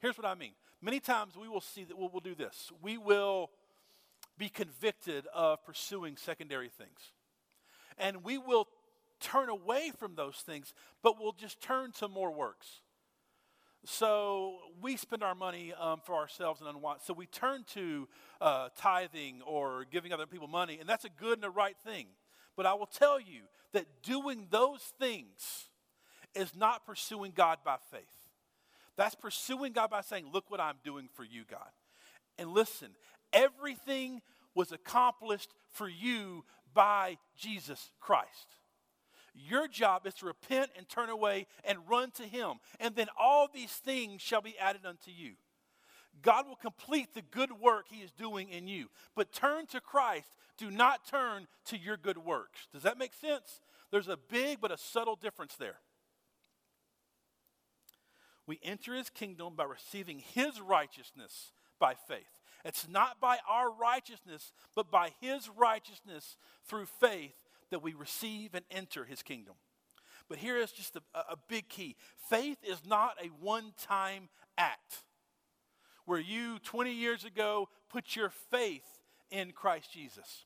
Here's 0.00 0.16
what 0.16 0.26
I 0.26 0.34
mean. 0.34 0.52
Many 0.80 1.00
times 1.00 1.36
we 1.36 1.48
will 1.48 1.60
see 1.60 1.84
that 1.84 1.98
we'll, 1.98 2.08
we'll 2.08 2.20
do 2.20 2.34
this. 2.34 2.70
We 2.80 2.98
will 2.98 3.50
be 4.36 4.48
convicted 4.48 5.26
of 5.34 5.64
pursuing 5.64 6.16
secondary 6.16 6.68
things. 6.68 7.12
And 7.98 8.22
we 8.22 8.38
will 8.38 8.68
turn 9.20 9.48
away 9.48 9.90
from 9.98 10.14
those 10.14 10.36
things, 10.36 10.72
but 11.02 11.20
we'll 11.20 11.32
just 11.32 11.60
turn 11.60 11.90
to 11.92 12.06
more 12.06 12.30
works. 12.30 12.80
So 13.90 14.58
we 14.82 14.96
spend 14.96 15.22
our 15.22 15.34
money 15.34 15.72
um, 15.72 16.00
for 16.04 16.14
ourselves 16.14 16.60
and 16.60 16.68
unwanted. 16.68 17.06
So 17.06 17.14
we 17.14 17.26
turn 17.26 17.64
to 17.72 18.06
uh, 18.40 18.68
tithing 18.76 19.40
or 19.46 19.86
giving 19.90 20.12
other 20.12 20.26
people 20.26 20.46
money, 20.46 20.78
and 20.78 20.88
that's 20.88 21.06
a 21.06 21.10
good 21.10 21.38
and 21.38 21.44
a 21.44 21.50
right 21.50 21.76
thing. 21.84 22.06
But 22.54 22.66
I 22.66 22.74
will 22.74 22.86
tell 22.86 23.18
you 23.18 23.42
that 23.72 23.86
doing 24.02 24.46
those 24.50 24.82
things 24.98 25.68
is 26.34 26.54
not 26.54 26.84
pursuing 26.84 27.32
God 27.34 27.58
by 27.64 27.76
faith. 27.90 28.02
That's 28.96 29.14
pursuing 29.14 29.72
God 29.72 29.90
by 29.90 30.02
saying, 30.02 30.26
Look 30.32 30.50
what 30.50 30.60
I'm 30.60 30.76
doing 30.84 31.08
for 31.14 31.24
you, 31.24 31.44
God. 31.48 31.70
And 32.36 32.50
listen, 32.50 32.90
Everything 33.32 34.22
was 34.54 34.72
accomplished 34.72 35.54
for 35.70 35.88
you 35.88 36.44
by 36.74 37.18
Jesus 37.36 37.90
Christ. 38.00 38.56
Your 39.46 39.68
job 39.68 40.06
is 40.06 40.14
to 40.14 40.26
repent 40.26 40.70
and 40.76 40.88
turn 40.88 41.10
away 41.10 41.46
and 41.64 41.78
run 41.88 42.10
to 42.12 42.24
Him, 42.24 42.54
and 42.80 42.94
then 42.94 43.08
all 43.18 43.48
these 43.52 43.72
things 43.72 44.20
shall 44.20 44.40
be 44.40 44.58
added 44.58 44.84
unto 44.84 45.10
you. 45.10 45.34
God 46.22 46.46
will 46.46 46.56
complete 46.56 47.14
the 47.14 47.22
good 47.22 47.52
work 47.52 47.86
He 47.88 48.02
is 48.02 48.10
doing 48.10 48.48
in 48.48 48.66
you. 48.66 48.88
But 49.14 49.32
turn 49.32 49.66
to 49.66 49.80
Christ. 49.80 50.28
Do 50.56 50.70
not 50.70 51.06
turn 51.06 51.46
to 51.66 51.78
your 51.78 51.96
good 51.96 52.18
works. 52.18 52.66
Does 52.72 52.82
that 52.82 52.98
make 52.98 53.14
sense? 53.14 53.60
There's 53.90 54.08
a 54.08 54.16
big 54.16 54.60
but 54.60 54.72
a 54.72 54.78
subtle 54.78 55.16
difference 55.16 55.54
there. 55.54 55.78
We 58.46 58.58
enter 58.62 58.94
His 58.94 59.10
kingdom 59.10 59.54
by 59.56 59.64
receiving 59.64 60.18
His 60.18 60.60
righteousness 60.60 61.52
by 61.78 61.94
faith. 61.94 62.40
It's 62.64 62.88
not 62.88 63.20
by 63.20 63.38
our 63.48 63.70
righteousness, 63.70 64.52
but 64.74 64.90
by 64.90 65.10
His 65.20 65.48
righteousness 65.48 66.36
through 66.64 66.86
faith 66.86 67.34
that 67.70 67.82
we 67.82 67.94
receive 67.94 68.54
and 68.54 68.64
enter 68.70 69.04
His 69.04 69.22
kingdom. 69.22 69.54
But 70.28 70.38
here 70.38 70.56
is 70.58 70.72
just 70.72 70.96
a, 70.96 71.00
a 71.14 71.36
big 71.48 71.68
key 71.68 71.96
faith 72.28 72.58
is 72.62 72.82
not 72.86 73.16
a 73.22 73.28
one 73.42 73.72
time 73.78 74.28
act 74.56 75.04
where 76.04 76.18
you 76.18 76.58
20 76.60 76.92
years 76.92 77.24
ago 77.24 77.68
put 77.90 78.16
your 78.16 78.30
faith 78.50 78.84
in 79.30 79.52
Christ 79.52 79.92
Jesus. 79.92 80.44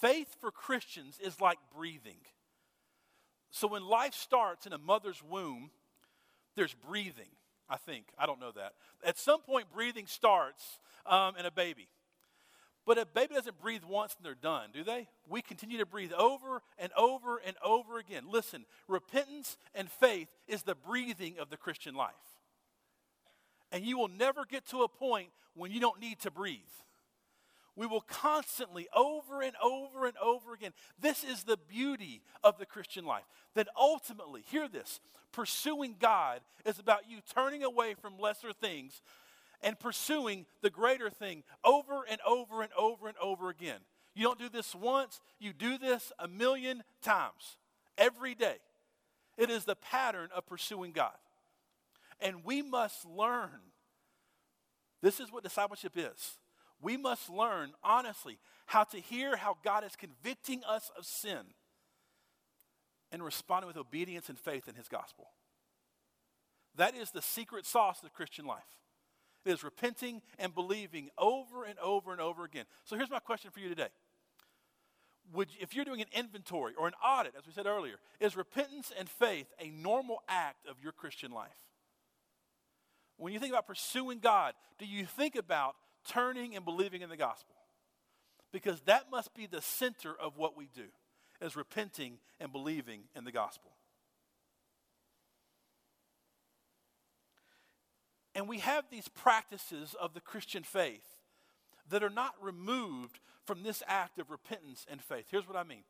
Faith 0.00 0.36
for 0.40 0.50
Christians 0.50 1.18
is 1.22 1.40
like 1.40 1.58
breathing. 1.74 2.18
So 3.50 3.66
when 3.66 3.82
life 3.86 4.14
starts 4.14 4.66
in 4.66 4.72
a 4.72 4.78
mother's 4.78 5.22
womb, 5.22 5.70
there's 6.56 6.74
breathing, 6.74 7.30
I 7.68 7.76
think. 7.76 8.06
I 8.18 8.26
don't 8.26 8.40
know 8.40 8.52
that. 8.52 8.74
At 9.04 9.18
some 9.18 9.40
point, 9.40 9.72
breathing 9.72 10.06
starts 10.06 10.78
um, 11.06 11.36
in 11.36 11.46
a 11.46 11.50
baby. 11.50 11.88
But 12.88 12.96
a 12.96 13.04
baby 13.04 13.34
doesn't 13.34 13.60
breathe 13.60 13.84
once 13.86 14.16
and 14.16 14.24
they're 14.24 14.34
done, 14.34 14.70
do 14.72 14.82
they? 14.82 15.08
We 15.28 15.42
continue 15.42 15.76
to 15.76 15.84
breathe 15.84 16.14
over 16.14 16.62
and 16.78 16.90
over 16.96 17.36
and 17.36 17.54
over 17.62 17.98
again. 17.98 18.24
Listen, 18.30 18.64
repentance 18.88 19.58
and 19.74 19.90
faith 19.90 20.28
is 20.46 20.62
the 20.62 20.74
breathing 20.74 21.34
of 21.38 21.50
the 21.50 21.58
Christian 21.58 21.94
life. 21.94 22.14
And 23.70 23.84
you 23.84 23.98
will 23.98 24.08
never 24.08 24.46
get 24.46 24.66
to 24.68 24.84
a 24.84 24.88
point 24.88 25.28
when 25.54 25.70
you 25.70 25.80
don't 25.80 26.00
need 26.00 26.18
to 26.20 26.30
breathe. 26.30 26.56
We 27.76 27.86
will 27.86 28.00
constantly, 28.00 28.88
over 28.96 29.42
and 29.42 29.52
over 29.62 30.06
and 30.06 30.16
over 30.16 30.54
again. 30.54 30.72
This 30.98 31.24
is 31.24 31.44
the 31.44 31.58
beauty 31.58 32.22
of 32.42 32.56
the 32.56 32.64
Christian 32.64 33.04
life. 33.04 33.24
That 33.54 33.68
ultimately, 33.78 34.44
hear 34.50 34.66
this, 34.66 34.98
pursuing 35.30 35.96
God 36.00 36.40
is 36.64 36.78
about 36.78 37.02
you 37.06 37.18
turning 37.34 37.62
away 37.62 37.96
from 38.00 38.18
lesser 38.18 38.54
things 38.54 39.02
and 39.62 39.78
pursuing 39.78 40.46
the 40.62 40.70
greater 40.70 41.10
thing 41.10 41.42
over 41.64 42.04
and 42.08 42.20
over 42.26 42.62
and 42.62 42.72
over 42.78 43.08
and 43.08 43.16
over 43.18 43.50
again. 43.50 43.80
You 44.14 44.24
don't 44.24 44.38
do 44.38 44.48
this 44.48 44.74
once, 44.74 45.20
you 45.38 45.52
do 45.52 45.78
this 45.78 46.12
a 46.18 46.28
million 46.28 46.82
times 47.02 47.58
every 47.96 48.34
day. 48.34 48.56
It 49.36 49.50
is 49.50 49.64
the 49.64 49.76
pattern 49.76 50.30
of 50.34 50.46
pursuing 50.46 50.92
God. 50.92 51.14
And 52.20 52.44
we 52.44 52.62
must 52.62 53.06
learn. 53.06 53.60
This 55.00 55.20
is 55.20 55.30
what 55.30 55.44
discipleship 55.44 55.92
is. 55.94 56.38
We 56.80 56.96
must 56.96 57.30
learn, 57.30 57.72
honestly, 57.84 58.38
how 58.66 58.84
to 58.84 58.98
hear 58.98 59.36
how 59.36 59.56
God 59.64 59.84
is 59.84 59.94
convicting 59.96 60.62
us 60.64 60.90
of 60.98 61.06
sin 61.06 61.54
and 63.12 63.22
responding 63.22 63.68
with 63.68 63.76
obedience 63.76 64.28
and 64.28 64.38
faith 64.38 64.68
in 64.68 64.74
His 64.74 64.88
gospel. 64.88 65.28
That 66.74 66.96
is 66.96 67.10
the 67.10 67.22
secret 67.22 67.66
sauce 67.66 67.98
of 67.98 68.04
the 68.04 68.10
Christian 68.10 68.44
life 68.44 68.64
is 69.48 69.64
repenting 69.64 70.22
and 70.38 70.54
believing 70.54 71.08
over 71.16 71.64
and 71.64 71.78
over 71.78 72.12
and 72.12 72.20
over 72.20 72.44
again. 72.44 72.64
So 72.84 72.96
here's 72.96 73.10
my 73.10 73.18
question 73.18 73.50
for 73.50 73.60
you 73.60 73.68
today. 73.68 73.88
Would, 75.34 75.48
if 75.60 75.74
you're 75.74 75.84
doing 75.84 76.00
an 76.00 76.06
inventory 76.12 76.74
or 76.78 76.86
an 76.86 76.94
audit, 77.04 77.34
as 77.36 77.46
we 77.46 77.52
said 77.52 77.66
earlier, 77.66 77.96
is 78.20 78.36
repentance 78.36 78.92
and 78.98 79.08
faith 79.08 79.46
a 79.60 79.68
normal 79.68 80.22
act 80.28 80.66
of 80.66 80.76
your 80.82 80.92
Christian 80.92 81.32
life? 81.32 81.50
When 83.16 83.32
you 83.32 83.38
think 83.38 83.52
about 83.52 83.66
pursuing 83.66 84.20
God, 84.20 84.54
do 84.78 84.86
you 84.86 85.04
think 85.04 85.34
about 85.34 85.74
turning 86.08 86.54
and 86.54 86.64
believing 86.64 87.02
in 87.02 87.08
the 87.08 87.16
gospel? 87.16 87.56
Because 88.52 88.80
that 88.82 89.10
must 89.10 89.34
be 89.34 89.46
the 89.46 89.60
center 89.60 90.14
of 90.18 90.38
what 90.38 90.56
we 90.56 90.68
do, 90.74 90.86
is 91.42 91.56
repenting 91.56 92.18
and 92.40 92.52
believing 92.52 93.02
in 93.14 93.24
the 93.24 93.32
gospel. 93.32 93.72
And 98.38 98.46
we 98.46 98.58
have 98.60 98.84
these 98.88 99.08
practices 99.08 99.96
of 100.00 100.14
the 100.14 100.20
Christian 100.20 100.62
faith 100.62 101.16
that 101.90 102.04
are 102.04 102.08
not 102.08 102.36
removed 102.40 103.18
from 103.44 103.64
this 103.64 103.82
act 103.88 104.20
of 104.20 104.30
repentance 104.30 104.86
and 104.88 105.02
faith. 105.02 105.24
Here's 105.28 105.48
what 105.48 105.56
I 105.56 105.64
mean 105.64 105.82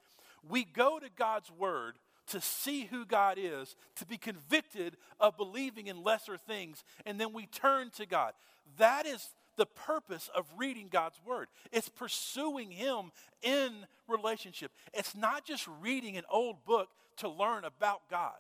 we 0.49 0.65
go 0.65 0.99
to 0.99 1.11
God's 1.15 1.51
word 1.51 1.97
to 2.29 2.41
see 2.41 2.87
who 2.87 3.05
God 3.05 3.37
is, 3.39 3.77
to 3.97 4.07
be 4.07 4.17
convicted 4.17 4.97
of 5.21 5.37
believing 5.37 5.89
in 5.89 6.03
lesser 6.03 6.39
things, 6.39 6.85
and 7.05 7.21
then 7.21 7.35
we 7.35 7.45
turn 7.45 7.91
to 7.97 8.07
God. 8.07 8.33
That 8.79 9.05
is 9.05 9.29
the 9.57 9.67
purpose 9.67 10.31
of 10.35 10.47
reading 10.57 10.89
God's 10.91 11.21
word. 11.27 11.49
It's 11.71 11.91
pursuing 11.91 12.71
Him 12.71 13.13
in 13.43 13.73
relationship. 14.09 14.73
It's 14.95 15.15
not 15.15 15.45
just 15.45 15.69
reading 15.83 16.17
an 16.17 16.25
old 16.31 16.65
book 16.65 16.89
to 17.19 17.29
learn 17.29 17.67
about 17.67 18.09
God. 18.11 18.37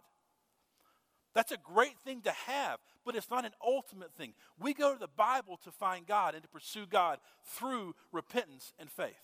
That's 1.38 1.52
a 1.52 1.56
great 1.56 1.96
thing 2.00 2.22
to 2.22 2.32
have, 2.32 2.80
but 3.06 3.14
it's 3.14 3.30
not 3.30 3.44
an 3.44 3.52
ultimate 3.64 4.12
thing. 4.14 4.32
We 4.58 4.74
go 4.74 4.92
to 4.92 4.98
the 4.98 5.06
Bible 5.06 5.60
to 5.62 5.70
find 5.70 6.04
God 6.04 6.34
and 6.34 6.42
to 6.42 6.48
pursue 6.48 6.84
God 6.84 7.20
through 7.44 7.94
repentance 8.10 8.72
and 8.76 8.90
faith. 8.90 9.22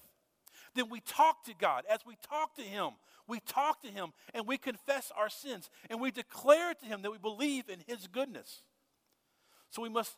Then 0.76 0.90
we 0.90 1.00
talk 1.00 1.44
to 1.46 1.54
God. 1.58 1.82
As 1.90 2.06
we 2.06 2.14
talk 2.30 2.54
to 2.54 2.62
Him, 2.62 2.90
we 3.26 3.40
talk 3.40 3.82
to 3.82 3.88
Him 3.88 4.12
and 4.32 4.46
we 4.46 4.58
confess 4.58 5.10
our 5.18 5.28
sins 5.28 5.70
and 5.90 6.00
we 6.00 6.12
declare 6.12 6.72
to 6.72 6.86
Him 6.86 7.02
that 7.02 7.10
we 7.10 7.18
believe 7.18 7.68
in 7.68 7.80
His 7.84 8.06
goodness. 8.06 8.62
So 9.70 9.82
we 9.82 9.88
must, 9.88 10.14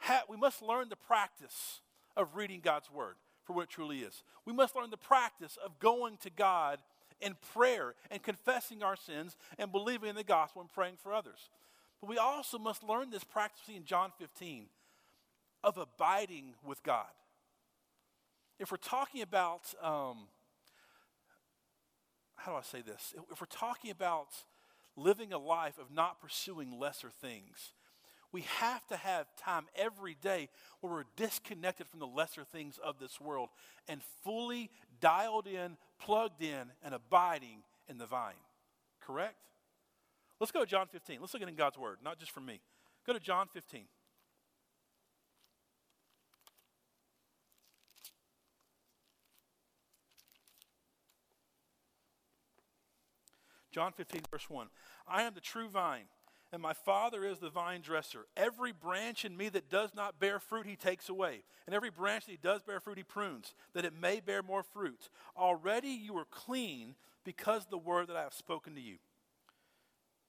ha- 0.00 0.24
we 0.28 0.36
must 0.36 0.60
learn 0.60 0.90
the 0.90 0.96
practice 0.96 1.80
of 2.14 2.36
reading 2.36 2.60
God's 2.62 2.90
Word 2.92 3.14
for 3.44 3.54
what 3.54 3.62
it 3.62 3.70
truly 3.70 4.00
is. 4.00 4.22
We 4.44 4.52
must 4.52 4.76
learn 4.76 4.90
the 4.90 4.98
practice 4.98 5.56
of 5.64 5.78
going 5.78 6.18
to 6.18 6.28
God 6.28 6.78
in 7.20 7.36
prayer 7.54 7.94
and 8.10 8.22
confessing 8.22 8.82
our 8.82 8.96
sins 8.96 9.36
and 9.58 9.72
believing 9.72 10.10
in 10.10 10.16
the 10.16 10.24
gospel 10.24 10.62
and 10.62 10.72
praying 10.72 10.96
for 11.02 11.12
others. 11.12 11.50
But 12.00 12.10
we 12.10 12.18
also 12.18 12.58
must 12.58 12.82
learn 12.82 13.10
this 13.10 13.24
practically 13.24 13.76
in 13.76 13.84
John 13.84 14.12
15 14.18 14.66
of 15.64 15.76
abiding 15.78 16.54
with 16.64 16.82
God. 16.82 17.06
If 18.58 18.70
we're 18.70 18.76
talking 18.76 19.22
about, 19.22 19.72
um, 19.82 20.28
how 22.36 22.52
do 22.52 22.58
I 22.58 22.62
say 22.62 22.82
this? 22.82 23.14
If 23.30 23.40
we're 23.40 23.46
talking 23.46 23.90
about 23.90 24.28
living 24.96 25.32
a 25.32 25.38
life 25.38 25.78
of 25.78 25.92
not 25.92 26.20
pursuing 26.20 26.78
lesser 26.78 27.10
things, 27.10 27.72
we 28.32 28.42
have 28.42 28.86
to 28.88 28.96
have 28.96 29.26
time 29.36 29.66
every 29.74 30.16
day 30.20 30.48
where 30.80 30.92
we're 30.92 31.04
disconnected 31.16 31.86
from 31.88 32.00
the 32.00 32.06
lesser 32.06 32.44
things 32.44 32.78
of 32.82 32.98
this 32.98 33.20
world 33.20 33.48
and 33.88 34.02
fully 34.22 34.70
dialed 35.00 35.46
in, 35.46 35.76
plugged 35.98 36.42
in, 36.42 36.72
and 36.82 36.94
abiding 36.94 37.62
in 37.88 37.98
the 37.98 38.06
vine. 38.06 38.34
Correct? 39.00 39.36
Let's 40.40 40.52
go 40.52 40.60
to 40.60 40.66
John 40.66 40.86
15. 40.86 41.20
Let's 41.20 41.34
look 41.34 41.42
at 41.42 41.48
in 41.48 41.54
God's 41.54 41.78
Word, 41.78 41.98
not 42.02 42.18
just 42.18 42.30
from 42.30 42.46
me. 42.46 42.60
Go 43.06 43.12
to 43.12 43.20
John 43.20 43.48
15. 43.52 43.84
John 53.70 53.92
15, 53.92 54.22
verse 54.30 54.48
1. 54.48 54.68
I 55.06 55.22
am 55.22 55.34
the 55.34 55.40
true 55.40 55.68
vine, 55.68 56.04
and 56.52 56.62
my 56.62 56.72
Father 56.72 57.24
is 57.24 57.38
the 57.38 57.50
vine 57.50 57.82
dresser. 57.82 58.26
Every 58.36 58.72
branch 58.72 59.24
in 59.24 59.36
me 59.36 59.48
that 59.50 59.68
does 59.68 59.90
not 59.94 60.18
bear 60.18 60.38
fruit, 60.38 60.66
he 60.66 60.76
takes 60.76 61.08
away. 61.08 61.42
And 61.66 61.74
every 61.74 61.90
branch 61.90 62.24
that 62.24 62.32
he 62.32 62.38
does 62.42 62.62
bear 62.62 62.80
fruit, 62.80 62.96
he 62.96 63.04
prunes, 63.04 63.54
that 63.74 63.84
it 63.84 63.92
may 63.92 64.20
bear 64.20 64.42
more 64.42 64.62
fruit. 64.62 65.10
Already 65.36 65.88
you 65.88 66.16
are 66.16 66.24
clean 66.24 66.94
because 67.24 67.66
the 67.66 67.76
word 67.76 68.08
that 68.08 68.16
I 68.16 68.22
have 68.22 68.32
spoken 68.32 68.74
to 68.74 68.80
you. 68.80 68.96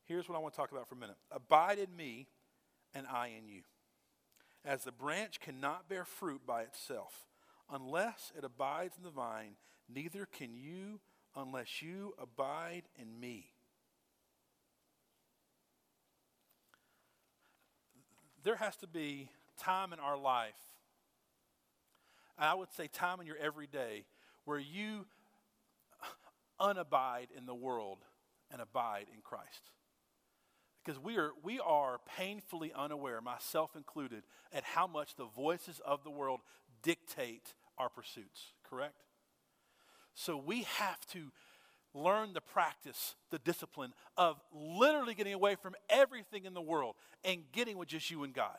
Here's 0.05 0.27
what 0.27 0.35
I 0.35 0.39
want 0.39 0.53
to 0.55 0.59
talk 0.59 0.71
about 0.71 0.89
for 0.89 0.95
a 0.95 0.99
minute 0.99 1.17
Abide 1.31 1.79
in 1.79 1.95
me, 1.95 2.27
and 2.93 3.07
I 3.07 3.27
in 3.27 3.47
you. 3.47 3.61
As 4.65 4.83
the 4.83 4.91
branch 4.91 5.39
cannot 5.39 5.87
bear 5.87 6.03
fruit 6.03 6.41
by 6.45 6.63
itself, 6.63 7.27
unless 7.71 8.33
it 8.37 8.43
abides 8.43 8.97
in 8.97 9.03
the 9.03 9.09
vine, 9.09 9.53
neither 9.87 10.25
can 10.25 10.53
you 10.57 10.99
unless 11.35 11.81
you 11.81 12.13
abide 12.19 12.83
in 12.97 13.19
me. 13.19 13.51
There 18.43 18.55
has 18.55 18.75
to 18.77 18.87
be 18.87 19.29
time 19.57 19.93
in 19.93 19.99
our 19.99 20.17
life, 20.17 20.55
I 22.37 22.53
would 22.53 22.71
say 22.71 22.87
time 22.87 23.19
in 23.19 23.27
your 23.27 23.37
everyday, 23.37 24.05
where 24.45 24.59
you 24.59 25.05
unabide 26.59 27.27
in 27.37 27.45
the 27.45 27.55
world 27.55 27.99
and 28.51 28.61
abide 28.61 29.07
in 29.13 29.21
Christ 29.21 29.71
because 30.89 30.99
we 30.99 31.17
are, 31.17 31.31
we 31.43 31.59
are 31.59 31.99
painfully 32.17 32.71
unaware, 32.75 33.21
myself 33.21 33.75
included, 33.75 34.23
at 34.51 34.63
how 34.63 34.87
much 34.87 35.15
the 35.15 35.25
voices 35.25 35.79
of 35.85 36.03
the 36.03 36.09
world 36.09 36.39
dictate 36.81 37.53
our 37.77 37.89
pursuits, 37.89 38.53
correct? 38.67 39.03
So 40.15 40.35
we 40.35 40.63
have 40.63 40.99
to 41.11 41.31
learn 41.93 42.33
the 42.33 42.41
practice, 42.41 43.15
the 43.31 43.39
discipline 43.39 43.93
of 44.17 44.39
literally 44.53 45.13
getting 45.13 45.33
away 45.33 45.55
from 45.55 45.75
everything 45.89 46.45
in 46.45 46.53
the 46.53 46.61
world 46.61 46.95
and 47.23 47.43
getting 47.51 47.77
with 47.77 47.89
just 47.89 48.09
you 48.09 48.23
and 48.23 48.33
God. 48.33 48.57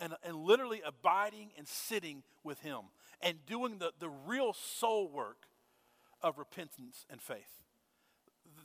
And, 0.00 0.14
and 0.24 0.34
literally 0.34 0.80
abiding 0.84 1.50
and 1.58 1.68
sitting 1.68 2.22
with 2.42 2.60
Him 2.60 2.80
and 3.20 3.36
doing 3.46 3.78
the, 3.78 3.92
the 3.98 4.08
real 4.08 4.54
soul 4.54 5.10
work 5.10 5.46
of 6.22 6.38
repentance 6.38 7.04
and 7.10 7.20
faith. 7.20 7.60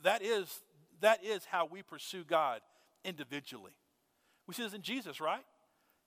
That 0.02 0.22
is 0.22 0.62
that 1.00 1.22
is 1.22 1.44
how 1.44 1.66
we 1.66 1.82
pursue 1.82 2.24
God 2.24 2.60
individually. 3.04 3.72
We 4.46 4.54
see 4.54 4.62
this 4.62 4.72
in 4.72 4.82
Jesus, 4.82 5.20
right? 5.20 5.44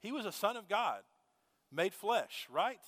He 0.02 0.12
was 0.12 0.26
a 0.26 0.32
son 0.32 0.58
of 0.58 0.68
God, 0.68 1.02
made 1.72 1.94
flesh, 1.94 2.48
right? 2.52 2.80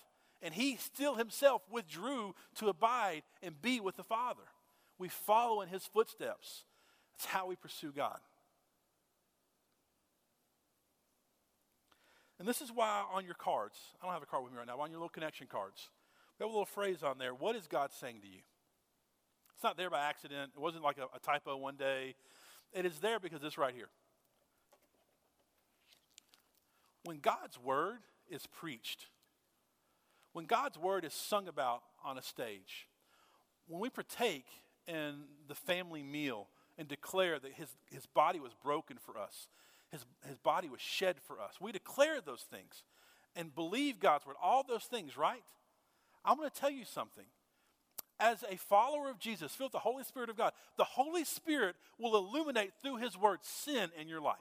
And 0.41 0.53
he 0.53 0.75
still 0.77 1.15
himself 1.15 1.61
withdrew 1.69 2.35
to 2.55 2.69
abide 2.69 3.23
and 3.43 3.61
be 3.61 3.79
with 3.79 3.97
the 3.97 4.03
Father. 4.03 4.43
We 4.97 5.07
follow 5.07 5.61
in 5.61 5.69
his 5.69 5.85
footsteps. 5.85 6.63
That's 7.13 7.25
how 7.25 7.47
we 7.47 7.55
pursue 7.55 7.91
God. 7.91 8.19
And 12.39 12.47
this 12.47 12.59
is 12.59 12.71
why 12.73 13.03
on 13.13 13.23
your 13.23 13.35
cards, 13.35 13.77
I 14.01 14.05
don't 14.05 14.13
have 14.13 14.23
a 14.23 14.25
card 14.25 14.43
with 14.43 14.51
me 14.51 14.57
right 14.57 14.65
now, 14.65 14.79
on 14.79 14.89
your 14.89 14.97
little 14.97 15.09
connection 15.09 15.45
cards, 15.45 15.89
we 16.39 16.43
have 16.43 16.49
a 16.49 16.53
little 16.53 16.65
phrase 16.65 17.03
on 17.03 17.19
there. 17.19 17.35
What 17.35 17.55
is 17.55 17.67
God 17.67 17.91
saying 17.91 18.21
to 18.21 18.27
you? 18.27 18.39
It's 19.53 19.63
not 19.63 19.77
there 19.77 19.91
by 19.91 19.99
accident. 19.99 20.53
It 20.55 20.59
wasn't 20.59 20.83
like 20.83 20.97
a, 20.97 21.03
a 21.15 21.19
typo 21.19 21.55
one 21.55 21.75
day. 21.75 22.15
It 22.73 22.83
is 22.83 22.97
there 22.97 23.19
because 23.19 23.43
it's 23.43 23.59
right 23.59 23.75
here. 23.75 23.89
When 27.03 27.19
God's 27.19 27.59
word 27.59 27.99
is 28.27 28.47
preached, 28.47 29.05
when 30.33 30.45
God's 30.45 30.77
word 30.77 31.05
is 31.05 31.13
sung 31.13 31.47
about 31.47 31.81
on 32.03 32.17
a 32.17 32.21
stage, 32.21 32.87
when 33.67 33.81
we 33.81 33.89
partake 33.89 34.45
in 34.87 35.23
the 35.47 35.55
family 35.55 36.03
meal 36.03 36.47
and 36.77 36.87
declare 36.87 37.39
that 37.39 37.53
his, 37.53 37.69
his 37.91 38.05
body 38.05 38.39
was 38.39 38.53
broken 38.63 38.97
for 38.97 39.17
us, 39.17 39.47
his, 39.89 40.05
his 40.27 40.37
body 40.37 40.69
was 40.69 40.81
shed 40.81 41.17
for 41.25 41.39
us, 41.39 41.55
we 41.59 41.71
declare 41.71 42.21
those 42.21 42.45
things 42.49 42.83
and 43.35 43.53
believe 43.53 43.99
God's 43.99 44.25
word, 44.25 44.35
all 44.41 44.63
those 44.67 44.83
things, 44.83 45.17
right? 45.17 45.43
I'm 46.23 46.37
going 46.37 46.49
to 46.49 46.55
tell 46.55 46.71
you 46.71 46.85
something 46.85 47.25
as 48.19 48.43
a 48.49 48.55
follower 48.55 49.09
of 49.09 49.19
Jesus, 49.19 49.53
filled 49.53 49.69
with 49.69 49.73
the 49.73 49.79
Holy 49.79 50.03
Spirit 50.03 50.29
of 50.29 50.37
God, 50.37 50.53
the 50.77 50.83
Holy 50.83 51.23
Spirit 51.25 51.75
will 51.97 52.15
illuminate 52.15 52.71
through 52.81 52.97
His 52.97 53.17
Word 53.17 53.39
sin 53.41 53.89
in 53.99 54.07
your 54.07 54.21
life. 54.21 54.37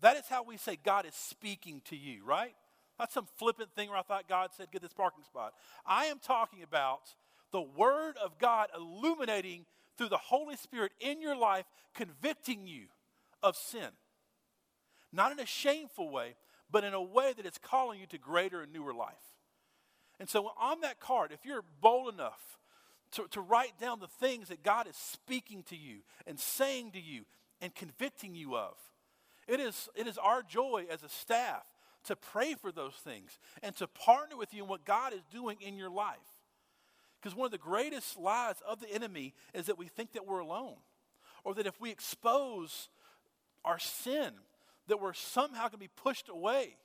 That 0.00 0.16
is 0.16 0.26
how 0.28 0.42
we 0.42 0.56
say 0.56 0.78
God 0.82 1.04
is 1.04 1.14
speaking 1.14 1.82
to 1.86 1.96
you, 1.96 2.24
right? 2.24 2.54
Not 2.98 3.12
some 3.12 3.26
flippant 3.36 3.74
thing 3.74 3.90
where 3.90 3.98
I 3.98 4.02
thought 4.02 4.28
God 4.28 4.50
said, 4.56 4.70
get 4.72 4.82
this 4.82 4.92
parking 4.92 5.24
spot. 5.24 5.52
I 5.84 6.06
am 6.06 6.18
talking 6.18 6.62
about 6.62 7.14
the 7.52 7.60
Word 7.60 8.16
of 8.22 8.38
God 8.38 8.68
illuminating 8.76 9.66
through 9.96 10.08
the 10.08 10.16
Holy 10.16 10.56
Spirit 10.56 10.92
in 11.00 11.20
your 11.20 11.36
life, 11.36 11.66
convicting 11.94 12.66
you 12.66 12.84
of 13.42 13.56
sin. 13.56 13.88
Not 15.12 15.32
in 15.32 15.40
a 15.40 15.46
shameful 15.46 16.10
way, 16.10 16.34
but 16.70 16.84
in 16.84 16.94
a 16.94 17.02
way 17.02 17.32
that 17.36 17.46
it's 17.46 17.58
calling 17.58 18.00
you 18.00 18.06
to 18.06 18.18
greater 18.18 18.62
and 18.62 18.72
newer 18.72 18.94
life. 18.94 19.14
And 20.18 20.28
so 20.28 20.52
on 20.58 20.80
that 20.80 21.00
card, 21.00 21.32
if 21.32 21.44
you're 21.44 21.64
bold 21.80 22.12
enough 22.12 22.58
to, 23.12 23.26
to 23.30 23.40
write 23.40 23.78
down 23.80 24.00
the 24.00 24.08
things 24.08 24.48
that 24.48 24.62
God 24.62 24.88
is 24.88 24.96
speaking 24.96 25.62
to 25.64 25.76
you 25.76 25.98
and 26.26 26.38
saying 26.38 26.92
to 26.92 27.00
you 27.00 27.24
and 27.60 27.74
convicting 27.74 28.34
you 28.34 28.56
of, 28.56 28.74
it 29.46 29.60
is, 29.60 29.88
it 29.94 30.06
is 30.06 30.18
our 30.18 30.42
joy 30.42 30.86
as 30.90 31.02
a 31.02 31.08
staff 31.08 31.64
to 32.06 32.16
pray 32.16 32.54
for 32.54 32.72
those 32.72 32.94
things 32.94 33.38
and 33.62 33.76
to 33.76 33.86
partner 33.86 34.36
with 34.36 34.52
you 34.52 34.62
in 34.62 34.68
what 34.68 34.84
God 34.84 35.12
is 35.12 35.22
doing 35.30 35.58
in 35.60 35.76
your 35.76 35.90
life. 35.90 36.16
Because 37.20 37.36
one 37.36 37.46
of 37.46 37.52
the 37.52 37.58
greatest 37.58 38.18
lies 38.18 38.56
of 38.66 38.80
the 38.80 38.90
enemy 38.90 39.34
is 39.54 39.66
that 39.66 39.78
we 39.78 39.86
think 39.86 40.12
that 40.12 40.26
we're 40.26 40.40
alone, 40.40 40.76
or 41.44 41.54
that 41.54 41.66
if 41.66 41.80
we 41.80 41.90
expose 41.90 42.88
our 43.64 43.78
sin, 43.78 44.32
that 44.86 45.00
we're 45.00 45.12
somehow 45.12 45.62
going 45.62 45.72
to 45.72 45.78
be 45.78 45.90
pushed 45.96 46.28
away. 46.28 46.76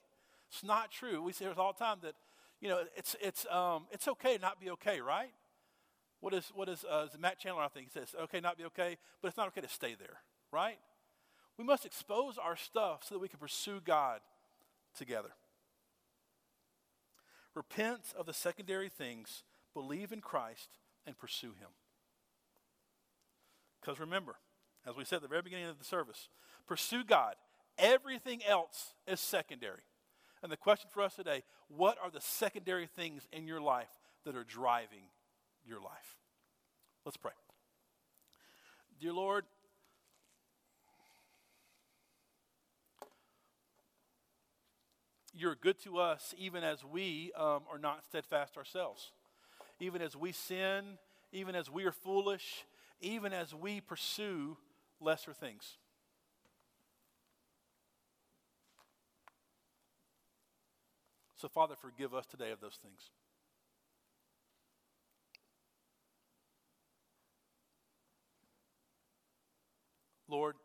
It's 0.50 0.64
not 0.64 0.92
true. 0.92 1.22
We 1.22 1.34
say 1.34 1.46
this 1.46 1.58
all 1.58 1.74
the 1.74 1.84
time 1.84 1.98
that 2.02 2.16
you 2.62 2.70
know, 2.70 2.84
it's, 2.96 3.16
it's, 3.20 3.46
um, 3.48 3.88
it's 3.92 4.08
okay 4.08 4.36
to 4.36 4.42
not 4.42 4.62
be 4.62 4.70
okay, 4.70 5.02
right? 5.02 5.32
What 6.20 6.34
is, 6.36 6.52
what 6.54 6.70
is, 6.70 6.86
uh, 6.90 7.08
is 7.12 7.20
Matt 7.20 7.40
Chandler, 7.40 7.64
I 7.64 7.68
think, 7.68 7.88
he 7.92 8.00
says, 8.00 8.14
okay, 8.22 8.40
not 8.40 8.58
be 8.58 8.66
okay, 8.66 8.98
but 9.22 9.30
it's 9.30 9.38
not 9.38 9.48
okay 9.48 9.62
to 9.62 9.68
stay 9.68 9.96
there, 9.98 10.22
right? 10.52 10.78
We 11.58 11.66
must 11.66 11.86
expose 11.86 12.38
our 12.38 12.56
stuff 12.56 13.04
so 13.04 13.16
that 13.16 13.20
we 13.20 13.28
can 13.28 13.40
pursue 13.40 13.82
God 13.84 14.20
together. 14.98 15.32
Repent 17.54 18.14
of 18.18 18.26
the 18.26 18.34
secondary 18.34 18.90
things, 18.90 19.44
believe 19.74 20.12
in 20.12 20.22
Christ, 20.22 20.80
and 21.06 21.18
pursue 21.18 21.54
Him. 21.60 21.70
Because 23.82 24.00
remember, 24.00 24.36
as 24.88 24.96
we 24.96 25.04
said 25.04 25.18
at 25.18 25.22
the 25.24 25.28
very 25.28 25.42
beginning 25.42 25.68
of 25.68 25.80
the 25.80 25.86
service, 25.86 26.30
pursue 26.68 27.04
God. 27.04 27.36
Everything 27.78 28.42
else 28.48 28.94
is 29.08 29.20
secondary. 29.20 29.84
And 30.44 30.52
the 30.52 30.58
question 30.58 30.90
for 30.92 31.02
us 31.02 31.16
today 31.16 31.44
what 31.68 31.98
are 32.04 32.12
the 32.12 32.22
secondary 32.22 32.88
things 32.88 33.28
in 33.32 33.48
your 33.48 33.62
life 33.62 33.90
that 34.26 34.36
are 34.36 34.44
driving 34.44 35.04
your 35.66 35.80
life? 35.80 36.18
Let's 37.06 37.18
pray. 37.18 37.32
Dear 39.00 39.14
Lord, 39.14 39.46
you're 45.34 45.56
good 45.56 45.80
to 45.84 45.98
us 45.98 46.34
even 46.38 46.64
as 46.64 46.84
we 46.84 47.32
um, 47.38 47.62
are 47.72 47.80
not 47.80 48.04
steadfast 48.10 48.58
ourselves. 48.58 49.12
Even 49.80 50.02
as 50.02 50.16
we 50.16 50.32
sin, 50.32 50.98
even 51.32 51.56
as 51.56 51.70
we 51.70 51.86
are 51.86 51.92
foolish, 51.92 52.66
even 53.00 53.34
as 53.34 53.54
we 53.54 53.82
pursue 53.82 54.58
lesser 55.00 55.34
things. 55.34 55.78
So, 61.36 61.48
Father, 61.48 61.76
forgive 61.76 62.14
us 62.14 62.28
today 62.28 62.52
of 62.52 62.62
those 62.62 62.78
things. 62.84 63.10
Lord, 70.28 70.56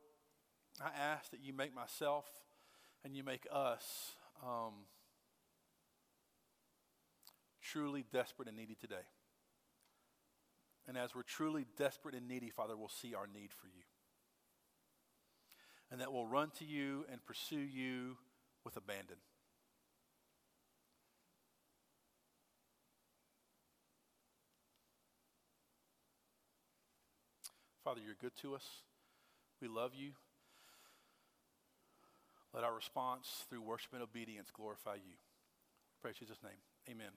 I 0.80 0.90
ask 0.96 1.30
that 1.30 1.40
you 1.40 1.54
make 1.54 1.74
myself 1.74 2.26
and 3.02 3.16
you 3.16 3.24
make 3.24 3.46
us 3.50 4.14
um, 4.42 4.72
truly 7.62 8.04
desperate 8.12 8.48
and 8.48 8.56
needy 8.56 8.74
today. 8.74 9.06
And 10.88 10.96
as 10.96 11.14
we're 11.14 11.22
truly 11.22 11.66
desperate 11.76 12.14
and 12.14 12.28
needy, 12.28 12.50
Father, 12.50 12.76
we'll 12.76 12.88
see 12.88 13.14
our 13.14 13.26
need 13.26 13.52
for 13.52 13.66
you. 13.66 13.82
And 15.90 16.00
that 16.00 16.12
we'll 16.12 16.26
run 16.26 16.50
to 16.58 16.64
you 16.64 17.04
and 17.10 17.24
pursue 17.24 17.56
you 17.56 18.16
with 18.64 18.76
abandon. 18.76 19.16
Father, 27.82 28.00
you're 28.04 28.16
good 28.20 28.36
to 28.42 28.56
us. 28.56 28.64
We 29.60 29.68
love 29.68 29.92
you. 29.94 30.10
Let 32.56 32.64
our 32.64 32.74
response 32.74 33.44
through 33.50 33.60
worship 33.60 33.92
and 33.92 34.02
obedience 34.02 34.48
glorify 34.50 34.94
you. 34.94 35.20
In 36.08 36.14
Jesus' 36.18 36.38
name. 36.42 36.56
Amen. 36.88 37.10